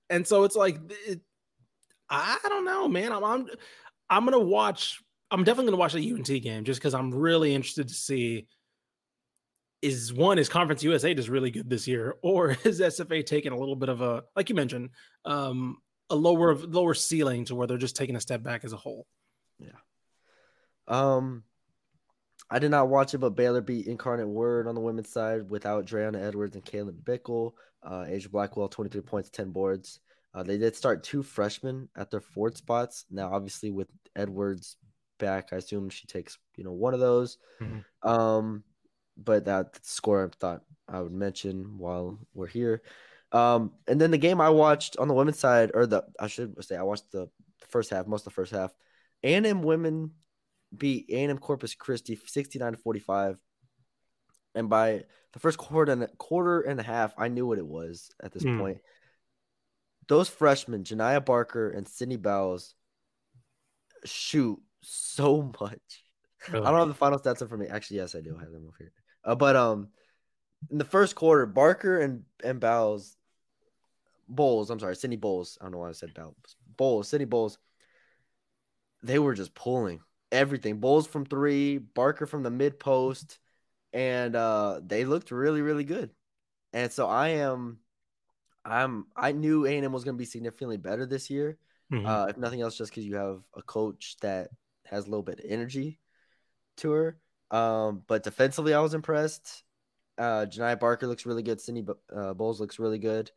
And 0.10 0.26
so 0.28 0.44
it's 0.44 0.56
like, 0.56 0.80
it, 1.08 1.22
I 2.10 2.40
don't 2.44 2.66
know, 2.66 2.88
man. 2.88 3.12
I'm, 3.12 3.24
I'm, 3.24 3.48
I'm 4.10 4.26
gonna 4.26 4.40
watch. 4.40 5.02
I'm 5.30 5.44
definitely 5.44 5.72
gonna 5.72 5.80
watch 5.80 5.94
the 5.94 6.14
UNT 6.14 6.28
game 6.42 6.64
just 6.64 6.80
because 6.80 6.94
I'm 6.94 7.14
really 7.14 7.54
interested 7.54 7.90
to 7.90 7.94
see. 7.94 8.48
Is 9.82 10.12
one 10.12 10.40
is 10.40 10.50
Conference 10.50 10.84
USA 10.84 11.14
just 11.14 11.30
really 11.30 11.52
good 11.52 11.70
this 11.70 11.88
year, 11.88 12.16
or 12.24 12.52
is 12.64 12.80
SFA 12.80 13.26
taking 13.26 13.52
a 13.52 13.58
little 13.58 13.76
bit 13.76 13.90
of 13.90 14.02
a, 14.02 14.24
like 14.36 14.50
you 14.50 14.56
mentioned, 14.56 14.90
um, 15.26 15.78
a 16.10 16.16
lower 16.16 16.56
lower 16.56 16.94
ceiling 16.94 17.46
to 17.46 17.56
where 17.56 17.68
they're 17.68 17.78
just 17.78 17.96
taking 17.96 18.16
a 18.16 18.22
step 18.22 18.42
back 18.42 18.64
as 18.64 18.74
a 18.74 18.78
whole? 18.78 19.06
Yeah. 19.60 19.70
Um, 20.88 21.44
I 22.50 22.60
did 22.60 22.72
not 22.72 22.90
watch 22.90 23.14
it, 23.14 23.18
but 23.18 23.36
Baylor 23.36 23.62
beat 23.62 23.88
Incarnate 23.88 24.28
Word 24.28 24.68
on 24.68 24.76
the 24.76 24.82
women's 24.82 25.10
side 25.10 25.50
without 25.50 25.86
Dreana 25.86 26.24
Edwards 26.24 26.56
and 26.56 26.64
Kaylin 26.64 27.02
Bickle. 27.04 27.54
Uh, 27.84 28.06
Aijha 28.06 28.32
Blackwell, 28.32 28.70
23 28.70 29.02
points, 29.02 29.30
10 29.30 29.52
boards. 29.52 30.00
Uh, 30.34 30.44
they 30.44 30.58
did 30.58 30.76
start 30.76 31.04
two 31.04 31.24
freshmen 31.24 31.90
at 31.98 32.12
their 32.12 32.22
forward 32.22 32.56
spots. 32.56 33.06
Now, 33.10 33.34
obviously, 33.34 33.72
with 33.72 33.88
Edwards 34.16 34.78
back, 35.18 35.50
I 35.52 35.58
assume 35.58 35.90
she 35.90 36.08
takes 36.08 36.38
you 36.56 36.64
know 36.64 36.72
one 36.72 36.94
of 36.94 37.00
those. 37.00 37.38
Mm-hmm. 37.60 38.08
Um, 38.08 38.64
but 39.18 39.46
that 39.46 39.84
score 39.84 40.26
I 40.26 40.30
thought 40.40 40.62
I 40.88 41.02
would 41.02 41.12
mention 41.12 41.78
while 41.78 42.20
we're 42.34 42.48
here. 42.48 42.84
Um, 43.32 43.72
and 43.88 44.00
then 44.00 44.12
the 44.12 44.18
game 44.18 44.40
I 44.40 44.50
watched 44.50 44.98
on 44.98 45.08
the 45.08 45.14
women's 45.14 45.40
side, 45.40 45.72
or 45.74 45.86
the 45.86 46.04
I 46.20 46.28
should 46.28 46.64
say 46.64 46.76
I 46.76 46.84
watched 46.84 47.12
the 47.12 47.30
first 47.70 47.90
half, 47.90 48.08
most 48.08 48.22
of 48.22 48.26
the 48.26 48.36
first 48.36 48.54
half. 48.54 48.74
A&M 49.24 49.64
women 49.64 50.12
beat 50.76 51.06
A&M 51.10 51.38
Corpus 51.38 51.76
Christi 51.76 52.18
69-45. 52.18 53.38
And 54.56 54.70
by 54.70 55.04
the 55.34 55.40
first 55.40 55.58
quarter 55.58 55.92
and 55.92 56.08
quarter 56.18 56.62
and 56.62 56.80
a 56.80 56.84
half, 56.84 57.14
I 57.18 57.28
knew 57.28 57.46
what 57.46 57.60
it 57.60 57.68
was 57.68 58.10
at 58.22 58.32
this 58.32 58.44
mm. 58.44 58.60
point. 58.60 58.78
Those 60.08 60.30
freshmen, 60.30 60.84
Janiah 60.84 61.24
Barker 61.24 61.70
and 61.70 61.88
Sydney 61.88 62.18
Bowles, 62.18 62.74
shoot 64.06 64.60
so 64.82 65.52
much. 65.60 66.04
Really? 66.52 66.66
I 66.66 66.72
don't 66.72 66.80
have 66.80 66.88
the 66.88 66.94
final 66.94 67.20
stats 67.20 67.42
in 67.42 67.48
for 67.48 67.58
me. 67.58 67.68
Actually, 67.68 67.98
yes, 67.98 68.16
I 68.16 68.22
do 68.22 68.38
have 68.38 68.52
them 68.52 68.64
over 68.68 68.76
here. 68.78 68.92
Uh, 69.24 69.36
but 69.36 69.56
um, 69.56 69.90
in 70.72 70.78
the 70.78 70.86
first 70.86 71.16
quarter, 71.16 71.46
Barker 71.46 72.00
and 72.00 72.24
and 72.44 72.60
Bowles, 72.60 73.18
Bowles, 74.30 74.70
I'm 74.70 74.80
sorry, 74.80 74.96
Sydney 74.96 75.18
Bowles. 75.18 75.58
I 75.60 75.66
don't 75.66 75.74
know 75.74 75.80
why 75.80 75.90
I 75.90 75.94
said 75.94 76.14
Bowles. 76.14 76.56
Bowles, 76.78 77.10
Sydney 77.10 77.26
Bowles. 77.26 77.58
They 79.04 79.20
were 79.20 79.34
just 79.34 79.54
pulling 79.54 80.00
everything. 80.32 80.80
Bowles 80.80 81.08
from 81.08 81.26
three, 81.26 81.78
Barker 81.78 82.26
from 82.26 82.44
the 82.44 82.50
mid 82.50 82.80
post, 82.80 83.40
and 83.94 84.36
uh, 84.36 84.80
they 84.86 85.06
looked 85.06 85.32
really, 85.32 85.62
really 85.62 85.84
good. 85.84 86.12
And 86.74 86.92
so 86.92 87.08
I 87.08 87.30
am, 87.30 87.80
I'm, 88.66 89.06
I 89.16 89.32
knew 89.32 89.66
A 89.66 89.76
and 89.76 89.86
M 89.86 89.92
was 89.92 90.04
going 90.04 90.16
to 90.16 90.20
be 90.20 90.26
significantly 90.26 90.78
better 90.78 91.06
this 91.06 91.30
year. 91.30 91.58
Mm-hmm. 91.92 92.06
Uh, 92.06 92.26
if 92.28 92.38
nothing 92.38 92.62
else, 92.62 92.78
just 92.78 92.92
because 92.92 93.06
you 93.06 93.16
have 93.16 93.42
a 93.56 93.62
coach 93.62 94.18
that 94.22 94.50
has 94.86 95.06
a 95.06 95.10
little 95.10 95.24
bit 95.24 95.40
of 95.40 95.46
energy 95.50 96.00
to 96.78 96.92
her. 96.92 97.18
Um, 97.50 98.04
but 98.08 98.24
defensively, 98.24 98.74
I 98.74 98.82
was 98.82 98.94
impressed. 98.94 99.64
Uh, 100.18 100.46
Janiah 100.50 100.80
Barker 100.80 101.08
looks 101.08 101.26
really 101.26 101.44
good. 101.44 101.62
Cindy 101.62 101.86
uh, 102.14 102.34
Bowles 102.34 102.60
looks 102.60 102.80
really 102.80 103.00
good 103.00 103.32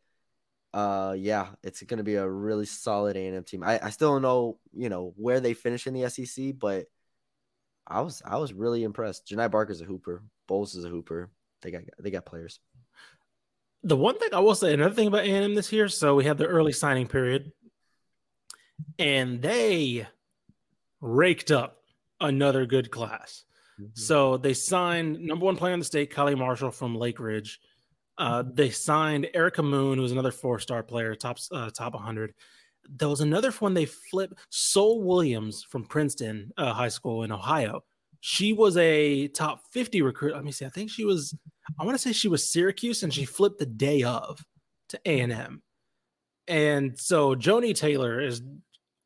uh 0.73 1.13
yeah 1.17 1.47
it's 1.63 1.81
to 1.81 2.03
be 2.03 2.15
a 2.15 2.27
really 2.27 2.65
solid 2.65 3.17
A&M 3.17 3.43
team. 3.43 3.63
I, 3.63 3.79
I 3.83 3.89
still 3.89 4.13
don't 4.13 4.21
know 4.21 4.57
you 4.73 4.89
know 4.89 5.13
where 5.17 5.39
they 5.39 5.53
finish 5.53 5.87
in 5.87 5.93
the 5.93 6.09
SEC 6.09 6.57
but 6.57 6.87
I 7.85 8.01
was 8.01 8.21
I 8.25 8.37
was 8.37 8.53
really 8.53 8.83
impressed. 8.83 9.27
Janiah 9.27 9.51
Barker's 9.51 9.81
a 9.81 9.85
hooper. 9.85 10.23
Bowles 10.47 10.75
is 10.75 10.85
a 10.85 10.89
hooper. 10.89 11.29
They 11.61 11.71
got 11.71 11.81
they 11.99 12.11
got 12.11 12.25
players. 12.25 12.59
The 13.83 13.97
one 13.97 14.17
thing 14.17 14.29
I 14.33 14.39
will 14.39 14.55
say 14.55 14.73
another 14.73 14.93
thing 14.93 15.07
about 15.07 15.25
A&M 15.25 15.55
this 15.55 15.73
year 15.73 15.87
so 15.89 16.15
we 16.15 16.23
had 16.23 16.37
the 16.37 16.45
early 16.45 16.71
signing 16.71 17.07
period 17.07 17.51
and 18.99 19.41
they 19.41 20.07
raked 21.01 21.51
up 21.51 21.77
another 22.19 22.65
good 22.65 22.91
class. 22.91 23.43
Mhm. 23.79 23.97
So 23.97 24.37
they 24.37 24.53
signed 24.53 25.19
number 25.19 25.45
one 25.45 25.57
player 25.57 25.73
in 25.73 25.79
the 25.79 25.85
state, 25.85 26.13
Kylie 26.13 26.37
Marshall 26.37 26.71
from 26.71 26.95
Lake 26.95 27.19
Ridge. 27.19 27.59
Uh, 28.21 28.43
they 28.53 28.69
signed 28.69 29.27
Erica 29.33 29.63
Moon, 29.63 29.97
who's 29.97 30.11
another 30.11 30.31
four-star 30.31 30.83
player, 30.83 31.15
top 31.15 31.39
uh, 31.51 31.71
top 31.71 31.95
100. 31.95 32.35
There 32.87 33.09
was 33.09 33.21
another 33.21 33.49
one 33.53 33.73
they 33.73 33.85
flipped. 33.85 34.35
Sol 34.49 35.01
Williams 35.01 35.63
from 35.63 35.85
Princeton 35.85 36.51
uh, 36.55 36.71
High 36.71 36.89
School 36.89 37.23
in 37.23 37.31
Ohio. 37.31 37.83
She 38.19 38.53
was 38.53 38.77
a 38.77 39.27
top 39.29 39.63
50 39.71 40.03
recruit. 40.03 40.35
Let 40.35 40.43
me 40.43 40.51
see. 40.51 40.65
I 40.65 40.69
think 40.69 40.91
she 40.91 41.03
was. 41.03 41.35
I 41.79 41.83
want 41.83 41.95
to 41.95 42.01
say 42.01 42.11
she 42.11 42.27
was 42.27 42.47
Syracuse, 42.47 43.01
and 43.01 43.11
she 43.11 43.25
flipped 43.25 43.57
the 43.57 43.65
day 43.65 44.03
of 44.03 44.39
to 44.89 44.99
A 45.03 45.21
and 45.21 45.33
M. 45.33 45.63
And 46.47 46.99
so 46.99 47.33
Joni 47.33 47.75
Taylor 47.75 48.21
is 48.21 48.43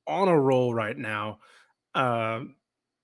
on 0.06 0.28
a 0.28 0.38
roll 0.38 0.74
right 0.74 0.98
now. 0.98 1.40
Um, 1.94 2.58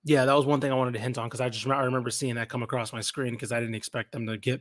yeah, 0.04 0.26
that 0.26 0.36
was 0.36 0.44
one 0.44 0.60
thing 0.60 0.72
I 0.72 0.76
wanted 0.76 0.92
to 0.92 1.00
hint 1.00 1.16
on 1.16 1.28
because 1.28 1.40
I 1.40 1.48
just 1.48 1.66
I 1.66 1.84
remember 1.84 2.10
seeing 2.10 2.34
that 2.34 2.50
come 2.50 2.62
across 2.62 2.92
my 2.92 3.00
screen 3.00 3.32
because 3.32 3.50
I 3.50 3.60
didn't 3.60 3.76
expect 3.76 4.12
them 4.12 4.26
to 4.26 4.36
get 4.36 4.60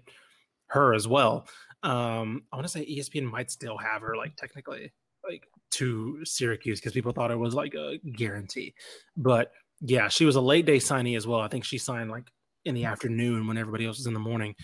her 0.71 0.93
as 0.93 1.07
well. 1.07 1.47
Um, 1.83 2.43
I 2.51 2.55
want 2.55 2.67
to 2.67 2.71
say 2.71 2.85
ESPN 2.85 3.29
might 3.29 3.51
still 3.51 3.77
have 3.77 4.01
her 4.01 4.15
like 4.15 4.35
technically 4.35 4.91
like 5.27 5.47
to 5.71 6.23
Syracuse 6.25 6.79
because 6.79 6.93
people 6.93 7.11
thought 7.11 7.31
it 7.31 7.39
was 7.39 7.53
like 7.53 7.73
a 7.73 7.97
guarantee, 7.97 8.73
but 9.15 9.51
yeah, 9.81 10.07
she 10.07 10.25
was 10.25 10.35
a 10.35 10.41
late 10.41 10.65
day 10.65 10.77
signee 10.77 11.17
as 11.17 11.25
well. 11.25 11.39
I 11.39 11.47
think 11.47 11.63
she 11.63 11.77
signed 11.77 12.11
like 12.11 12.29
in 12.65 12.75
the 12.75 12.85
afternoon 12.85 13.47
when 13.47 13.57
everybody 13.57 13.85
else 13.85 13.97
was 13.97 14.05
in 14.05 14.13
the 14.13 14.19
morning. 14.19 14.55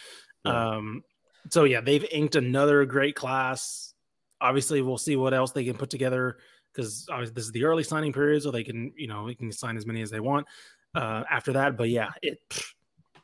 Yeah. 0.46 0.76
Um, 0.76 1.04
so 1.50 1.63
yeah, 1.63 1.82
they've 1.82 2.06
inked 2.12 2.36
another 2.36 2.86
great 2.86 3.15
class. 3.15 3.93
Obviously, 4.39 4.82
we'll 4.82 4.98
see 4.98 5.15
what 5.15 5.34
else 5.34 5.52
they 5.52 5.65
can 5.65 5.76
put 5.76 5.89
together 5.89 6.38
because 6.74 7.08
this 7.34 7.46
is 7.46 7.52
the 7.52 7.63
early 7.63 7.84
signing 7.84 8.13
period, 8.13 8.43
so 8.43 8.52
they 8.52 8.63
can 8.63 8.93
you 8.96 9.08
know 9.08 9.28
they 9.28 9.36
can 9.36 9.52
sign 9.52 9.78
as 9.78 9.86
many 9.86 10.02
as 10.02 10.12
they 10.12 10.20
want 10.20 10.46
uh, 10.93 11.24
after 11.30 11.54
that. 11.54 11.78
But 11.78 11.89
yeah, 11.89 12.10
it 12.22 12.39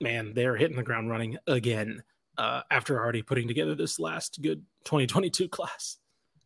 man, 0.01 0.33
they're 0.33 0.55
hitting 0.55 0.77
the 0.77 0.83
ground 0.83 1.09
running 1.09 1.37
again 1.45 2.01
uh, 2.37 2.61
after 2.71 2.99
already 2.99 3.21
putting 3.21 3.47
together 3.47 3.75
this 3.75 3.99
last 3.99 4.41
good 4.41 4.63
2022 4.85 5.47
class. 5.49 5.97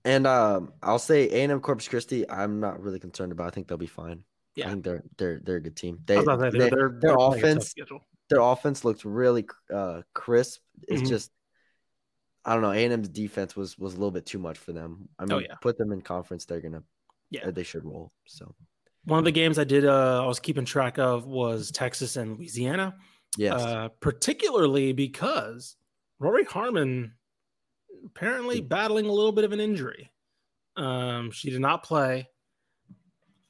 And 0.05 0.25
um, 0.25 0.71
I'll 0.81 0.99
say 0.99 1.27
A 1.29 1.43
and 1.43 1.51
M 1.51 1.59
Corpus 1.59 1.87
Christi. 1.87 2.29
I'm 2.29 2.59
not 2.59 2.81
really 2.81 2.99
concerned 2.99 3.31
about. 3.31 3.47
I 3.47 3.49
think 3.51 3.67
they'll 3.67 3.77
be 3.77 3.87
fine. 3.87 4.23
Yeah. 4.55 4.67
I 4.67 4.69
think 4.71 4.83
they're 4.85 5.03
they're 5.17 5.39
they're 5.43 5.55
a 5.57 5.61
good 5.61 5.75
team. 5.75 5.99
They, 6.05 6.15
they- 6.15 6.23
they're- 6.25 6.49
their 6.69 6.97
they're 6.99 7.15
playing 7.15 7.15
a 7.15 7.15
tough 7.15 7.37
offense 7.37 7.73
their 8.29 8.41
offense 8.41 8.83
looked 8.83 9.05
really 9.05 9.45
uh, 9.73 10.01
crisp. 10.13 10.61
It's 10.87 11.03
Mhm. 11.03 11.07
just 11.09 11.31
I 12.45 12.53
don't 12.53 12.61
know. 12.61 12.71
A 12.71 12.83
and 12.83 12.93
M's 12.93 13.09
defense 13.09 13.55
was 13.55 13.77
was 13.77 13.93
a 13.93 13.97
little 13.97 14.11
bit 14.11 14.25
too 14.25 14.39
much 14.39 14.57
for 14.57 14.71
them. 14.73 15.09
I 15.19 15.23
mean, 15.23 15.31
Oh, 15.33 15.37
yeah. 15.39 15.55
put 15.61 15.77
them 15.77 15.91
in 15.91 16.01
conference, 16.01 16.45
they're 16.45 16.61
gonna 16.61 16.83
Yeah. 17.29 17.47
uh, 17.47 17.51
they 17.51 17.63
should 17.63 17.83
roll. 17.85 18.11
So 18.25 18.53
One 19.03 19.19
of 19.19 19.25
the 19.25 19.31
games 19.31 19.57
I 19.59 19.63
did, 19.63 19.85
uh, 19.85 20.23
I 20.23 20.25
was 20.27 20.39
keeping 20.39 20.65
track 20.65 20.97
of 20.99 21.25
was 21.25 21.71
Texas 21.71 22.15
and 22.17 22.37
Louisiana. 22.37 22.95
Yes, 23.35 23.61
uh, 23.61 23.89
particularly 23.99 24.93
because 24.93 25.75
Rori 26.19 26.43
Harmon 26.45 27.13
apparently 28.05 28.61
battling 28.61 29.05
a 29.05 29.11
little 29.11 29.31
bit 29.31 29.43
of 29.43 29.51
an 29.51 29.59
injury. 29.59 30.11
Um, 30.75 31.31
she 31.31 31.49
did 31.49 31.61
not 31.61 31.83
play, 31.83 32.29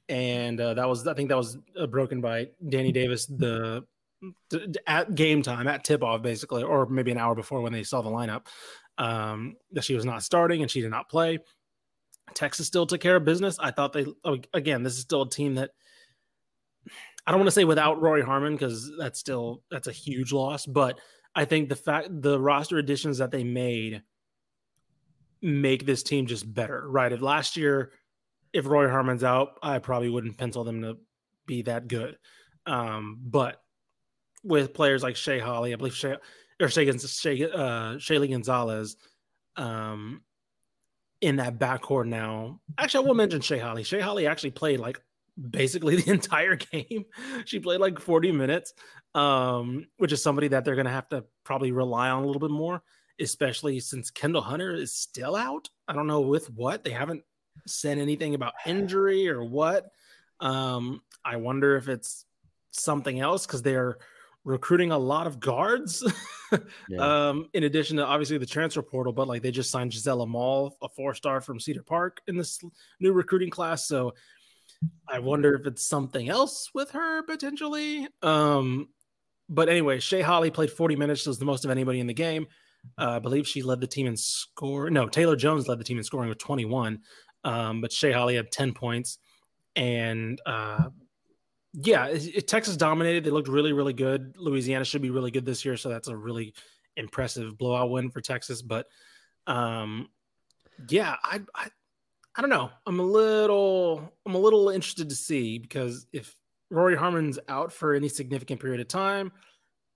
and 0.09 0.59
uh, 0.59 0.73
that 0.73 0.87
was 0.87 1.05
I 1.07 1.13
think 1.13 1.29
that 1.29 1.37
was 1.37 1.57
uh, 1.79 1.87
broken 1.87 2.21
by 2.21 2.49
Danny 2.67 2.91
Davis 2.91 3.25
the 3.25 3.85
d- 4.49 4.73
at 4.87 5.15
game 5.15 5.41
time 5.41 5.67
at 5.67 5.83
tip 5.83 6.03
off 6.03 6.21
basically, 6.21 6.63
or 6.63 6.85
maybe 6.87 7.11
an 7.11 7.17
hour 7.17 7.35
before 7.35 7.61
when 7.61 7.73
they 7.73 7.83
saw 7.83 8.01
the 8.01 8.09
lineup 8.09 8.47
um, 8.97 9.55
that 9.71 9.83
she 9.83 9.93
was 9.95 10.05
not 10.05 10.23
starting 10.23 10.61
and 10.61 10.71
she 10.71 10.81
did 10.81 10.91
not 10.91 11.09
play. 11.09 11.39
Texas 12.33 12.67
still 12.67 12.85
took 12.85 13.01
care 13.01 13.15
of 13.15 13.25
business. 13.25 13.57
I 13.59 13.71
thought 13.71 13.93
they 13.93 14.05
again. 14.53 14.83
This 14.83 14.93
is 14.93 15.01
still 15.01 15.23
a 15.23 15.29
team 15.29 15.55
that 15.55 15.71
I 17.27 17.31
don't 17.31 17.41
want 17.41 17.47
to 17.47 17.51
say 17.51 17.65
without 17.65 18.01
Rori 18.01 18.21
Harmon 18.21 18.53
because 18.53 18.89
that's 18.97 19.19
still 19.19 19.61
that's 19.69 19.87
a 19.87 19.91
huge 19.91 20.31
loss. 20.31 20.65
But 20.65 20.97
I 21.35 21.43
think 21.43 21.67
the 21.67 21.75
fact 21.75 22.07
the 22.09 22.39
roster 22.39 22.77
additions 22.77 23.17
that 23.17 23.31
they 23.31 23.43
made 23.43 24.01
make 25.41 25.85
this 25.85 26.03
team 26.03 26.25
just 26.25 26.51
better. 26.51 26.89
Right? 26.89 27.11
If 27.11 27.21
last 27.21 27.57
year, 27.57 27.91
if 28.53 28.65
Rori 28.65 28.89
Harmon's 28.89 29.25
out, 29.25 29.59
I 29.61 29.79
probably 29.79 30.09
wouldn't 30.09 30.37
pencil 30.37 30.63
them 30.63 30.81
to 30.83 30.97
be 31.45 31.63
that 31.63 31.89
good. 31.89 32.17
Um, 32.65 33.19
but 33.21 33.61
with 34.43 34.73
players 34.73 35.03
like 35.03 35.17
Shay 35.17 35.39
Holle, 35.39 35.65
I 35.65 35.75
believe 35.75 35.95
Shea 35.95 36.15
or 36.61 36.69
Shea, 36.69 36.97
Shea 36.97 37.43
uh, 37.43 37.97
Gonzales, 37.99 38.95
um, 39.57 40.21
in 41.19 41.37
that 41.37 41.59
backcourt 41.59 42.07
now. 42.07 42.61
Actually, 42.77 43.05
I 43.05 43.07
will 43.07 43.15
mention 43.15 43.41
Shay 43.41 43.57
Holle. 43.57 43.83
Shay 43.83 43.99
Holle 43.99 44.27
actually 44.27 44.51
played 44.51 44.79
like 44.79 45.01
basically 45.37 45.95
the 46.01 46.11
entire 46.11 46.55
game. 46.55 47.05
She 47.45 47.59
played 47.59 47.79
like 47.79 47.99
40 47.99 48.31
minutes, 48.31 48.73
um, 49.15 49.87
which 49.97 50.11
is 50.11 50.21
somebody 50.21 50.49
that 50.49 50.65
they're 50.65 50.75
going 50.75 50.85
to 50.85 50.91
have 50.91 51.09
to 51.09 51.25
probably 51.43 51.71
rely 51.71 52.09
on 52.09 52.23
a 52.23 52.25
little 52.25 52.39
bit 52.39 52.51
more, 52.51 52.81
especially 53.19 53.79
since 53.79 54.11
Kendall 54.11 54.41
Hunter 54.41 54.73
is 54.73 54.93
still 54.93 55.35
out. 55.35 55.69
I 55.87 55.93
don't 55.93 56.07
know 56.07 56.21
with 56.21 56.49
what. 56.51 56.83
They 56.83 56.91
haven't 56.91 57.23
said 57.65 57.97
anything 57.97 58.35
about 58.35 58.53
injury 58.65 59.29
or 59.29 59.43
what. 59.43 59.91
Um, 60.39 61.01
I 61.25 61.37
wonder 61.37 61.75
if 61.77 61.89
it's 61.89 62.25
something 62.71 63.19
else 63.19 63.45
because 63.45 63.61
they're 63.61 63.97
recruiting 64.43 64.91
a 64.91 64.97
lot 64.97 65.27
of 65.27 65.39
guards. 65.39 66.03
Yeah. 66.87 67.27
um, 67.27 67.49
in 67.53 67.65
addition 67.65 67.97
to 67.97 68.05
obviously 68.05 68.37
the 68.37 68.45
transfer 68.45 68.81
portal, 68.81 69.11
but 69.11 69.27
like 69.27 69.41
they 69.41 69.51
just 69.51 69.69
signed 69.69 69.91
Gisela 69.91 70.25
Mall, 70.25 70.77
a 70.81 70.87
four 70.87 71.13
star 71.13 71.41
from 71.41 71.59
Cedar 71.59 71.83
Park 71.83 72.21
in 72.25 72.37
this 72.37 72.61
new 73.01 73.11
recruiting 73.11 73.49
class. 73.49 73.85
So 73.85 74.13
I 75.07 75.19
wonder 75.19 75.55
if 75.55 75.65
it's 75.65 75.87
something 75.87 76.29
else 76.29 76.69
with 76.73 76.91
her 76.91 77.23
potentially. 77.23 78.07
Um, 78.21 78.89
but 79.49 79.69
anyway, 79.69 79.99
Shay 79.99 80.21
Holle 80.21 80.49
played 80.51 80.71
40 80.71 80.95
minutes, 80.95 81.25
was 81.25 81.39
the 81.39 81.45
most 81.45 81.65
of 81.65 81.71
anybody 81.71 81.99
in 81.99 82.07
the 82.07 82.13
game. 82.13 82.47
Uh, 82.97 83.11
I 83.11 83.19
believe 83.19 83.47
she 83.47 83.61
led 83.61 83.81
the 83.81 83.87
team 83.87 84.07
in 84.07 84.15
score. 84.17 84.89
No, 84.89 85.07
Taylor 85.07 85.35
Jones 85.35 85.67
led 85.67 85.79
the 85.79 85.83
team 85.83 85.97
in 85.97 86.03
scoring 86.03 86.29
with 86.29 86.37
21. 86.37 86.99
Um, 87.43 87.81
but 87.81 87.91
Shay 87.91 88.11
Holle 88.11 88.29
had 88.35 88.51
10 88.51 88.73
points. 88.73 89.17
And 89.75 90.39
uh, 90.45 90.89
yeah, 91.73 92.07
it, 92.07 92.35
it- 92.35 92.47
Texas 92.47 92.77
dominated. 92.77 93.23
They 93.23 93.29
looked 93.29 93.47
really, 93.47 93.73
really 93.73 93.93
good. 93.93 94.35
Louisiana 94.37 94.85
should 94.85 95.01
be 95.01 95.09
really 95.11 95.31
good 95.31 95.45
this 95.45 95.63
year. 95.63 95.77
So 95.77 95.89
that's 95.89 96.07
a 96.07 96.15
really 96.15 96.53
impressive 96.95 97.57
blowout 97.57 97.89
win 97.89 98.09
for 98.09 98.21
Texas. 98.21 98.61
But 98.61 98.87
um, 99.45 100.09
yeah, 100.89 101.15
I, 101.23 101.41
I 101.55 101.67
I 102.37 102.41
don't 102.41 102.51
know. 102.51 102.69
I'm 102.85 102.99
a 102.99 103.03
little 103.03 104.13
I'm 104.25 104.35
a 104.35 104.37
little 104.37 104.69
interested 104.69 105.09
to 105.09 105.15
see 105.15 105.57
because 105.57 106.05
if 106.13 106.35
Rori 106.69 106.95
Harmon's 106.95 107.39
out 107.49 107.71
for 107.73 107.95
any 107.95 108.09
significant 108.09 108.61
period 108.61 108.79
of 108.79 108.87
time, 108.87 109.31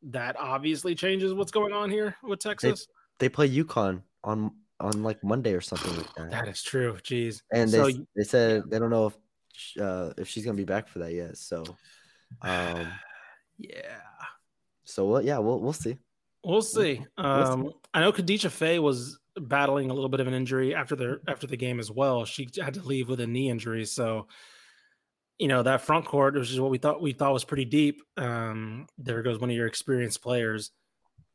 that 0.03 0.35
obviously 0.39 0.95
changes 0.95 1.33
what's 1.33 1.51
going 1.51 1.71
on 1.71 1.91
here 1.91 2.15
with 2.23 2.39
Texas. 2.39 2.87
they 3.19 3.29
play 3.29 3.47
UConn 3.47 4.01
on 4.23 4.51
on 4.79 5.03
like 5.03 5.23
Monday 5.23 5.53
or 5.53 5.61
something 5.61 5.95
like 5.95 6.13
that. 6.15 6.31
that 6.31 6.47
is 6.47 6.63
true. 6.63 6.97
Jeez. 7.03 7.41
and 7.53 7.69
they 7.69 7.77
so 7.77 8.05
they 8.15 8.23
said 8.23 8.63
they 8.69 8.79
don't 8.79 8.89
know 8.89 9.07
if 9.07 9.79
uh, 9.79 10.13
if 10.17 10.27
she's 10.27 10.43
gonna 10.43 10.57
be 10.57 10.65
back 10.65 10.87
for 10.87 10.99
that 10.99 11.13
yet. 11.13 11.37
So, 11.37 11.63
um, 12.41 12.87
yeah. 13.59 13.99
so 14.83 15.05
well, 15.05 15.21
yeah, 15.21 15.37
we'll 15.37 15.59
we'll 15.59 15.73
see. 15.73 15.97
We'll 16.43 16.63
see. 16.63 16.95
see. 16.95 17.05
Um, 17.19 17.71
I 17.93 18.01
know 18.01 18.11
Khadijah 18.11 18.49
Faye 18.49 18.79
was 18.79 19.19
battling 19.39 19.89
a 19.89 19.93
little 19.93 20.09
bit 20.09 20.19
of 20.19 20.27
an 20.27 20.33
injury 20.33 20.75
after 20.75 20.95
the 20.95 21.21
after 21.27 21.47
the 21.47 21.57
game 21.57 21.79
as 21.79 21.91
well. 21.91 22.25
She 22.25 22.49
had 22.61 22.75
to 22.75 22.81
leave 22.81 23.09
with 23.09 23.19
a 23.19 23.27
knee 23.27 23.49
injury, 23.49 23.85
so 23.85 24.27
you 25.39 25.47
know 25.47 25.63
that 25.63 25.81
front 25.81 26.05
court, 26.05 26.35
which 26.35 26.51
is 26.51 26.59
what 26.59 26.71
we 26.71 26.77
thought 26.77 27.01
we 27.01 27.13
thought 27.13 27.33
was 27.33 27.43
pretty 27.43 27.65
deep. 27.65 28.01
Um, 28.17 28.87
there 28.97 29.23
goes 29.23 29.39
one 29.39 29.49
of 29.49 29.55
your 29.55 29.67
experienced 29.67 30.21
players. 30.21 30.71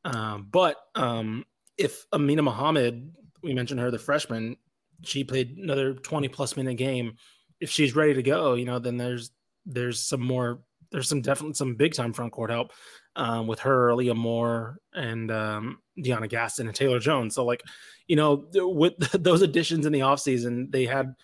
Um, 0.05 0.47
but 0.51 0.77
um, 0.95 1.45
if 1.77 2.07
Amina 2.13 2.43
Mohammed, 2.43 3.13
we 3.43 3.55
mentioned 3.55 3.81
her, 3.81 3.91
the 3.91 3.99
freshman, 3.99 4.57
she 5.03 5.25
played 5.25 5.57
another 5.57 5.95
twenty 5.95 6.29
plus 6.29 6.57
minute 6.57 6.77
game. 6.77 7.17
If 7.61 7.71
she's 7.71 7.97
ready 7.97 8.15
to 8.15 8.23
go, 8.23 8.55
you 8.55 8.67
know, 8.67 8.79
then 8.79 8.97
there's 8.97 9.31
there's 9.65 10.01
some 10.01 10.21
more. 10.23 10.61
There's 10.93 11.09
some 11.09 11.21
definitely 11.21 11.55
some 11.55 11.75
big 11.75 11.95
time 11.95 12.13
front 12.13 12.33
court 12.33 12.51
help 12.51 12.71
um, 13.17 13.47
with 13.47 13.61
her, 13.61 13.95
Leah 13.95 14.15
Moore, 14.15 14.79
and 14.95 15.31
um, 15.31 15.79
DeYona 15.99 16.29
Gaston 16.29 16.69
and 16.69 16.77
Taylor 16.77 17.01
Jones. 17.01 17.35
So, 17.35 17.45
like, 17.45 17.63
you 18.07 18.15
know, 18.15 18.47
with 18.55 18.97
those 19.13 19.43
additions 19.43 19.87
in 19.87 19.93
the 19.93 20.01
offseason, 20.01 20.71
they 20.71 20.85
had 20.85 21.15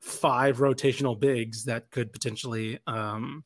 five 0.00 0.58
rotational 0.58 1.18
bigs 1.18 1.64
that 1.64 1.90
could 1.90 2.12
potentially, 2.12 2.78
um, 2.86 3.44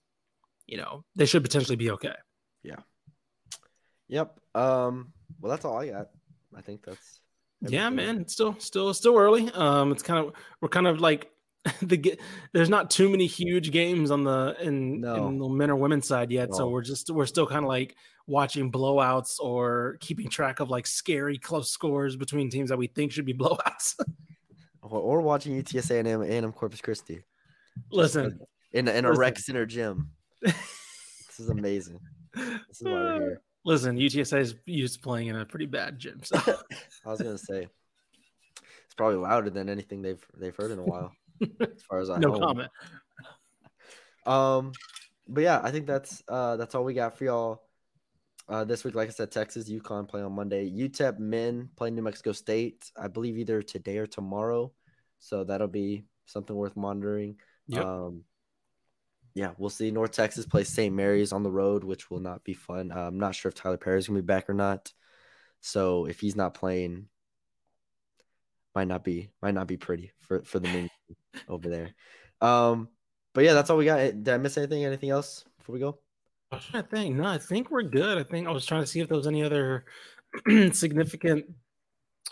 you 0.66 0.76
know, 0.76 1.04
they 1.16 1.26
should 1.26 1.42
potentially 1.42 1.76
be 1.76 1.90
okay. 1.92 2.14
Yeah. 2.62 2.76
Yep. 4.08 4.38
Um. 4.54 5.12
Well, 5.40 5.50
that's 5.50 5.64
all 5.64 5.78
I 5.78 5.88
got. 5.88 6.10
I 6.54 6.60
think 6.60 6.84
that's. 6.84 7.20
Yeah, 7.62 7.90
man, 7.90 8.20
it's 8.20 8.32
still, 8.32 8.56
still, 8.58 8.92
still 8.92 9.16
early. 9.16 9.48
Um, 9.52 9.92
it's 9.92 10.02
kind 10.02 10.18
of 10.18 10.34
we're 10.60 10.68
kind 10.68 10.86
of 10.88 11.00
like 11.00 11.30
the 11.82 12.18
there's 12.52 12.68
not 12.68 12.90
too 12.90 13.08
many 13.08 13.26
huge 13.26 13.70
games 13.70 14.10
on 14.10 14.24
the 14.24 14.56
in, 14.60 15.00
No. 15.00 15.28
in 15.28 15.38
the 15.38 15.48
men 15.48 15.70
or 15.70 15.76
women's 15.76 16.08
side 16.08 16.30
yet, 16.32 16.52
so 16.54 16.68
we're 16.68 16.82
just 16.82 17.08
we're 17.10 17.26
still 17.26 17.46
kind 17.46 17.64
of 17.64 17.68
like 17.68 17.94
watching 18.26 18.70
blowouts 18.72 19.38
or 19.40 19.96
keeping 20.00 20.28
track 20.28 20.58
of 20.60 20.70
like 20.70 20.86
scary 20.86 21.38
close 21.38 21.70
scores 21.70 22.16
between 22.16 22.50
teams 22.50 22.70
that 22.70 22.78
we 22.78 22.88
think 22.88 23.12
should 23.12 23.26
be 23.26 23.34
blowouts. 23.42 23.94
Or, 24.82 25.00
or 25.00 25.20
watching 25.20 25.60
UTSA 25.62 26.00
and 26.00 26.24
M 26.44 26.52
Corpus 26.52 26.80
Christi 26.80 27.22
Listen, 27.92 28.40
in 28.72 28.88
a- 28.88 28.92
in 28.92 29.04
a 29.04 29.08
Listen. 29.10 29.20
rec 29.20 29.38
center 29.38 29.64
gym. 29.66 30.10
this 30.42 31.38
is 31.38 31.48
amazing. 31.48 32.00
This 32.34 32.80
is 32.80 32.82
why 32.82 32.92
we're 32.92 33.20
here. 33.20 33.40
Listen, 33.64 33.96
UTSA 33.96 34.40
is 34.40 34.54
used 34.66 34.94
to 34.94 35.00
playing 35.00 35.28
in 35.28 35.36
a 35.36 35.46
pretty 35.46 35.66
bad 35.66 35.96
gym. 36.00 36.20
So 36.24 36.36
I 37.06 37.08
was 37.10 37.20
gonna 37.22 37.38
say 37.38 37.68
it's 38.84 38.94
probably 38.96 39.18
louder 39.18 39.50
than 39.50 39.68
anything 39.68 40.02
they've 40.02 40.24
they've 40.36 40.56
heard 40.56 40.72
in 40.72 40.80
a 40.80 40.84
while, 40.84 41.12
as 41.60 41.82
far 41.88 42.00
as 42.00 42.10
I 42.10 42.18
no 42.18 42.32
know. 42.32 42.38
comment. 42.40 42.70
Um, 44.26 44.72
but 45.28 45.42
yeah, 45.42 45.60
I 45.62 45.70
think 45.70 45.86
that's 45.86 46.22
uh 46.28 46.56
that's 46.56 46.74
all 46.74 46.84
we 46.84 46.94
got 46.94 47.16
for 47.16 47.24
y'all. 47.24 47.62
Uh, 48.48 48.64
this 48.64 48.84
week, 48.84 48.94
like 48.94 49.08
I 49.08 49.12
said, 49.12 49.30
Texas, 49.30 49.70
UConn 49.70 50.08
play 50.08 50.20
on 50.20 50.32
Monday. 50.32 50.68
UTEP 50.68 51.18
men 51.18 51.70
play 51.76 51.90
New 51.90 52.02
Mexico 52.02 52.32
State, 52.32 52.90
I 53.00 53.08
believe 53.08 53.38
either 53.38 53.62
today 53.62 53.98
or 53.98 54.06
tomorrow. 54.06 54.72
So 55.20 55.44
that'll 55.44 55.68
be 55.68 56.04
something 56.26 56.54
worth 56.54 56.76
monitoring. 56.76 57.36
Yep. 57.68 57.84
Um, 57.84 58.24
yeah, 59.34 59.52
we'll 59.56 59.70
see. 59.70 59.90
North 59.90 60.10
Texas 60.10 60.44
plays 60.44 60.68
St. 60.68 60.94
Mary's 60.94 61.32
on 61.32 61.42
the 61.42 61.50
road, 61.50 61.84
which 61.84 62.10
will 62.10 62.20
not 62.20 62.44
be 62.44 62.52
fun. 62.52 62.92
Uh, 62.92 63.06
I'm 63.06 63.18
not 63.18 63.34
sure 63.34 63.48
if 63.48 63.54
Tylor 63.54 63.78
Perry's 63.78 64.08
gonna 64.08 64.20
be 64.20 64.26
back 64.26 64.50
or 64.50 64.54
not. 64.54 64.92
So 65.60 66.06
if 66.06 66.20
he's 66.20 66.36
not 66.36 66.54
playing, 66.54 67.06
might 68.74 68.88
not 68.88 69.04
be 69.04 69.30
might 69.40 69.54
not 69.54 69.66
be 69.66 69.76
pretty 69.76 70.12
for 70.18 70.42
for 70.42 70.58
the 70.58 70.68
men 70.68 70.90
over 71.48 71.68
there. 71.68 71.90
Um, 72.40 72.88
but 73.34 73.44
yeah, 73.44 73.54
that's 73.54 73.70
all 73.70 73.76
we 73.76 73.84
got. 73.84 73.98
Did 73.98 74.28
I 74.28 74.38
miss 74.38 74.58
anything? 74.58 74.84
Anything 74.84 75.10
else 75.10 75.44
before 75.58 75.72
we 75.74 75.80
go? 75.80 75.98
I 76.50 76.56
was 76.56 76.64
trying 76.66 76.82
to 76.82 76.88
think. 76.88 77.16
No, 77.16 77.24
I 77.24 77.38
think 77.38 77.70
we're 77.70 77.82
good. 77.82 78.18
I 78.18 78.24
think 78.24 78.46
I 78.46 78.50
was 78.50 78.66
trying 78.66 78.82
to 78.82 78.86
see 78.86 79.00
if 79.00 79.08
there 79.08 79.16
was 79.16 79.26
any 79.26 79.42
other 79.42 79.84
significant 80.72 81.46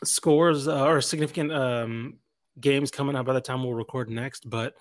scores 0.05 0.69
uh, 0.69 0.85
or 0.87 1.01
significant 1.01 1.53
um, 1.53 2.19
games 2.61 2.91
coming 2.91 3.17
up 3.17 3.27
by 3.27 3.33
the 3.33 3.41
time 3.41 3.63
we'll 3.63 3.75
record 3.75 4.11
next. 4.11 4.49
But 4.49 4.75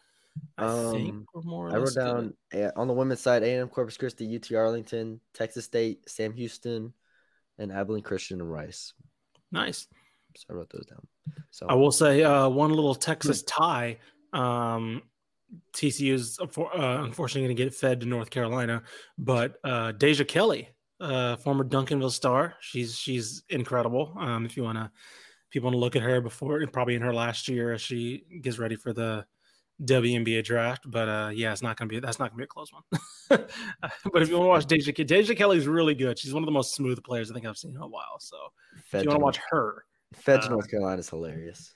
I 0.58 0.92
think 0.92 1.10
Um, 1.12 1.26
we're 1.34 1.42
more. 1.42 1.70
Or 1.70 1.74
I 1.74 1.78
wrote 1.78 1.96
down 1.96 2.34
uh, 2.54 2.72
on 2.76 2.88
the 2.88 2.94
women's 2.94 3.22
side: 3.22 3.44
A&M 3.44 3.70
Corpus 3.70 3.98
Christi, 3.98 4.36
UT 4.36 4.52
Arlington, 4.54 5.22
Texas 5.34 5.66
State, 5.66 6.10
Sam 6.10 6.34
Houston, 6.34 6.94
and 7.58 7.72
Abilene 7.72 8.04
Christian 8.04 8.42
and 8.42 8.52
Rice. 8.52 8.94
Nice. 9.52 9.88
So 10.36 10.46
I 10.50 10.54
wrote 10.54 10.70
those 10.70 10.86
down. 10.86 11.08
So 11.52 11.68
I 11.68 11.74
will 11.74 11.92
say 11.92 12.24
uh, 12.24 12.50
one 12.50 12.72
little 12.72 12.96
Texas 12.96 13.44
tie. 13.44 13.98
Um, 14.34 15.02
TCU 15.74 16.14
is 16.14 16.40
uh, 16.40 16.46
unfortunately 17.04 17.48
going 17.48 17.58
to 17.58 17.64
get 17.64 17.74
fed 17.74 18.02
to 18.02 18.06
North 18.06 18.30
Carolina, 18.30 18.84
but 19.18 19.56
uh, 19.64 19.92
Deja 19.94 20.24
Kelly, 20.24 20.70
uh, 21.00 21.38
former 21.38 21.64
Duncanville 21.64 22.12
star, 22.12 22.56
she's 22.62 22.96
she's 22.96 23.44
incredible. 23.50 24.14
Um, 24.20 24.46
if 24.46 24.56
you 24.56 24.64
want 24.64 24.78
to, 24.78 24.92
if 25.50 25.56
you 25.56 25.62
want 25.62 25.74
to 25.74 25.80
look 25.80 25.96
at 25.96 26.04
her 26.04 26.22
before, 26.22 26.66
probably 26.68 26.96
in 26.96 27.02
her 27.02 27.14
last 27.14 27.48
year 27.48 27.74
as 27.74 27.82
she 27.82 28.26
gets 28.42 28.60
ready 28.60 28.76
for 28.76 28.94
the 28.94 29.26
WNBA 29.84 30.44
draft. 30.44 30.84
But 30.86 31.08
uh, 31.08 31.32
yeah, 31.34 31.52
it's 31.52 31.62
not 31.62 31.78
going 31.78 31.90
to 31.90 31.96
be 31.96 32.00
that's 32.00 32.20
not 32.20 32.32
going 32.32 32.38
to 32.38 32.42
be 32.42 32.44
a 32.44 32.48
close 32.48 32.72
one. 32.72 32.84
but 34.12 34.22
if 34.22 34.30
you 34.30 34.38
want 34.38 34.46
to 34.46 34.50
watch 34.50 34.66
Deja, 34.66 34.92
Deja 34.92 35.34
Kelly's 35.36 35.68
really 35.68 35.96
good. 35.96 36.20
She's 36.20 36.34
one 36.34 36.44
of 36.44 36.48
the 36.48 36.52
most 36.52 36.76
smooth 36.76 37.04
players 37.04 37.32
I 37.32 37.34
think 37.34 37.46
I've 37.46 37.58
seen 37.58 37.76
in 37.76 37.82
a 37.82 37.88
while. 37.88 38.20
So 38.20 38.38
Fed 38.86 39.00
if 39.00 39.04
you 39.06 39.10
want 39.10 39.20
to 39.20 39.26
watch 39.26 39.40
her, 39.50 39.86
Fed 40.14 40.42
to 40.42 40.48
uh, 40.48 40.52
North 40.52 40.70
Carolina 40.70 41.00
is 41.00 41.10
hilarious. 41.10 41.74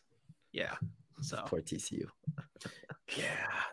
yeah. 0.51 0.73
So 1.21 1.41
Poor 1.45 1.61
TCU. 1.61 2.05
Yeah, 3.17 3.25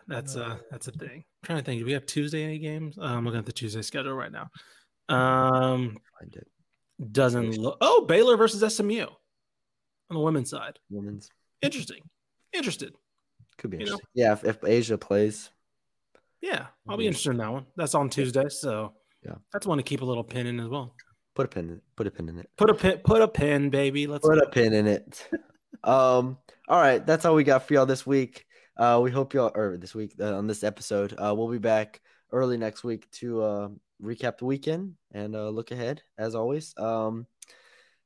that's 0.07 0.35
a 0.35 0.59
that's 0.69 0.87
a 0.87 0.91
thing. 0.91 1.17
I'm 1.17 1.43
trying 1.43 1.59
to 1.59 1.65
think. 1.65 1.79
Do 1.81 1.85
we 1.85 1.91
have 1.93 2.05
Tuesday 2.05 2.43
any 2.43 2.59
games? 2.59 2.97
Uh, 2.97 3.03
I'm 3.05 3.25
looking 3.25 3.39
at 3.39 3.45
the 3.45 3.51
Tuesday 3.51 3.81
schedule 3.81 4.13
right 4.13 4.31
now. 4.31 4.49
Um 5.09 5.97
Find 6.19 6.35
it. 6.35 6.47
doesn't 7.11 7.57
look 7.57 7.77
oh 7.81 8.05
Baylor 8.07 8.37
versus 8.37 8.61
SMU 8.75 9.01
on 9.03 10.15
the 10.15 10.19
women's 10.19 10.49
side. 10.49 10.79
Women's 10.89 11.29
Interesting. 11.61 12.01
Interested. 12.53 12.93
could 13.57 13.71
be 13.71 13.77
You 13.77 13.85
know? 13.85 13.91
interesting. 13.93 14.07
Yeah, 14.13 14.33
if, 14.33 14.43
if 14.45 14.61
Aijha 14.61 14.99
plays, 14.99 15.49
Yeah, 16.41 16.67
I'll 16.87 16.97
be 16.97 17.07
interested 17.07 17.31
in 17.31 17.37
that 17.37 17.51
one. 17.51 17.65
That's 17.75 17.95
on 17.95 18.09
Tuesday, 18.09 18.47
so 18.49 18.93
Yeah. 19.25 19.35
that's 19.51 19.65
one 19.67 19.77
to 19.77 19.83
keep 19.83 20.01
a 20.01 20.05
little 20.05 20.23
pin 20.23 20.47
in 20.47 20.59
as 20.59 20.67
well. 20.69 20.95
Put 21.41 21.57
a 21.57 21.61
pin 21.61 21.69
in 21.69 21.75
it. 21.77 21.83
Put 21.95 22.07
a 22.07 22.11
pin 22.11 22.29
in 22.29 22.39
it. 22.39 22.49
Put 22.57 22.69
a 22.69 22.73
pin 22.73 22.97
put 23.03 23.21
a 23.21 23.27
pin, 23.27 23.69
baby. 23.69 24.07
Let's 24.07 24.27
Put 24.27 24.39
go. 24.39 24.45
a 24.45 24.49
pin 24.49 24.73
in 24.73 24.87
it. 24.87 25.27
um. 25.83 26.37
All 26.67 26.79
right, 26.79 27.05
that's 27.05 27.25
all 27.25 27.35
we 27.35 27.43
got 27.43 27.67
for 27.67 27.73
y'all 27.73 27.85
this 27.85 28.05
week. 28.05 28.45
Uh, 28.77 28.99
we 29.03 29.11
hope 29.11 29.33
y'all 29.33 29.51
or 29.55 29.77
this 29.77 29.93
week 29.93 30.13
uh, 30.19 30.37
on 30.37 30.47
this 30.47 30.63
episode. 30.63 31.13
Uh, 31.17 31.33
we'll 31.35 31.49
be 31.49 31.57
back 31.57 31.99
early 32.31 32.57
next 32.57 32.83
week 32.83 33.09
to 33.11 33.41
uh 33.41 33.69
recap 34.01 34.37
the 34.37 34.45
weekend 34.45 34.93
and 35.11 35.35
uh, 35.35 35.49
look 35.49 35.71
ahead 35.71 36.01
as 36.17 36.35
always. 36.35 36.73
Um. 36.77 37.25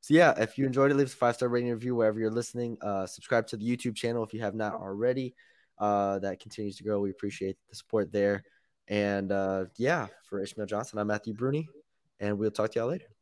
So 0.01 0.13
yeah, 0.13 0.33
if 0.37 0.57
you 0.57 0.65
enjoyed 0.65 0.91
it, 0.91 0.95
leave 0.95 1.07
us 1.07 1.13
a 1.13 1.17
five 1.17 1.35
star 1.35 1.49
rating 1.49 1.71
review 1.71 1.95
wherever 1.95 2.19
you're 2.19 2.31
listening. 2.31 2.77
Uh, 2.81 3.05
subscribe 3.07 3.47
to 3.47 3.57
the 3.57 3.65
YouTube 3.65 3.95
channel 3.95 4.23
if 4.23 4.33
you 4.33 4.41
have 4.41 4.53
not 4.55 4.73
already. 4.75 5.35
Uh, 5.79 6.19
that 6.19 6.39
continues 6.39 6.77
to 6.77 6.83
grow. 6.83 6.99
We 6.99 7.09
appreciate 7.09 7.57
the 7.69 7.75
support 7.75 8.11
there. 8.11 8.43
And 8.87 9.31
uh, 9.31 9.65
yeah, 9.77 10.07
for 10.29 10.39
Ishmael 10.41 10.67
Johnson, 10.67 10.99
I'm 10.99 11.07
Matthew 11.07 11.33
Brune, 11.33 11.65
and 12.19 12.37
we'll 12.37 12.51
talk 12.51 12.71
to 12.73 12.79
y'all 12.79 12.89
later. 12.89 13.14